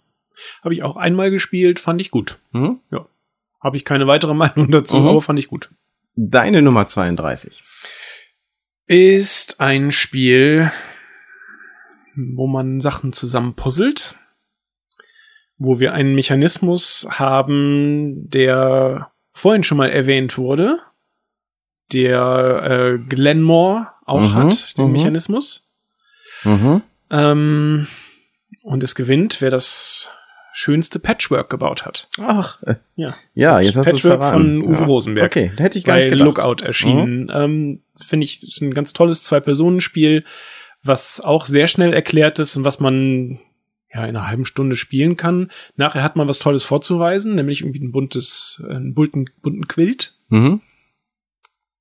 Habe 0.63 0.73
ich 0.73 0.83
auch 0.83 0.95
einmal 0.95 1.31
gespielt, 1.31 1.79
fand 1.79 1.99
ich 2.01 2.11
gut. 2.11 2.39
Mhm. 2.51 2.79
Ja. 2.91 3.05
Habe 3.61 3.75
ich 3.77 3.85
keine 3.85 4.07
weitere 4.07 4.33
Meinung 4.33 4.71
dazu, 4.71 4.97
Mhm. 4.99 5.07
aber 5.07 5.21
fand 5.21 5.39
ich 5.39 5.47
gut. 5.47 5.69
Deine 6.15 6.61
Nummer 6.61 6.87
32. 6.87 7.63
Ist 8.87 9.61
ein 9.61 9.91
Spiel, 9.91 10.71
wo 12.15 12.47
man 12.47 12.79
Sachen 12.79 13.13
zusammenpuzzelt, 13.13 14.15
wo 15.59 15.79
wir 15.79 15.93
einen 15.93 16.15
Mechanismus 16.15 17.07
haben, 17.11 18.29
der 18.29 19.11
vorhin 19.33 19.63
schon 19.63 19.77
mal 19.77 19.89
erwähnt 19.89 20.37
wurde, 20.37 20.79
der 21.93 22.63
äh, 22.63 22.97
Glenmore 22.99 23.87
auch 24.05 24.21
Mhm, 24.21 24.33
hat, 24.33 24.77
den 24.77 24.85
mhm. 24.87 24.91
Mechanismus. 24.93 25.69
Mhm. 26.43 26.81
Ähm, 27.11 27.87
und 28.63 28.83
es 28.83 28.95
gewinnt, 28.95 29.41
wer 29.41 29.51
das 29.51 30.09
schönste 30.53 30.99
Patchwork 30.99 31.49
gebaut 31.49 31.85
hat. 31.85 32.07
Ach, 32.21 32.61
äh, 32.63 32.75
Ja. 32.95 33.15
ja, 33.33 33.59
jetzt 33.59 33.75
hast 33.77 33.91
du 33.91 33.95
es 33.95 34.01
Patchwork 34.01 34.19
verraten. 34.21 34.61
von 34.61 34.63
Uwe 34.63 34.79
ja. 34.79 34.85
Rosenberg. 34.85 35.25
Okay, 35.31 35.51
da 35.55 35.63
hätte 35.63 35.77
ich 35.77 35.83
gar 35.83 35.95
bei 35.95 36.05
nicht 36.05 36.11
gedacht. 36.11 36.19
Mhm. 36.21 36.25
Lookout 36.25 36.63
erschienen. 36.65 37.31
Ähm, 37.33 37.81
Finde 37.99 38.23
ich, 38.25 38.59
ein 38.61 38.73
ganz 38.73 38.93
tolles 38.93 39.21
Zwei-Personen-Spiel, 39.23 40.23
was 40.83 41.19
auch 41.21 41.45
sehr 41.45 41.67
schnell 41.67 41.93
erklärt 41.93 42.39
ist 42.39 42.55
und 42.55 42.63
was 42.63 42.79
man 42.79 43.39
ja 43.93 44.03
in 44.05 44.15
einer 44.15 44.27
halben 44.27 44.45
Stunde 44.45 44.75
spielen 44.75 45.15
kann. 45.17 45.49
Nachher 45.75 46.03
hat 46.03 46.15
man 46.15 46.27
was 46.27 46.39
Tolles 46.39 46.63
vorzuweisen, 46.63 47.35
nämlich 47.35 47.61
irgendwie 47.61 47.79
ein 47.83 47.91
buntes, 47.91 48.61
äh, 48.67 48.73
einen 48.75 48.93
bunten, 48.93 49.25
bunten 49.41 49.67
Quilt. 49.67 50.15
Mhm. 50.29 50.61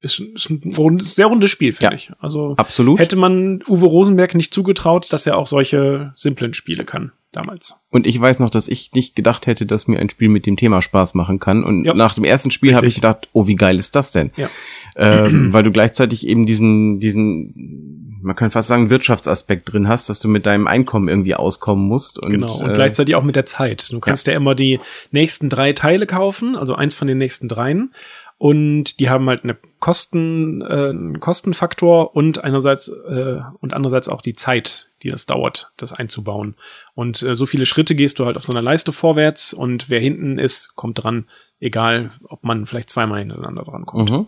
Ist, 0.00 0.20
ist 0.20 0.48
ein 0.48 0.62
rundes, 0.76 1.16
sehr 1.16 1.26
rundes 1.26 1.50
Spiel, 1.50 1.72
finde 1.72 1.90
Ja. 1.90 1.96
ich. 1.96 2.12
Also 2.20 2.54
Absolut. 2.56 3.00
hätte 3.00 3.16
man 3.16 3.64
Uwe 3.68 3.86
Rosenberg 3.86 4.34
nicht 4.36 4.54
zugetraut, 4.54 5.12
dass 5.12 5.26
er 5.26 5.36
auch 5.36 5.48
solche 5.48 6.12
simplen 6.14 6.54
Spiele 6.54 6.84
kann 6.84 7.10
damals. 7.32 7.74
Und 7.90 8.06
ich 8.06 8.18
weiß 8.18 8.38
noch, 8.38 8.48
dass 8.48 8.68
ich 8.68 8.92
nicht 8.92 9.16
gedacht 9.16 9.48
hätte, 9.48 9.66
dass 9.66 9.88
mir 9.88 9.98
ein 9.98 10.08
Spiel 10.08 10.28
mit 10.28 10.46
dem 10.46 10.56
Thema 10.56 10.82
Spaß 10.82 11.14
machen 11.14 11.40
kann. 11.40 11.64
Und 11.64 11.84
Ja. 11.84 11.94
nach 11.94 12.14
dem 12.14 12.22
ersten 12.24 12.52
Spiel 12.52 12.76
habe 12.76 12.86
ich 12.86 12.94
gedacht, 12.94 13.28
oh, 13.32 13.48
wie 13.48 13.56
geil 13.56 13.76
ist 13.76 13.96
das 13.96 14.12
denn? 14.12 14.30
Ja. 14.36 14.48
Ähm, 14.96 15.52
weil 15.52 15.64
du 15.64 15.72
gleichzeitig 15.72 16.26
eben 16.28 16.46
diesen, 16.46 17.00
diesen, 17.00 18.07
man 18.22 18.36
kann 18.36 18.50
fast 18.50 18.68
sagen, 18.68 18.90
Wirtschaftsaspekt 18.90 19.72
drin 19.72 19.88
hast, 19.88 20.08
dass 20.08 20.20
du 20.20 20.28
mit 20.28 20.46
deinem 20.46 20.66
Einkommen 20.66 21.08
irgendwie 21.08 21.34
auskommen 21.34 21.86
musst. 21.86 22.18
Und, 22.18 22.30
genau. 22.30 22.58
Und 22.60 22.70
äh, 22.70 22.74
gleichzeitig 22.74 23.14
auch 23.14 23.22
mit 23.22 23.36
der 23.36 23.46
Zeit. 23.46 23.92
Du 23.92 24.00
kannst 24.00 24.26
ja. 24.26 24.34
immer 24.34 24.54
die 24.54 24.80
nächsten 25.10 25.48
drei 25.48 25.72
Teile 25.72 26.06
kaufen, 26.06 26.56
also 26.56 26.74
eins 26.74 26.94
von 26.94 27.08
den 27.08 27.18
nächsten 27.18 27.48
dreien. 27.48 27.94
Und 28.36 29.00
die 29.00 29.10
haben 29.10 29.28
halt 29.28 29.42
eine 29.42 29.56
Kosten, 29.80 30.62
äh, 30.62 30.90
einen 30.90 31.18
Kostenfaktor 31.18 32.14
und 32.14 32.44
einerseits 32.44 32.88
äh, 32.88 33.40
und 33.60 33.74
andererseits 33.74 34.08
auch 34.08 34.22
die 34.22 34.34
Zeit, 34.34 34.90
die 35.02 35.10
das 35.10 35.26
dauert, 35.26 35.72
das 35.76 35.92
einzubauen. 35.92 36.54
Und 36.94 37.22
äh, 37.22 37.34
so 37.34 37.46
viele 37.46 37.66
Schritte 37.66 37.96
gehst 37.96 38.18
du 38.20 38.26
halt 38.26 38.36
auf 38.36 38.44
so 38.44 38.52
einer 38.52 38.62
Leiste 38.62 38.92
vorwärts 38.92 39.52
und 39.52 39.90
wer 39.90 39.98
hinten 39.98 40.38
ist, 40.38 40.76
kommt 40.76 41.02
dran, 41.02 41.26
egal 41.58 42.12
ob 42.28 42.44
man 42.44 42.66
vielleicht 42.66 42.90
zweimal 42.90 43.18
hintereinander 43.18 43.64
dran 43.64 43.86
kommt. 43.86 44.10
Mhm. 44.10 44.26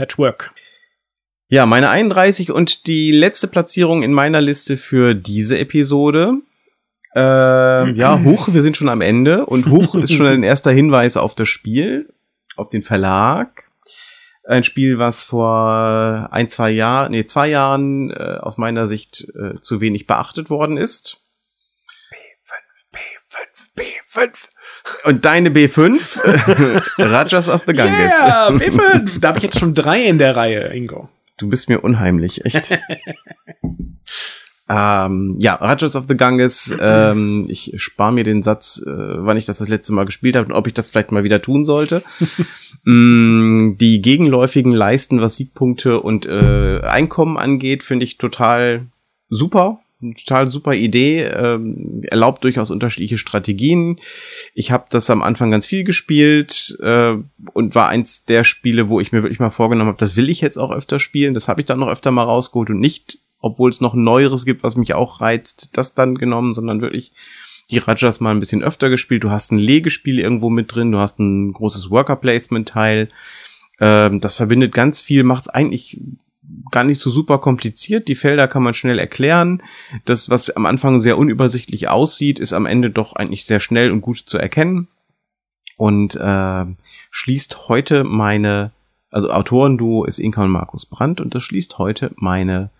Patchwork. 0.00 0.54
Ja, 1.52 1.66
meine 1.66 1.90
31 1.90 2.52
und 2.52 2.86
die 2.86 3.10
letzte 3.10 3.48
Platzierung 3.48 4.04
in 4.04 4.12
meiner 4.12 4.40
Liste 4.40 4.76
für 4.76 5.14
diese 5.14 5.58
Episode. 5.58 6.34
Ähm, 7.16 7.96
ja, 7.96 8.20
Huch, 8.24 8.54
wir 8.54 8.62
sind 8.62 8.76
schon 8.76 8.88
am 8.88 9.00
Ende 9.00 9.46
und 9.46 9.66
Huch 9.68 9.96
ist 9.96 10.12
schon 10.12 10.26
ein 10.26 10.44
erster 10.44 10.70
Hinweis 10.70 11.16
auf 11.16 11.34
das 11.34 11.48
Spiel, 11.48 12.08
auf 12.54 12.68
den 12.68 12.82
Verlag. 12.82 13.68
Ein 14.44 14.62
Spiel, 14.62 15.00
was 15.00 15.24
vor 15.24 16.28
ein, 16.30 16.48
zwei 16.48 16.70
Jahren, 16.70 17.10
nee, 17.10 17.26
zwei 17.26 17.48
Jahren 17.48 18.12
äh, 18.12 18.38
aus 18.40 18.56
meiner 18.56 18.86
Sicht 18.86 19.26
äh, 19.34 19.58
zu 19.60 19.80
wenig 19.80 20.06
beachtet 20.06 20.50
worden 20.50 20.76
ist. 20.76 21.20
B5, 22.94 23.82
B5. 24.14 24.30
Und 25.02 25.24
deine 25.24 25.50
B5? 25.50 26.80
Rajas 26.98 27.48
of 27.48 27.64
the 27.66 27.72
Ganges. 27.72 28.12
Ja, 28.20 28.50
B5. 28.50 29.18
Da 29.18 29.28
habe 29.28 29.38
ich 29.38 29.44
jetzt 29.44 29.58
schon 29.58 29.74
drei 29.74 30.04
in 30.04 30.18
der 30.18 30.36
Reihe, 30.36 30.72
Ingo. 30.72 31.08
Du 31.40 31.48
bist 31.48 31.70
mir 31.70 31.80
unheimlich, 31.80 32.44
echt. 32.44 32.70
ähm, 34.68 35.36
ja, 35.38 35.54
Rajas 35.54 35.96
of 35.96 36.04
the 36.06 36.16
Ganges. 36.16 36.76
Ähm, 36.78 37.46
ich 37.48 37.72
spare 37.76 38.12
mir 38.12 38.24
den 38.24 38.42
Satz, 38.42 38.82
äh, 38.84 38.90
wann 38.90 39.38
ich 39.38 39.46
das 39.46 39.56
das 39.56 39.68
letzte 39.68 39.94
Mal 39.94 40.04
gespielt 40.04 40.36
habe 40.36 40.48
und 40.48 40.52
ob 40.52 40.66
ich 40.66 40.74
das 40.74 40.90
vielleicht 40.90 41.12
mal 41.12 41.24
wieder 41.24 41.40
tun 41.40 41.64
sollte. 41.64 42.02
mm, 42.84 43.78
die 43.78 44.02
gegenläufigen 44.02 44.72
Leisten, 44.72 45.22
was 45.22 45.36
Siegpunkte 45.36 46.00
und 46.00 46.26
äh, 46.26 46.80
Einkommen 46.82 47.38
angeht, 47.38 47.82
finde 47.84 48.04
ich 48.04 48.18
total 48.18 48.86
super 49.30 49.80
total 50.00 50.48
super 50.48 50.74
Idee, 50.74 51.24
ähm, 51.24 52.02
erlaubt 52.04 52.44
durchaus 52.44 52.70
unterschiedliche 52.70 53.18
Strategien. 53.18 54.00
Ich 54.54 54.72
habe 54.72 54.86
das 54.90 55.10
am 55.10 55.22
Anfang 55.22 55.50
ganz 55.50 55.66
viel 55.66 55.84
gespielt 55.84 56.76
äh, 56.80 57.14
und 57.52 57.74
war 57.74 57.88
eins 57.88 58.24
der 58.24 58.44
Spiele, 58.44 58.88
wo 58.88 59.00
ich 59.00 59.12
mir 59.12 59.22
wirklich 59.22 59.40
mal 59.40 59.50
vorgenommen 59.50 59.88
habe, 59.88 59.98
das 59.98 60.16
will 60.16 60.28
ich 60.28 60.40
jetzt 60.40 60.58
auch 60.58 60.70
öfter 60.70 60.98
spielen. 60.98 61.34
Das 61.34 61.48
habe 61.48 61.60
ich 61.60 61.66
dann 61.66 61.78
noch 61.78 61.88
öfter 61.88 62.10
mal 62.10 62.24
rausgeholt 62.24 62.70
und 62.70 62.80
nicht, 62.80 63.18
obwohl 63.38 63.70
es 63.70 63.80
noch 63.80 63.94
ein 63.94 64.04
neueres 64.04 64.44
gibt, 64.44 64.62
was 64.62 64.76
mich 64.76 64.94
auch 64.94 65.20
reizt, 65.20 65.70
das 65.74 65.94
dann 65.94 66.16
genommen, 66.16 66.54
sondern 66.54 66.80
wirklich 66.80 67.12
die 67.70 67.78
Rajas 67.78 68.20
mal 68.20 68.32
ein 68.32 68.40
bisschen 68.40 68.62
öfter 68.62 68.90
gespielt. 68.90 69.24
Du 69.24 69.30
hast 69.30 69.52
ein 69.52 69.58
Legespiel 69.58 70.18
irgendwo 70.18 70.50
mit 70.50 70.74
drin, 70.74 70.92
du 70.92 70.98
hast 70.98 71.18
ein 71.20 71.52
großes 71.52 71.90
Worker-Placement-Teil. 71.90 73.08
Ähm, 73.80 74.20
das 74.20 74.36
verbindet 74.36 74.72
ganz 74.72 75.00
viel, 75.00 75.22
macht 75.22 75.42
es 75.42 75.48
eigentlich 75.48 76.00
gar 76.70 76.84
nicht 76.84 76.98
so 76.98 77.10
super 77.10 77.38
kompliziert. 77.38 78.08
Die 78.08 78.14
Felder 78.14 78.48
kann 78.48 78.62
man 78.62 78.74
schnell 78.74 78.98
erklären. 78.98 79.62
Das, 80.04 80.30
was 80.30 80.50
am 80.50 80.66
Anfang 80.66 81.00
sehr 81.00 81.18
unübersichtlich 81.18 81.88
aussieht, 81.88 82.38
ist 82.38 82.52
am 82.52 82.66
Ende 82.66 82.90
doch 82.90 83.14
eigentlich 83.14 83.44
sehr 83.44 83.60
schnell 83.60 83.90
und 83.90 84.00
gut 84.00 84.18
zu 84.18 84.38
erkennen. 84.38 84.88
Und 85.76 86.14
äh, 86.16 86.64
schließt 87.10 87.68
heute 87.68 88.04
meine, 88.04 88.72
also 89.10 89.30
Autorenduo 89.30 90.04
ist 90.04 90.18
Inka 90.18 90.44
und 90.44 90.50
Markus 90.50 90.86
Brandt 90.86 91.20
und 91.20 91.34
das 91.34 91.42
schließt 91.42 91.78
heute 91.78 92.12
meine 92.16 92.70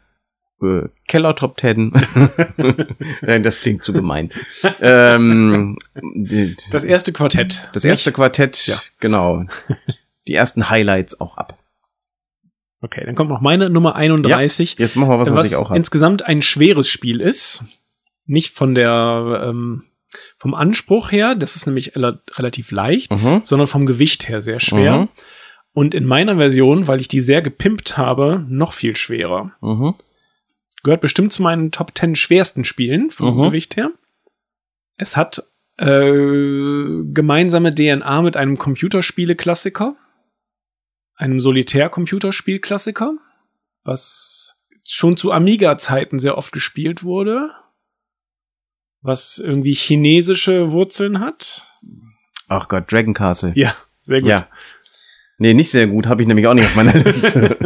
äh, 0.62 0.82
Keller 1.08 1.34
Top 1.34 1.56
Ten. 1.56 1.92
Nein, 3.22 3.42
das 3.42 3.60
klingt 3.60 3.82
zu 3.82 3.92
gemein. 3.92 4.30
ähm, 4.80 5.76
das 6.70 6.84
erste 6.84 7.12
Quartett. 7.12 7.68
Das 7.72 7.84
erste 7.84 8.12
Quartett, 8.12 8.66
ja. 8.66 8.76
genau. 8.98 9.44
Die 10.26 10.34
ersten 10.34 10.68
Highlights 10.68 11.20
auch 11.20 11.36
ab. 11.36 11.59
Okay, 12.82 13.04
dann 13.04 13.14
kommt 13.14 13.30
noch 13.30 13.40
meine 13.40 13.68
Nummer 13.68 13.94
31. 13.94 14.72
Ja, 14.78 14.84
jetzt 14.84 14.96
machen 14.96 15.10
wir 15.10 15.18
was, 15.18 15.30
was, 15.30 15.36
was 15.36 15.50
ich 15.50 15.56
auch 15.56 15.68
habe. 15.68 15.76
insgesamt 15.76 16.26
ein 16.26 16.42
schweres 16.42 16.88
Spiel 16.88 17.20
ist. 17.20 17.64
Nicht 18.26 18.54
von 18.54 18.74
der, 18.74 19.44
ähm, 19.48 19.84
vom 20.38 20.54
Anspruch 20.54 21.12
her, 21.12 21.34
das 21.34 21.56
ist 21.56 21.66
nämlich 21.66 21.92
relativ 21.96 22.70
leicht, 22.70 23.12
mhm. 23.12 23.42
sondern 23.44 23.66
vom 23.66 23.86
Gewicht 23.86 24.28
her 24.28 24.40
sehr 24.40 24.60
schwer. 24.60 24.98
Mhm. 24.98 25.08
Und 25.72 25.94
in 25.94 26.04
meiner 26.04 26.36
Version, 26.36 26.88
weil 26.88 27.00
ich 27.00 27.08
die 27.08 27.20
sehr 27.20 27.42
gepimpt 27.42 27.96
habe, 27.96 28.44
noch 28.48 28.72
viel 28.72 28.96
schwerer. 28.96 29.52
Mhm. 29.60 29.94
Gehört 30.82 31.00
bestimmt 31.00 31.32
zu 31.32 31.42
meinen 31.42 31.70
Top 31.70 31.92
10 31.96 32.16
schwersten 32.16 32.64
Spielen 32.64 33.10
vom 33.10 33.36
mhm. 33.36 33.42
Gewicht 33.42 33.76
her. 33.76 33.90
Es 34.96 35.16
hat 35.16 35.44
äh, 35.76 37.04
gemeinsame 37.12 37.74
DNA 37.74 38.22
mit 38.22 38.36
einem 38.36 38.58
Computerspiele-Klassiker 38.58 39.96
einem 41.20 41.40
Solitär-Computerspiel-Klassiker, 41.40 43.14
was 43.84 44.60
schon 44.86 45.16
zu 45.16 45.32
Amiga-Zeiten 45.32 46.18
sehr 46.18 46.38
oft 46.38 46.52
gespielt 46.52 47.02
wurde, 47.04 47.50
was 49.02 49.38
irgendwie 49.38 49.72
chinesische 49.72 50.72
Wurzeln 50.72 51.20
hat. 51.20 51.66
Ach 52.48 52.68
Gott, 52.68 52.90
Dragon 52.90 53.14
Castle. 53.14 53.52
Ja, 53.54 53.76
sehr 54.02 54.20
gut. 54.20 54.30
Ja. 54.30 54.48
Nee, 55.42 55.54
nicht 55.54 55.70
sehr 55.70 55.86
gut, 55.86 56.06
habe 56.06 56.20
ich 56.20 56.28
nämlich 56.28 56.46
auch 56.46 56.52
nicht 56.52 56.66
auf 56.66 56.76
meiner 56.76 56.92
Liste. 57.04 57.56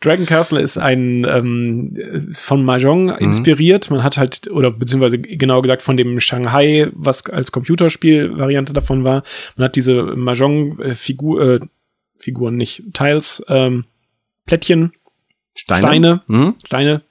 Dragon 0.00 0.26
Castle 0.26 0.60
ist 0.60 0.76
ein 0.76 1.24
ähm, 1.24 1.96
von 2.32 2.64
Mahjong 2.64 3.04
mhm. 3.04 3.16
inspiriert. 3.18 3.90
Man 3.92 4.02
hat 4.02 4.18
halt, 4.18 4.50
oder 4.50 4.72
beziehungsweise 4.72 5.20
genau 5.20 5.62
gesagt 5.62 5.82
von 5.82 5.96
dem 5.96 6.18
Shanghai, 6.18 6.88
was 6.92 7.24
als 7.26 7.52
Computerspiel-Variante 7.52 8.72
davon 8.72 9.04
war. 9.04 9.22
Man 9.54 9.66
hat 9.66 9.76
diese 9.76 10.02
Mahjong-Figur, 10.02 11.42
äh, 11.42 11.60
Figuren 12.20 12.56
nicht, 12.56 12.84
Tiles, 12.92 13.44
ähm, 13.48 13.84
Plättchen, 14.46 14.92
Steine, 15.54 15.86
Steine, 15.86 16.22
mhm. 16.26 16.54
Steine. 16.64 17.02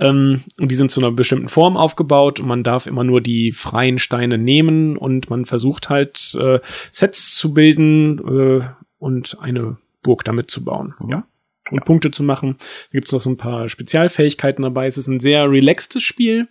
Ähm, 0.00 0.42
und 0.58 0.70
die 0.70 0.74
sind 0.74 0.90
zu 0.90 1.00
einer 1.00 1.12
bestimmten 1.12 1.48
Form 1.48 1.76
aufgebaut 1.76 2.40
und 2.40 2.46
man 2.46 2.64
darf 2.64 2.86
immer 2.86 3.04
nur 3.04 3.20
die 3.20 3.52
freien 3.52 3.98
Steine 3.98 4.38
nehmen 4.38 4.96
und 4.96 5.30
man 5.30 5.44
versucht 5.44 5.90
halt 5.90 6.34
äh, 6.34 6.60
Sets 6.90 7.34
zu 7.36 7.54
bilden 7.54 8.18
äh, 8.18 8.68
und 8.98 9.38
eine 9.40 9.76
Burg 10.02 10.24
damit 10.24 10.50
zu 10.50 10.64
bauen. 10.64 10.94
Mhm. 10.98 11.10
Ja. 11.10 11.26
Und 11.70 11.78
ja. 11.78 11.84
Punkte 11.84 12.10
zu 12.10 12.22
machen. 12.22 12.56
Da 12.58 12.92
gibt's 12.92 13.12
noch 13.12 13.20
so 13.20 13.30
ein 13.30 13.38
paar 13.38 13.68
Spezialfähigkeiten 13.68 14.62
dabei. 14.62 14.86
Es 14.86 14.98
ist 14.98 15.06
ein 15.06 15.20
sehr 15.20 15.50
relaxtes 15.50 16.02
Spiel 16.02 16.48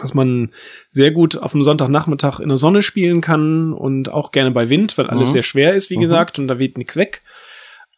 dass 0.00 0.14
man 0.14 0.50
sehr 0.90 1.10
gut 1.10 1.36
auf 1.36 1.52
dem 1.52 1.62
Sonntagnachmittag 1.62 2.40
in 2.40 2.48
der 2.48 2.58
Sonne 2.58 2.82
spielen 2.82 3.20
kann 3.20 3.72
und 3.72 4.10
auch 4.10 4.30
gerne 4.30 4.50
bei 4.50 4.68
Wind, 4.70 4.96
weil 4.98 5.08
alles 5.08 5.30
mhm. 5.30 5.32
sehr 5.34 5.42
schwer 5.42 5.74
ist, 5.74 5.90
wie 5.90 5.96
mhm. 5.96 6.02
gesagt, 6.02 6.38
und 6.38 6.48
da 6.48 6.58
weht 6.58 6.78
nichts 6.78 6.96
weg. 6.96 7.22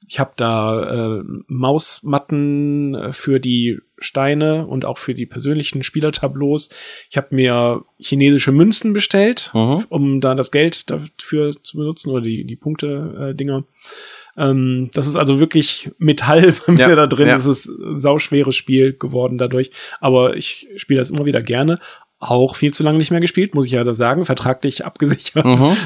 Ich 0.07 0.19
habe 0.19 0.33
da 0.37 1.19
äh, 1.19 1.23
Mausmatten 1.47 2.95
äh, 2.95 3.13
für 3.13 3.39
die 3.39 3.79
Steine 3.99 4.67
und 4.67 4.85
auch 4.85 4.99
für 4.99 5.15
die 5.15 5.27
persönlichen 5.27 5.83
Spielertableaus. 5.83 6.71
Ich 7.11 7.17
habe 7.17 7.35
mir 7.35 7.85
chinesische 7.99 8.51
Münzen 8.51 8.93
bestellt, 8.93 9.51
mhm. 9.55 9.85
um 9.89 10.21
da 10.21 10.35
das 10.35 10.51
Geld 10.51 10.91
dafür 10.91 11.55
zu 11.63 11.77
benutzen 11.77 12.11
oder 12.11 12.23
die, 12.23 12.45
die 12.45 12.57
Punkte-Dinger. 12.57 13.59
Äh, 13.59 13.63
ähm, 14.37 14.91
das 14.95 15.07
ist 15.07 15.17
also 15.17 15.41
wirklich 15.41 15.91
Metall 15.99 16.55
bei 16.67 16.73
mir 16.73 16.89
ja, 16.89 16.95
da 16.95 17.07
drin. 17.07 17.29
Ja. 17.29 17.35
Das 17.35 17.47
ist 17.47 17.67
ein 17.67 17.99
sauschweres 17.99 18.57
Spiel 18.57 18.93
geworden 18.93 19.39
dadurch. 19.39 19.71
Aber 20.01 20.37
ich 20.37 20.69
spiele 20.77 21.01
das 21.01 21.11
immer 21.11 21.25
wieder 21.25 21.43
gerne. 21.43 21.79
Auch 22.23 22.55
viel 22.55 22.73
zu 22.75 22.83
lange 22.83 22.99
nicht 22.99 23.11
mehr 23.11 23.21
gespielt, 23.21 23.55
muss 23.55 23.65
ich 23.67 23.73
ja 23.73 23.83
da 23.83 23.95
sagen. 23.95 24.25
Vertraglich 24.25 24.85
abgesichert. 24.85 25.47
Mhm. 25.47 25.77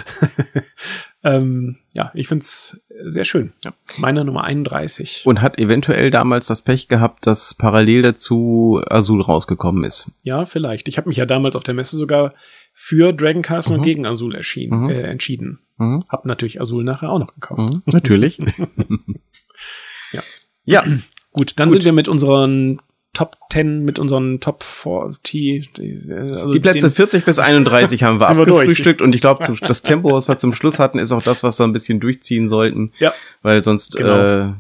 ähm, 1.22 1.76
ja, 1.92 2.10
ich 2.14 2.26
find's 2.26 2.80
sehr 3.06 3.24
schön. 3.24 3.52
Ja. 3.62 3.72
Meine 3.98 4.24
Nummer 4.24 4.42
31. 4.42 5.22
Und 5.26 5.42
hat 5.42 5.58
eventuell 5.58 6.10
damals 6.10 6.48
das 6.48 6.62
Pech 6.62 6.88
gehabt, 6.88 7.26
dass 7.26 7.54
parallel 7.54 8.02
dazu 8.02 8.82
Azul 8.88 9.22
rausgekommen 9.22 9.84
ist. 9.84 10.10
Ja, 10.24 10.44
vielleicht. 10.44 10.88
Ich 10.88 10.96
habe 10.96 11.08
mich 11.08 11.18
ja 11.18 11.26
damals 11.26 11.54
auf 11.54 11.62
der 11.62 11.74
Messe 11.74 11.96
sogar 11.96 12.34
für 12.76 13.12
Dragon 13.12 13.40
Castle 13.40 13.74
mhm. 13.74 13.78
und 13.78 13.84
gegen 13.84 14.04
Azul 14.04 14.34
erschienen, 14.34 14.82
mhm. 14.82 14.90
äh, 14.90 15.02
entschieden. 15.02 15.60
Mhm. 15.78 16.04
Hab 16.08 16.26
natürlich 16.26 16.60
Azul 16.60 16.84
nachher 16.84 17.08
auch 17.08 17.20
noch 17.20 17.32
gekauft. 17.32 17.72
Mhm. 17.72 17.82
Natürlich. 17.86 18.38
ja. 20.12 20.22
Ja. 20.64 20.84
Gut, 21.32 21.58
dann 21.58 21.68
Gut. 21.68 21.74
sind 21.74 21.84
wir 21.84 21.92
mit 21.92 22.08
unseren 22.08 22.80
Top 23.12 23.36
10, 23.50 23.84
mit 23.84 23.98
unseren 24.00 24.40
Top 24.40 24.62
40. 24.64 25.70
Also 26.10 26.52
die 26.52 26.60
Plätze 26.60 26.90
40 26.90 27.24
bis 27.24 27.38
31 27.38 28.02
haben 28.02 28.20
wir 28.20 28.28
abgefrühstückt 28.28 29.00
und 29.00 29.14
ich 29.14 29.20
glaube, 29.20 29.44
das 29.60 29.82
Tempo, 29.82 30.10
was 30.10 30.28
wir 30.28 30.36
zum 30.36 30.52
Schluss 30.52 30.78
hatten, 30.78 30.98
ist 30.98 31.12
auch 31.12 31.22
das, 31.22 31.44
was 31.44 31.58
wir 31.60 31.64
ein 31.64 31.72
bisschen 31.72 32.00
durchziehen 32.00 32.48
sollten. 32.48 32.92
Ja. 32.98 33.14
Weil 33.42 33.62
sonst 33.62 33.96
genau. 33.96 34.16
äh, 34.16 34.52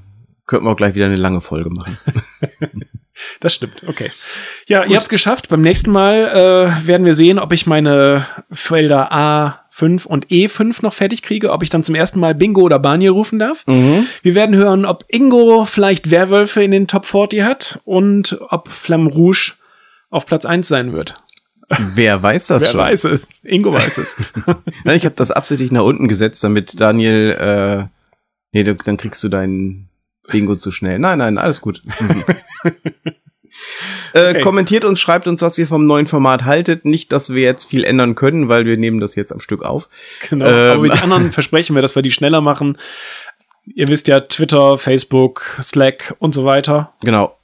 könnten 0.46 0.66
wir 0.66 0.70
auch 0.70 0.76
gleich 0.76 0.94
wieder 0.94 1.06
eine 1.06 1.16
lange 1.16 1.40
Folge 1.40 1.70
machen. 1.70 1.98
Das 3.44 3.52
stimmt, 3.52 3.82
okay. 3.86 4.10
Ja, 4.68 4.80
Gut. 4.80 4.88
ihr 4.88 4.96
habt 4.96 5.04
es 5.04 5.10
geschafft. 5.10 5.50
Beim 5.50 5.60
nächsten 5.60 5.90
Mal 5.90 6.28
äh, 6.82 6.88
werden 6.88 7.04
wir 7.04 7.14
sehen, 7.14 7.38
ob 7.38 7.52
ich 7.52 7.66
meine 7.66 8.26
Felder 8.50 9.12
A5 9.12 10.06
und 10.06 10.28
E5 10.28 10.78
noch 10.80 10.94
fertig 10.94 11.20
kriege, 11.20 11.52
ob 11.52 11.62
ich 11.62 11.68
dann 11.68 11.84
zum 11.84 11.94
ersten 11.94 12.20
Mal 12.20 12.34
Bingo 12.34 12.62
oder 12.62 12.78
Baniel 12.78 13.10
rufen 13.10 13.38
darf. 13.38 13.66
Mhm. 13.66 14.06
Wir 14.22 14.34
werden 14.34 14.56
hören, 14.56 14.86
ob 14.86 15.04
Ingo 15.08 15.66
vielleicht 15.66 16.10
Werwölfe 16.10 16.62
in 16.62 16.70
den 16.70 16.88
Top 16.88 17.04
40 17.04 17.42
hat 17.42 17.80
und 17.84 18.38
ob 18.48 18.70
Flamme 18.70 19.10
Rouge 19.10 19.52
auf 20.08 20.24
Platz 20.24 20.46
1 20.46 20.66
sein 20.66 20.94
wird. 20.94 21.12
Wer 21.68 22.22
weiß 22.22 22.46
das 22.46 22.62
Wer 22.62 22.68
schon? 22.70 22.80
Wer 22.80 22.86
weiß 22.86 23.04
es? 23.04 23.44
Ingo 23.44 23.74
weiß 23.74 23.98
es. 23.98 24.16
ich 24.86 25.04
habe 25.04 25.16
das 25.16 25.30
absichtlich 25.30 25.70
nach 25.70 25.82
unten 25.82 26.08
gesetzt, 26.08 26.42
damit 26.42 26.80
Daniel, 26.80 27.36
äh, 27.38 27.84
nee, 28.52 28.62
dann 28.62 28.96
kriegst 28.96 29.22
du 29.22 29.28
deinen 29.28 29.90
Bingo 30.30 30.56
zu 30.56 30.70
schnell. 30.70 30.98
Nein, 30.98 31.18
nein, 31.18 31.36
alles 31.36 31.60
gut. 31.60 31.82
Äh, 34.12 34.30
okay. 34.30 34.40
kommentiert 34.40 34.84
uns, 34.84 35.00
schreibt 35.00 35.26
uns, 35.26 35.42
was 35.42 35.58
ihr 35.58 35.66
vom 35.66 35.86
neuen 35.86 36.06
Format 36.06 36.44
haltet. 36.44 36.84
Nicht, 36.84 37.12
dass 37.12 37.32
wir 37.32 37.42
jetzt 37.42 37.64
viel 37.64 37.84
ändern 37.84 38.14
können, 38.14 38.48
weil 38.48 38.64
wir 38.64 38.76
nehmen 38.76 39.00
das 39.00 39.14
jetzt 39.14 39.32
am 39.32 39.40
Stück 39.40 39.62
auf. 39.62 39.88
Genau, 40.28 40.46
ähm. 40.46 40.72
aber 40.72 40.82
mit 40.82 41.02
anderen 41.02 41.30
versprechen 41.32 41.74
wir, 41.74 41.82
dass 41.82 41.94
wir 41.94 42.02
die 42.02 42.10
schneller 42.10 42.40
machen. 42.40 42.78
Ihr 43.66 43.88
wisst 43.88 44.08
ja, 44.08 44.20
Twitter, 44.20 44.76
Facebook, 44.78 45.58
Slack 45.62 46.14
und 46.18 46.34
so 46.34 46.44
weiter. 46.44 46.92
Genau. 47.02 47.36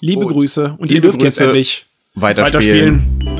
Liebe 0.00 0.26
und 0.26 0.32
Grüße 0.32 0.76
und 0.78 0.90
ihr 0.90 1.00
dürft 1.00 1.18
Grüße 1.18 1.26
jetzt 1.26 1.40
endlich 1.40 1.86
weiterspielen. 2.14 3.02
weiterspielen. 3.20 3.37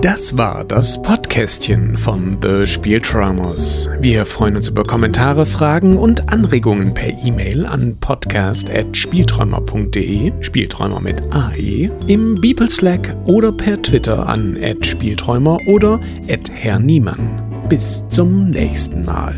Das 0.00 0.38
war 0.38 0.64
das 0.64 1.02
Podcastchen 1.02 1.96
von 1.96 2.38
The 2.40 2.68
Spieltraumers. 2.68 3.90
Wir 4.00 4.24
freuen 4.26 4.54
uns 4.54 4.68
über 4.68 4.84
Kommentare, 4.84 5.44
Fragen 5.44 5.98
und 5.98 6.32
Anregungen 6.32 6.94
per 6.94 7.08
E-Mail 7.08 7.66
an 7.66 7.96
podcast.spielträumer.de, 7.98 10.34
Spielträumer 10.40 11.00
mit 11.00 11.20
AE, 11.32 11.90
im 12.06 12.40
Beeple 12.40 12.70
Slack 12.70 13.16
oder 13.24 13.50
per 13.50 13.82
Twitter 13.82 14.28
an 14.28 14.56
@spielträumer 14.82 15.58
oder 15.66 15.98
@herrniemann. 16.52 17.42
Bis 17.68 18.08
zum 18.08 18.50
nächsten 18.50 19.04
Mal. 19.04 19.34